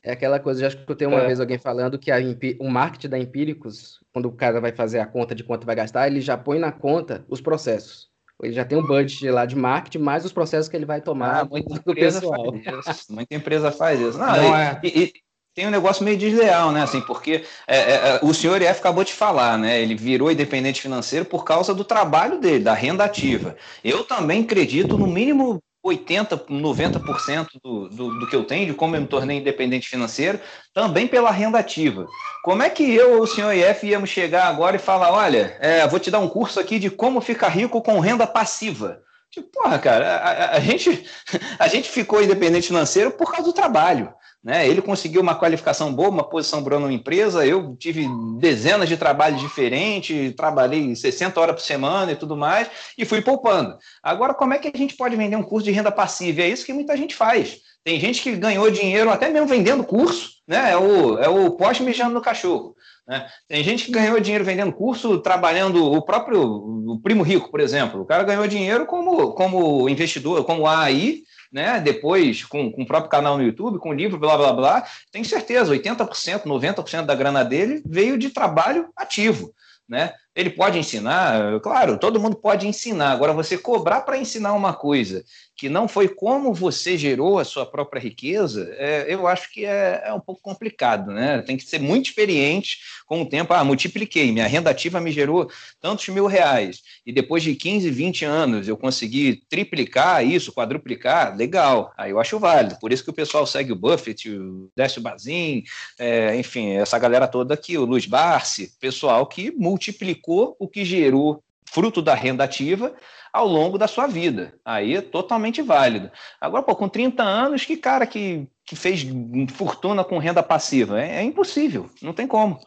[0.03, 1.27] É aquela coisa, já escutei uma é.
[1.27, 2.19] vez alguém falando que a,
[2.61, 6.07] o marketing da Empíricos, quando o cara vai fazer a conta de quanto vai gastar,
[6.07, 8.09] ele já põe na conta os processos.
[8.43, 11.41] Ele já tem um budget lá de marketing, mais os processos que ele vai tomar.
[11.41, 12.55] Ah, muita empresa pessoal.
[12.65, 13.13] faz isso.
[13.13, 14.17] Muita empresa faz isso.
[14.17, 14.81] Não, Não e, é.
[14.85, 15.13] e, e,
[15.55, 16.83] tem um negócio meio desleal, né?
[16.83, 19.83] Assim, porque é, é, é o senhor IF acabou de falar, né?
[19.83, 23.57] Ele virou independente financeiro por causa do trabalho dele, da renda ativa.
[23.83, 28.97] Eu também acredito, no mínimo, 80%, 90% do, do, do que eu tenho, de como
[28.97, 30.41] eu me tornei independente financeiro,
[30.73, 32.07] também pela renda ativa.
[32.43, 35.99] Como é que eu o senhor IF íamos chegar agora e falar: olha, é, vou
[35.99, 39.01] te dar um curso aqui de como ficar rico com renda passiva?
[39.31, 41.05] Tipo, porra, cara, a, a, a gente,
[41.59, 44.13] a gente ficou independente financeiro por causa do trabalho.
[44.43, 44.69] Né?
[44.69, 47.45] Ele conseguiu uma qualificação boa, uma posição boa numa empresa.
[47.45, 48.07] Eu tive
[48.39, 53.77] dezenas de trabalhos diferentes, trabalhei 60 horas por semana e tudo mais, e fui poupando.
[54.03, 56.43] Agora, como é que a gente pode vender um curso de renda passiva?
[56.43, 57.59] É isso que muita gente faz.
[57.85, 60.73] Tem gente que ganhou dinheiro até mesmo vendendo curso, né?
[60.73, 62.77] É o, é o poste mijando no cachorro.
[63.07, 63.27] Né?
[63.49, 68.03] Tem gente que ganhou dinheiro vendendo curso, trabalhando o próprio o primo rico, por exemplo.
[68.03, 71.81] O cara ganhou dinheiro como, como investidor, como AI, né?
[71.81, 75.25] Depois, com, com o próprio canal no YouTube, com o livro, blá blá blá, tenho
[75.25, 79.55] certeza, 80%, 90% da grana dele veio de trabalho ativo.
[79.89, 80.13] Né?
[80.39, 83.11] Ele pode ensinar, claro, todo mundo pode ensinar.
[83.11, 85.25] Agora, você cobrar para ensinar uma coisa
[85.57, 90.05] que não foi como você gerou a sua própria riqueza, é, eu acho que é,
[90.05, 91.43] é, um pouco complicado, né?
[91.43, 93.53] Tem que ser muito experiente com o tempo.
[93.53, 95.51] Ah, multipliquei, minha renda ativa me gerou
[95.81, 101.93] tantos mil reais, e depois de 15, 20 anos eu consegui triplicar isso, quadruplicar, legal,
[101.99, 102.79] aí eu acho válido.
[102.79, 105.65] Por isso que o pessoal segue o Buffett, o Décio Bazin,
[105.99, 111.43] é, enfim, essa galera toda aqui, o Luiz Barsi, pessoal que multiplicou o que gerou
[111.71, 112.95] fruto da renda ativa
[113.33, 114.55] ao longo da sua vida.
[114.65, 116.11] Aí é totalmente válido.
[116.41, 119.07] Agora, pô, com 30 anos, que cara que, que fez
[119.53, 121.01] fortuna com renda passiva?
[121.01, 122.59] É, é impossível, não tem como.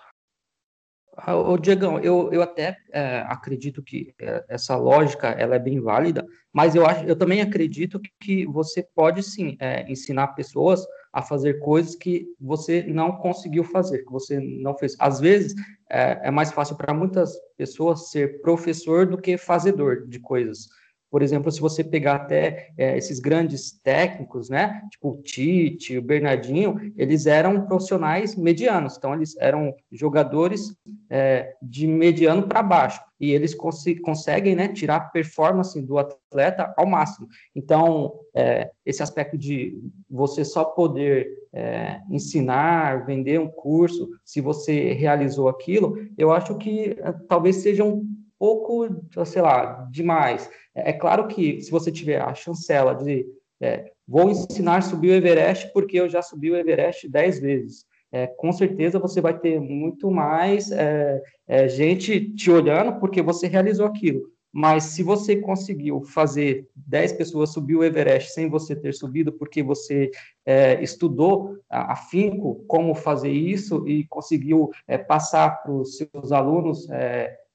[1.28, 5.80] O ah, Diegão, eu, eu até é, acredito que é, essa lógica ela é bem
[5.80, 11.22] válida, mas eu, acho, eu também acredito que você pode sim é, ensinar pessoas a
[11.22, 14.96] fazer coisas que você não conseguiu fazer, que você não fez.
[15.00, 15.54] Às vezes
[15.90, 20.70] é, é mais fácil para muitas pessoas ser professor do que fazedor de coisas.
[21.12, 26.02] Por exemplo, se você pegar até é, esses grandes técnicos, né, tipo o Tite, o
[26.02, 30.74] Bernardinho, eles eram profissionais medianos, então eles eram jogadores
[31.10, 36.74] é, de mediano para baixo e eles cons conseguem, né, tirar a performance do atleta
[36.78, 37.28] ao máximo.
[37.54, 39.78] Então, é, esse aspecto de
[40.10, 46.96] você só poder é, ensinar, vender um curso, se você realizou aquilo, eu acho que
[46.98, 48.08] é, talvez seja um
[48.42, 48.88] pouco,
[49.24, 50.50] sei lá, demais.
[50.74, 53.24] É, é claro que se você tiver a chancela de
[53.62, 57.86] é, vou ensinar a subir o Everest porque eu já subi o Everest dez vezes.
[58.12, 63.46] É, com certeza você vai ter muito mais é, é, gente te olhando porque você
[63.46, 64.24] realizou aquilo.
[64.52, 69.64] Mas se você conseguiu fazer 10 pessoas subir o Everest sem você ter subido, porque
[69.64, 70.12] você
[70.46, 76.86] é, estudou afinco como fazer isso e conseguiu é, passar para os seus alunos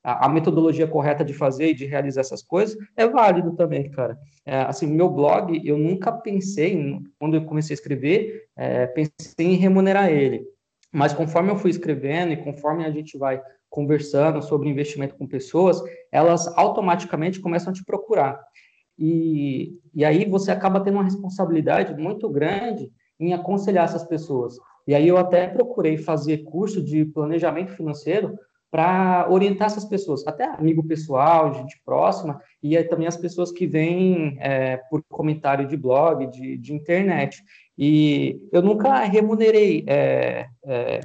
[0.06, 4.16] é, a, metodologia correta de fazer e de realizar essas coisas, é válido também, cara.
[4.44, 9.54] É, assim, meu blog, eu nunca pensei, quando eu comecei a escrever, é, pensei em
[9.54, 10.46] remunerar ele.
[10.92, 15.82] Mas conforme eu fui escrevendo e conforme a gente vai conversando sobre investimento com pessoas,
[16.12, 18.40] elas automaticamente começam a te procurar.
[18.96, 24.56] E, e aí você acaba tendo uma responsabilidade muito grande em aconselhar essas pessoas.
[24.86, 28.38] E aí eu até procurei fazer curso de planejamento financeiro
[28.70, 34.36] para orientar essas pessoas, até amigo pessoal, gente próxima, e também as pessoas que vêm
[34.40, 37.42] é, por comentário de blog, de, de, internet.
[37.78, 41.00] E eu nunca remunerei é, é,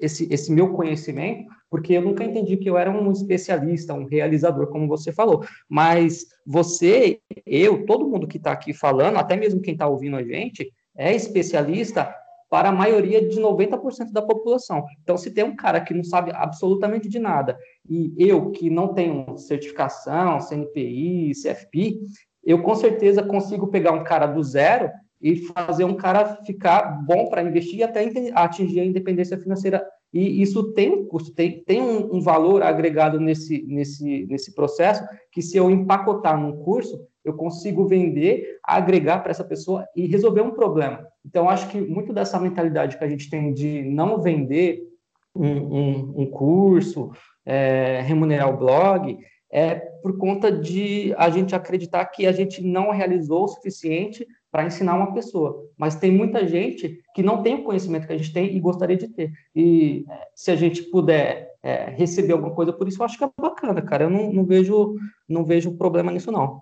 [0.00, 4.66] esse, esse meu conhecimento, porque eu nunca entendi que eu era um especialista, um realizador,
[4.68, 5.44] como você falou.
[5.68, 10.22] Mas você, eu, todo mundo que está aqui falando, até mesmo quem está ouvindo a
[10.22, 12.14] gente, é especialista
[12.52, 14.84] para a maioria de 90% da população.
[15.02, 17.56] Então, se tem um cara que não sabe absolutamente de nada,
[17.88, 22.02] e eu que não tenho certificação, CNPI, CFP,
[22.44, 27.30] eu com certeza consigo pegar um cara do zero e fazer um cara ficar bom
[27.30, 28.04] para investir e até
[28.34, 29.82] atingir a independência financeira.
[30.12, 35.02] E isso tem um custo, tem, tem um, um valor agregado nesse, nesse, nesse processo,
[35.30, 40.42] que se eu empacotar num curso, eu consigo vender, agregar para essa pessoa e resolver
[40.42, 41.06] um problema.
[41.24, 44.82] Então, acho que muito dessa mentalidade que a gente tem de não vender
[45.34, 47.10] um, um, um curso,
[47.46, 49.16] é, remunerar o blog,
[49.50, 54.66] é por conta de a gente acreditar que a gente não realizou o suficiente para
[54.66, 55.66] ensinar uma pessoa.
[55.78, 58.98] Mas tem muita gente que não tem o conhecimento que a gente tem e gostaria
[58.98, 59.32] de ter.
[59.56, 60.04] E
[60.34, 63.80] se a gente puder é, receber alguma coisa por isso, eu acho que é bacana,
[63.80, 64.04] cara.
[64.04, 64.94] Eu não, não vejo
[65.26, 66.60] não vejo problema nisso, não.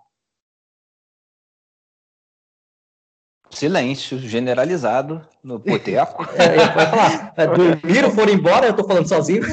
[3.61, 6.27] Silêncio generalizado no boteco.
[6.35, 9.43] É, vai falar, é, dormiram, foram embora, eu tô falando sozinho.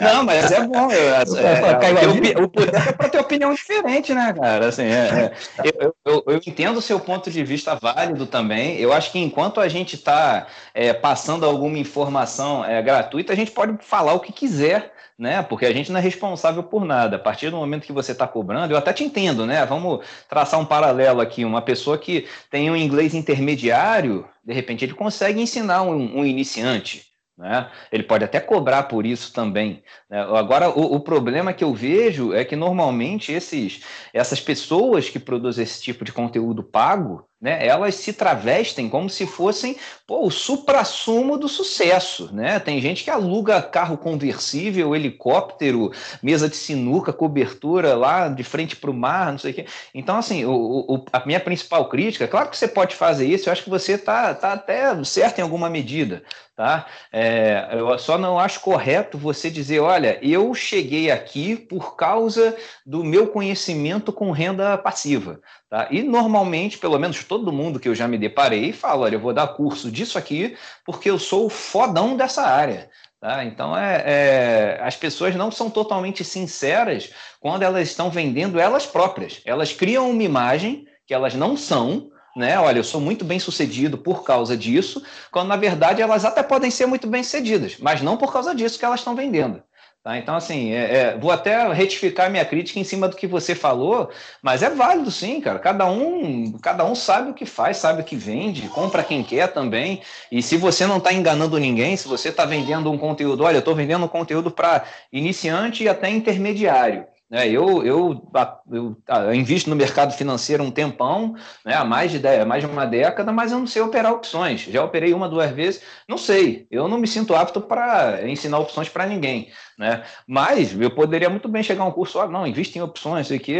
[0.00, 0.90] Não, mas é bom.
[0.90, 4.66] Eu, é, é, o, o boteco é para ter opinião diferente, né, cara?
[4.66, 8.76] Assim, é, é, eu, eu, eu, entendo o seu ponto de vista válido também.
[8.80, 13.78] Eu acho que enquanto a gente está é, passando alguma informação gratuita, a gente pode
[13.80, 15.42] falar o que quiser né?
[15.42, 17.16] Porque a gente não é responsável por nada.
[17.16, 19.66] A partir do momento que você está cobrando, eu até te entendo, né?
[19.66, 21.44] Vamos traçar um paralelo aqui.
[21.44, 27.04] Uma pessoa que tem um inglês intermediário, de repente ele consegue ensinar um, um iniciante.
[27.36, 27.70] Né?
[27.92, 29.82] Ele pode até cobrar por isso também.
[30.08, 30.20] Né?
[30.20, 33.82] Agora, o, o, problema que eu vejo é que normalmente esses,
[34.12, 37.66] essas pessoas que produzem esse tipo de conteúdo pago, né?
[37.66, 39.76] Elas se travestem como se fossem
[40.06, 42.58] pô, o supra-sumo do sucesso, né?
[42.58, 45.90] Tem gente que aluga carro conversível, helicóptero,
[46.22, 49.66] mesa de sinuca, cobertura lá de frente para o mar, não sei o quê.
[49.94, 53.52] Então, assim, o, o, a minha principal crítica, claro que você pode fazer isso, eu
[53.52, 56.22] acho que você está tá até certo em alguma medida,
[56.54, 56.86] tá?
[57.10, 62.54] É, eu só não acho correto você dizer, olha, eu cheguei aqui por causa
[62.84, 65.86] do meu conhecimento com renda passiva, tá?
[65.90, 69.32] E normalmente, pelo menos todo mundo que eu já me deparei, fala, olha, eu vou
[69.32, 72.90] dar curso disso aqui porque eu sou o fodão dessa área.
[73.20, 73.44] Tá?
[73.44, 79.40] Então, é, é, as pessoas não são totalmente sinceras quando elas estão vendendo elas próprias.
[79.44, 82.58] Elas criam uma imagem que elas não são, né?
[82.58, 86.70] Olha, eu sou muito bem sucedido por causa disso, quando na verdade elas até podem
[86.70, 89.62] ser muito bem sucedidas, mas não por causa disso que elas estão vendendo.
[90.02, 90.16] Tá?
[90.16, 94.10] Então, assim, é, é, vou até retificar minha crítica em cima do que você falou,
[94.42, 95.58] mas é válido sim, cara.
[95.58, 99.52] Cada um, cada um sabe o que faz, sabe o que vende, compra quem quer
[99.52, 100.00] também.
[100.32, 103.58] E se você não está enganando ninguém, se você está vendendo um conteúdo, olha, eu
[103.58, 107.06] estou vendendo um conteúdo para iniciante e até intermediário.
[107.30, 107.48] Né?
[107.48, 108.28] Eu, eu,
[108.68, 111.74] eu, invisto no mercado financeiro um tempão, né?
[111.74, 114.62] há mais de, mais de uma década, mas eu não sei operar opções.
[114.62, 116.66] Já operei uma, duas vezes, não sei.
[116.70, 119.50] Eu não me sinto apto para ensinar opções para ninguém.
[119.78, 120.02] Né?
[120.26, 123.34] Mas eu poderia muito bem chegar a um curso, ah, não, invista em opções, isso
[123.34, 123.56] aqui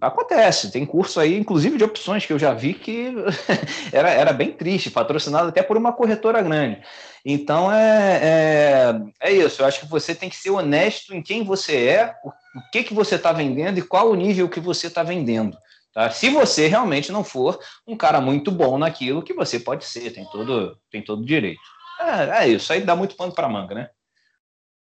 [0.00, 0.72] acontece.
[0.72, 3.14] Tem curso aí, inclusive de opções, que eu já vi que
[3.92, 6.82] era, era bem triste, patrocinado até por uma corretora grande.
[7.24, 9.62] Então é, é, é, isso.
[9.62, 12.82] Eu acho que você tem que ser honesto em quem você é, o, o que,
[12.82, 15.56] que você está vendendo e qual o nível que você está vendendo.
[15.94, 16.10] Tá?
[16.10, 20.24] Se você realmente não for um cara muito bom naquilo que você pode ser, tem
[20.32, 21.60] todo, tem todo direito.
[22.00, 23.90] É, é isso, aí dá muito pano para manga, né?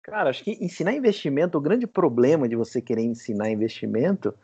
[0.02, 4.34] Cara, acho que ensinar investimento, o grande problema de você querer ensinar investimento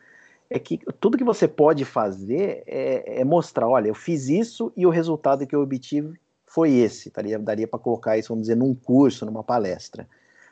[0.49, 4.87] é que tudo que você pode fazer é, é mostrar, olha, eu fiz isso e
[4.87, 6.19] o resultado que eu obtive
[6.51, 10.09] foi esse, daria, daria para colocar isso, vamos dizer, num curso, numa palestra.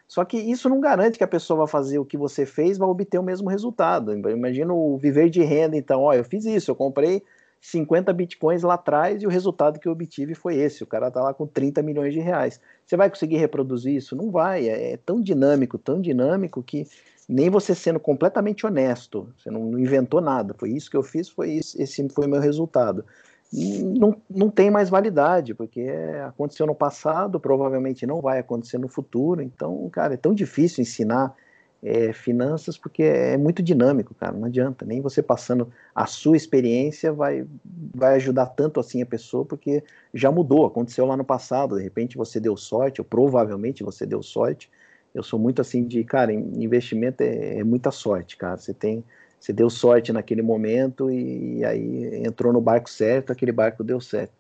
[0.07, 2.89] Só que isso não garante que a pessoa vai fazer o que você fez, vai
[2.89, 4.12] obter o mesmo resultado.
[4.12, 7.20] Imagina o viver de renda, então, ó, eu fiz isso, eu comprei
[7.61, 10.85] 50 bitcoins lá atrás e o resultado que eu obtive foi esse.
[10.85, 12.61] O cara tá lá com 30 milhões de reais.
[12.87, 14.15] Você vai conseguir reproduzir isso?
[14.15, 14.69] Não vai.
[14.69, 16.87] É, é tão dinâmico, tão dinâmico que
[17.29, 20.55] nem você sendo completamente honesto, você não, não inventou nada.
[20.57, 23.05] Foi isso que eu fiz, foi isso, esse foi o meu resultado
[23.53, 25.87] não, não tem mais validade, porque
[26.27, 29.41] aconteceu no passado, provavelmente não vai acontecer no futuro.
[29.43, 31.35] Então, cara, é tão difícil ensinar
[31.83, 34.33] é, finanças porque é muito dinâmico, cara.
[34.33, 37.47] Não adianta, nem você passando a sua experiência vai,
[37.95, 41.77] vai ajudar tanto assim a pessoa, porque já mudou, aconteceu lá no passado.
[41.77, 44.70] De repente você deu sorte, ou provavelmente você deu sorte.
[45.15, 48.59] Eu sou muito assim de, cara, investimento é, é muita sorte, cara.
[48.59, 49.03] Você tem
[49.39, 54.32] você deu sorte naquele momento e, aí entrou no barco certo, aquele barco deu certo.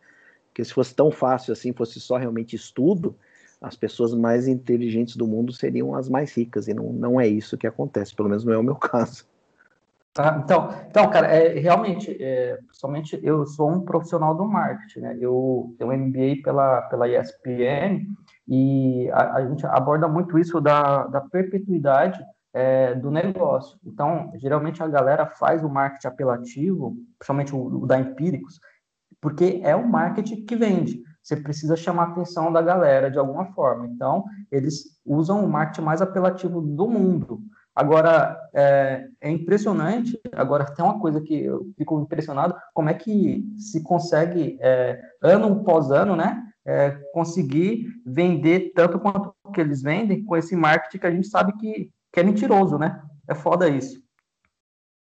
[0.48, 3.16] Porque se fosse tão fácil assim, fosse só realmente estudo,
[3.60, 7.58] as pessoas mais inteligentes do mundo seriam as mais ricas, e não, não é isso
[7.58, 9.26] que acontece, pelo menos não é o meu caso.
[10.12, 15.16] Tá, então, então, cara, é, realmente, é, somente eu sou um profissional do marketing, né?
[15.20, 18.04] Eu tenho MBA pela, pela ESPN
[18.48, 22.20] e a, a gente aborda muito isso da, da perpetuidade
[22.58, 23.78] é, do negócio.
[23.84, 28.58] Então, geralmente a galera faz o marketing apelativo, principalmente o, o da Empíricos,
[29.20, 31.00] porque é o marketing que vende.
[31.22, 33.86] Você precisa chamar a atenção da galera de alguma forma.
[33.86, 37.40] Então, eles usam o marketing mais apelativo do mundo.
[37.76, 40.18] Agora, é, é, impressionante.
[40.32, 45.60] Agora, tem uma coisa que eu fico impressionado: como é que se consegue, é, ano
[45.60, 51.06] após ano, né, é, conseguir vender tanto quanto que eles vendem com esse marketing que
[51.06, 53.02] a gente sabe que que é mentiroso, né?
[53.28, 54.02] É foda isso.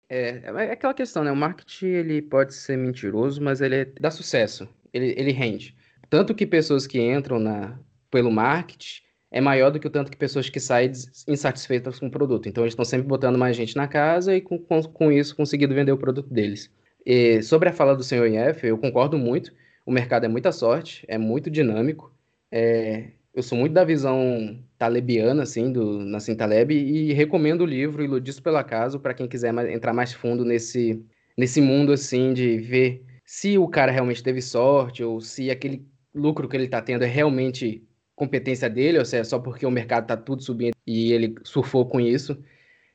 [0.09, 1.33] É, é aquela questão, né?
[1.33, 5.77] O marketing ele pode ser mentiroso, mas ele é, dá sucesso, ele, ele rende.
[6.09, 7.79] Tanto que pessoas que entram na,
[8.11, 10.93] pelo marketing é maior do que o tanto que pessoas que saem
[11.27, 12.49] insatisfeitas com o produto.
[12.49, 15.75] Então eles estão sempre botando mais gente na casa e com, com, com isso conseguindo
[15.75, 16.71] vender o produto deles.
[17.05, 19.53] E sobre a fala do senhor IF, eu concordo muito.
[19.85, 22.13] O mercado é muita sorte, é muito dinâmico.
[22.51, 28.03] É, eu sou muito da visão talebiana, assim, do Nassim Taleb, e recomendo o livro
[28.03, 31.05] Iludidos pelo Acaso para quem quiser entrar mais fundo nesse,
[31.37, 36.49] nesse mundo, assim, de ver se o cara realmente teve sorte ou se aquele lucro
[36.49, 40.05] que ele está tendo é realmente competência dele, ou se é só porque o mercado
[40.05, 42.43] está tudo subindo e ele surfou com isso.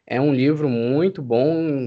[0.08, 1.86] É um livro muito bom.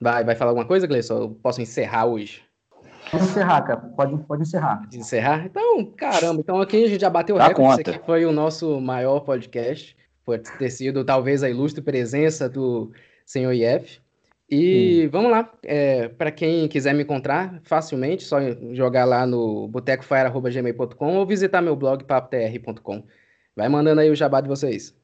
[0.00, 1.18] Vai, vai falar alguma coisa, Gleison?
[1.18, 2.42] Eu posso encerrar hoje?
[3.10, 3.80] Pode encerrar, cara.
[3.80, 4.78] Pode, pode encerrar.
[4.78, 5.46] Pode encerrar?
[5.46, 6.40] Então, caramba.
[6.40, 7.70] Então aqui a gente já bateu o Dá recorde.
[7.70, 7.80] Conta.
[7.82, 9.96] Esse aqui foi o nosso maior podcast.
[10.24, 12.90] Pode ter sido talvez a ilustre presença do
[13.24, 14.00] senhor IF.
[14.50, 15.10] E hum.
[15.10, 18.38] vamos lá, é, para quem quiser me encontrar facilmente, só
[18.72, 23.02] jogar lá no botecofire.gmail.com ou visitar meu blog papotr.com.
[23.56, 24.94] Vai mandando aí o jabá de vocês.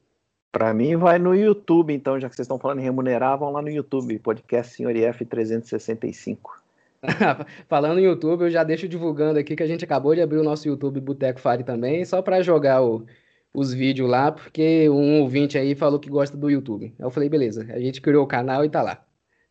[0.51, 3.61] Para mim vai no YouTube, então, já que vocês estão falando em remunerar, vão lá
[3.61, 6.60] no YouTube, podcast Senhor IF 365.
[7.67, 10.43] Falando em YouTube, eu já deixo divulgando aqui que a gente acabou de abrir o
[10.43, 13.05] nosso YouTube Boteco Fire também, só para jogar o,
[13.53, 16.93] os vídeos lá, porque um ouvinte aí falou que gosta do YouTube.
[16.97, 19.03] Eu falei, beleza, a gente criou o canal e tá lá.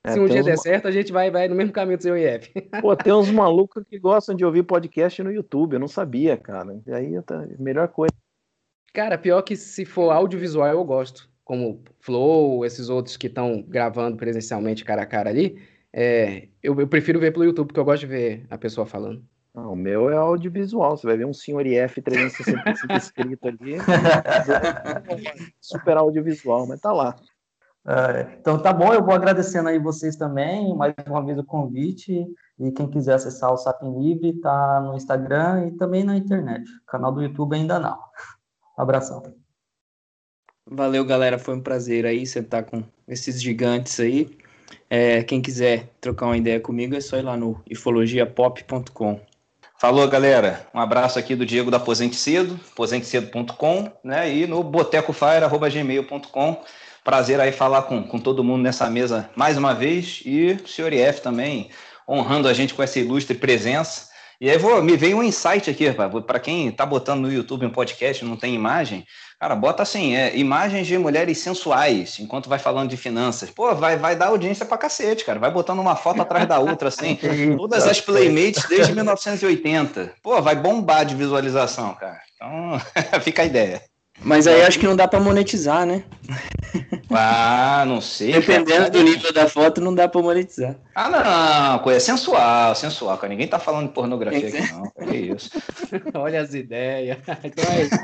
[0.03, 0.47] É, Se um dia uns...
[0.47, 2.51] der certo, a gente vai, vai no mesmo caminho do seu IF.
[2.81, 6.81] Pô, tem uns malucos que gostam de ouvir podcast no YouTube, eu não sabia, cara.
[6.87, 8.15] E aí, tá, melhor coisa.
[8.93, 11.29] Cara, pior que se for audiovisual, eu gosto.
[11.45, 15.61] Como Flow, esses outros que estão gravando presencialmente cara a cara ali.
[15.93, 19.25] É, eu, eu, prefiro ver pelo YouTube, porque eu gosto de ver a pessoa falando.
[19.55, 20.97] Não, o meu é audiovisual.
[20.97, 23.77] Você vai ver um Senhor IF 365 escrito ali.
[25.61, 27.17] super audiovisual, mas tá lá.
[27.87, 32.27] É, então tá bom, eu vou agradecendo aí vocês também, mais uma vez o convite.
[32.59, 36.71] E quem quiser acessar o Sapin Livre, tá no Instagram e também na internet.
[36.83, 37.99] O canal do YouTube ainda não.
[38.77, 39.23] Abração.
[40.67, 41.39] Valeu, galera.
[41.39, 44.31] Foi um prazer aí sentar com esses gigantes aí.
[44.89, 49.21] É, quem quiser trocar uma ideia comigo é só ir lá no ifologiapop.com.
[49.81, 50.67] Falou, galera.
[50.75, 54.31] Um abraço aqui do Diego da Aposente Cedo, aposentecedo.com, né?
[54.31, 56.63] E no botecofire.gmail.com.
[57.03, 60.21] Prazer aí falar com, com todo mundo nessa mesa mais uma vez.
[60.27, 61.71] E o senhor IF também
[62.07, 64.11] honrando a gente com essa ilustre presença.
[64.41, 65.87] E aí vou, me veio um insight aqui,
[66.27, 69.07] para quem está botando no YouTube um podcast não tem imagem,
[69.41, 73.49] Cara, bota assim, é, imagens de mulheres sensuais, enquanto vai falando de finanças.
[73.49, 75.39] Pô, vai, vai dar audiência pra cacete, cara.
[75.39, 77.19] Vai botando uma foto atrás da outra, assim.
[77.57, 80.13] todas as Playmates desde 1980.
[80.23, 82.21] Pô, vai bombar de visualização, cara.
[82.37, 82.79] Então,
[83.25, 83.83] fica a ideia.
[84.23, 86.03] Mas aí acho que não dá para monetizar, né?
[87.13, 88.33] Ah, não sei.
[88.33, 88.91] Dependendo cara.
[88.91, 90.77] do nível da foto, não dá para monetizar.
[90.95, 91.09] Ah,
[91.73, 93.33] não, coisa sensual, sensual, cara.
[93.33, 94.85] Ninguém tá falando de pornografia aqui, não.
[95.09, 95.51] Que isso.
[96.15, 97.19] Olha as ideias.
[97.43, 97.97] Então é isso.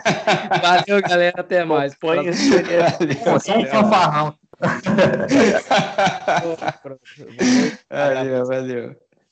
[0.60, 1.40] Valeu, galera.
[1.40, 1.94] Até mais.
[1.94, 2.50] Põe isso.
[3.40, 4.34] Só um fanfarrão.
[7.88, 9.05] valeu, valeu.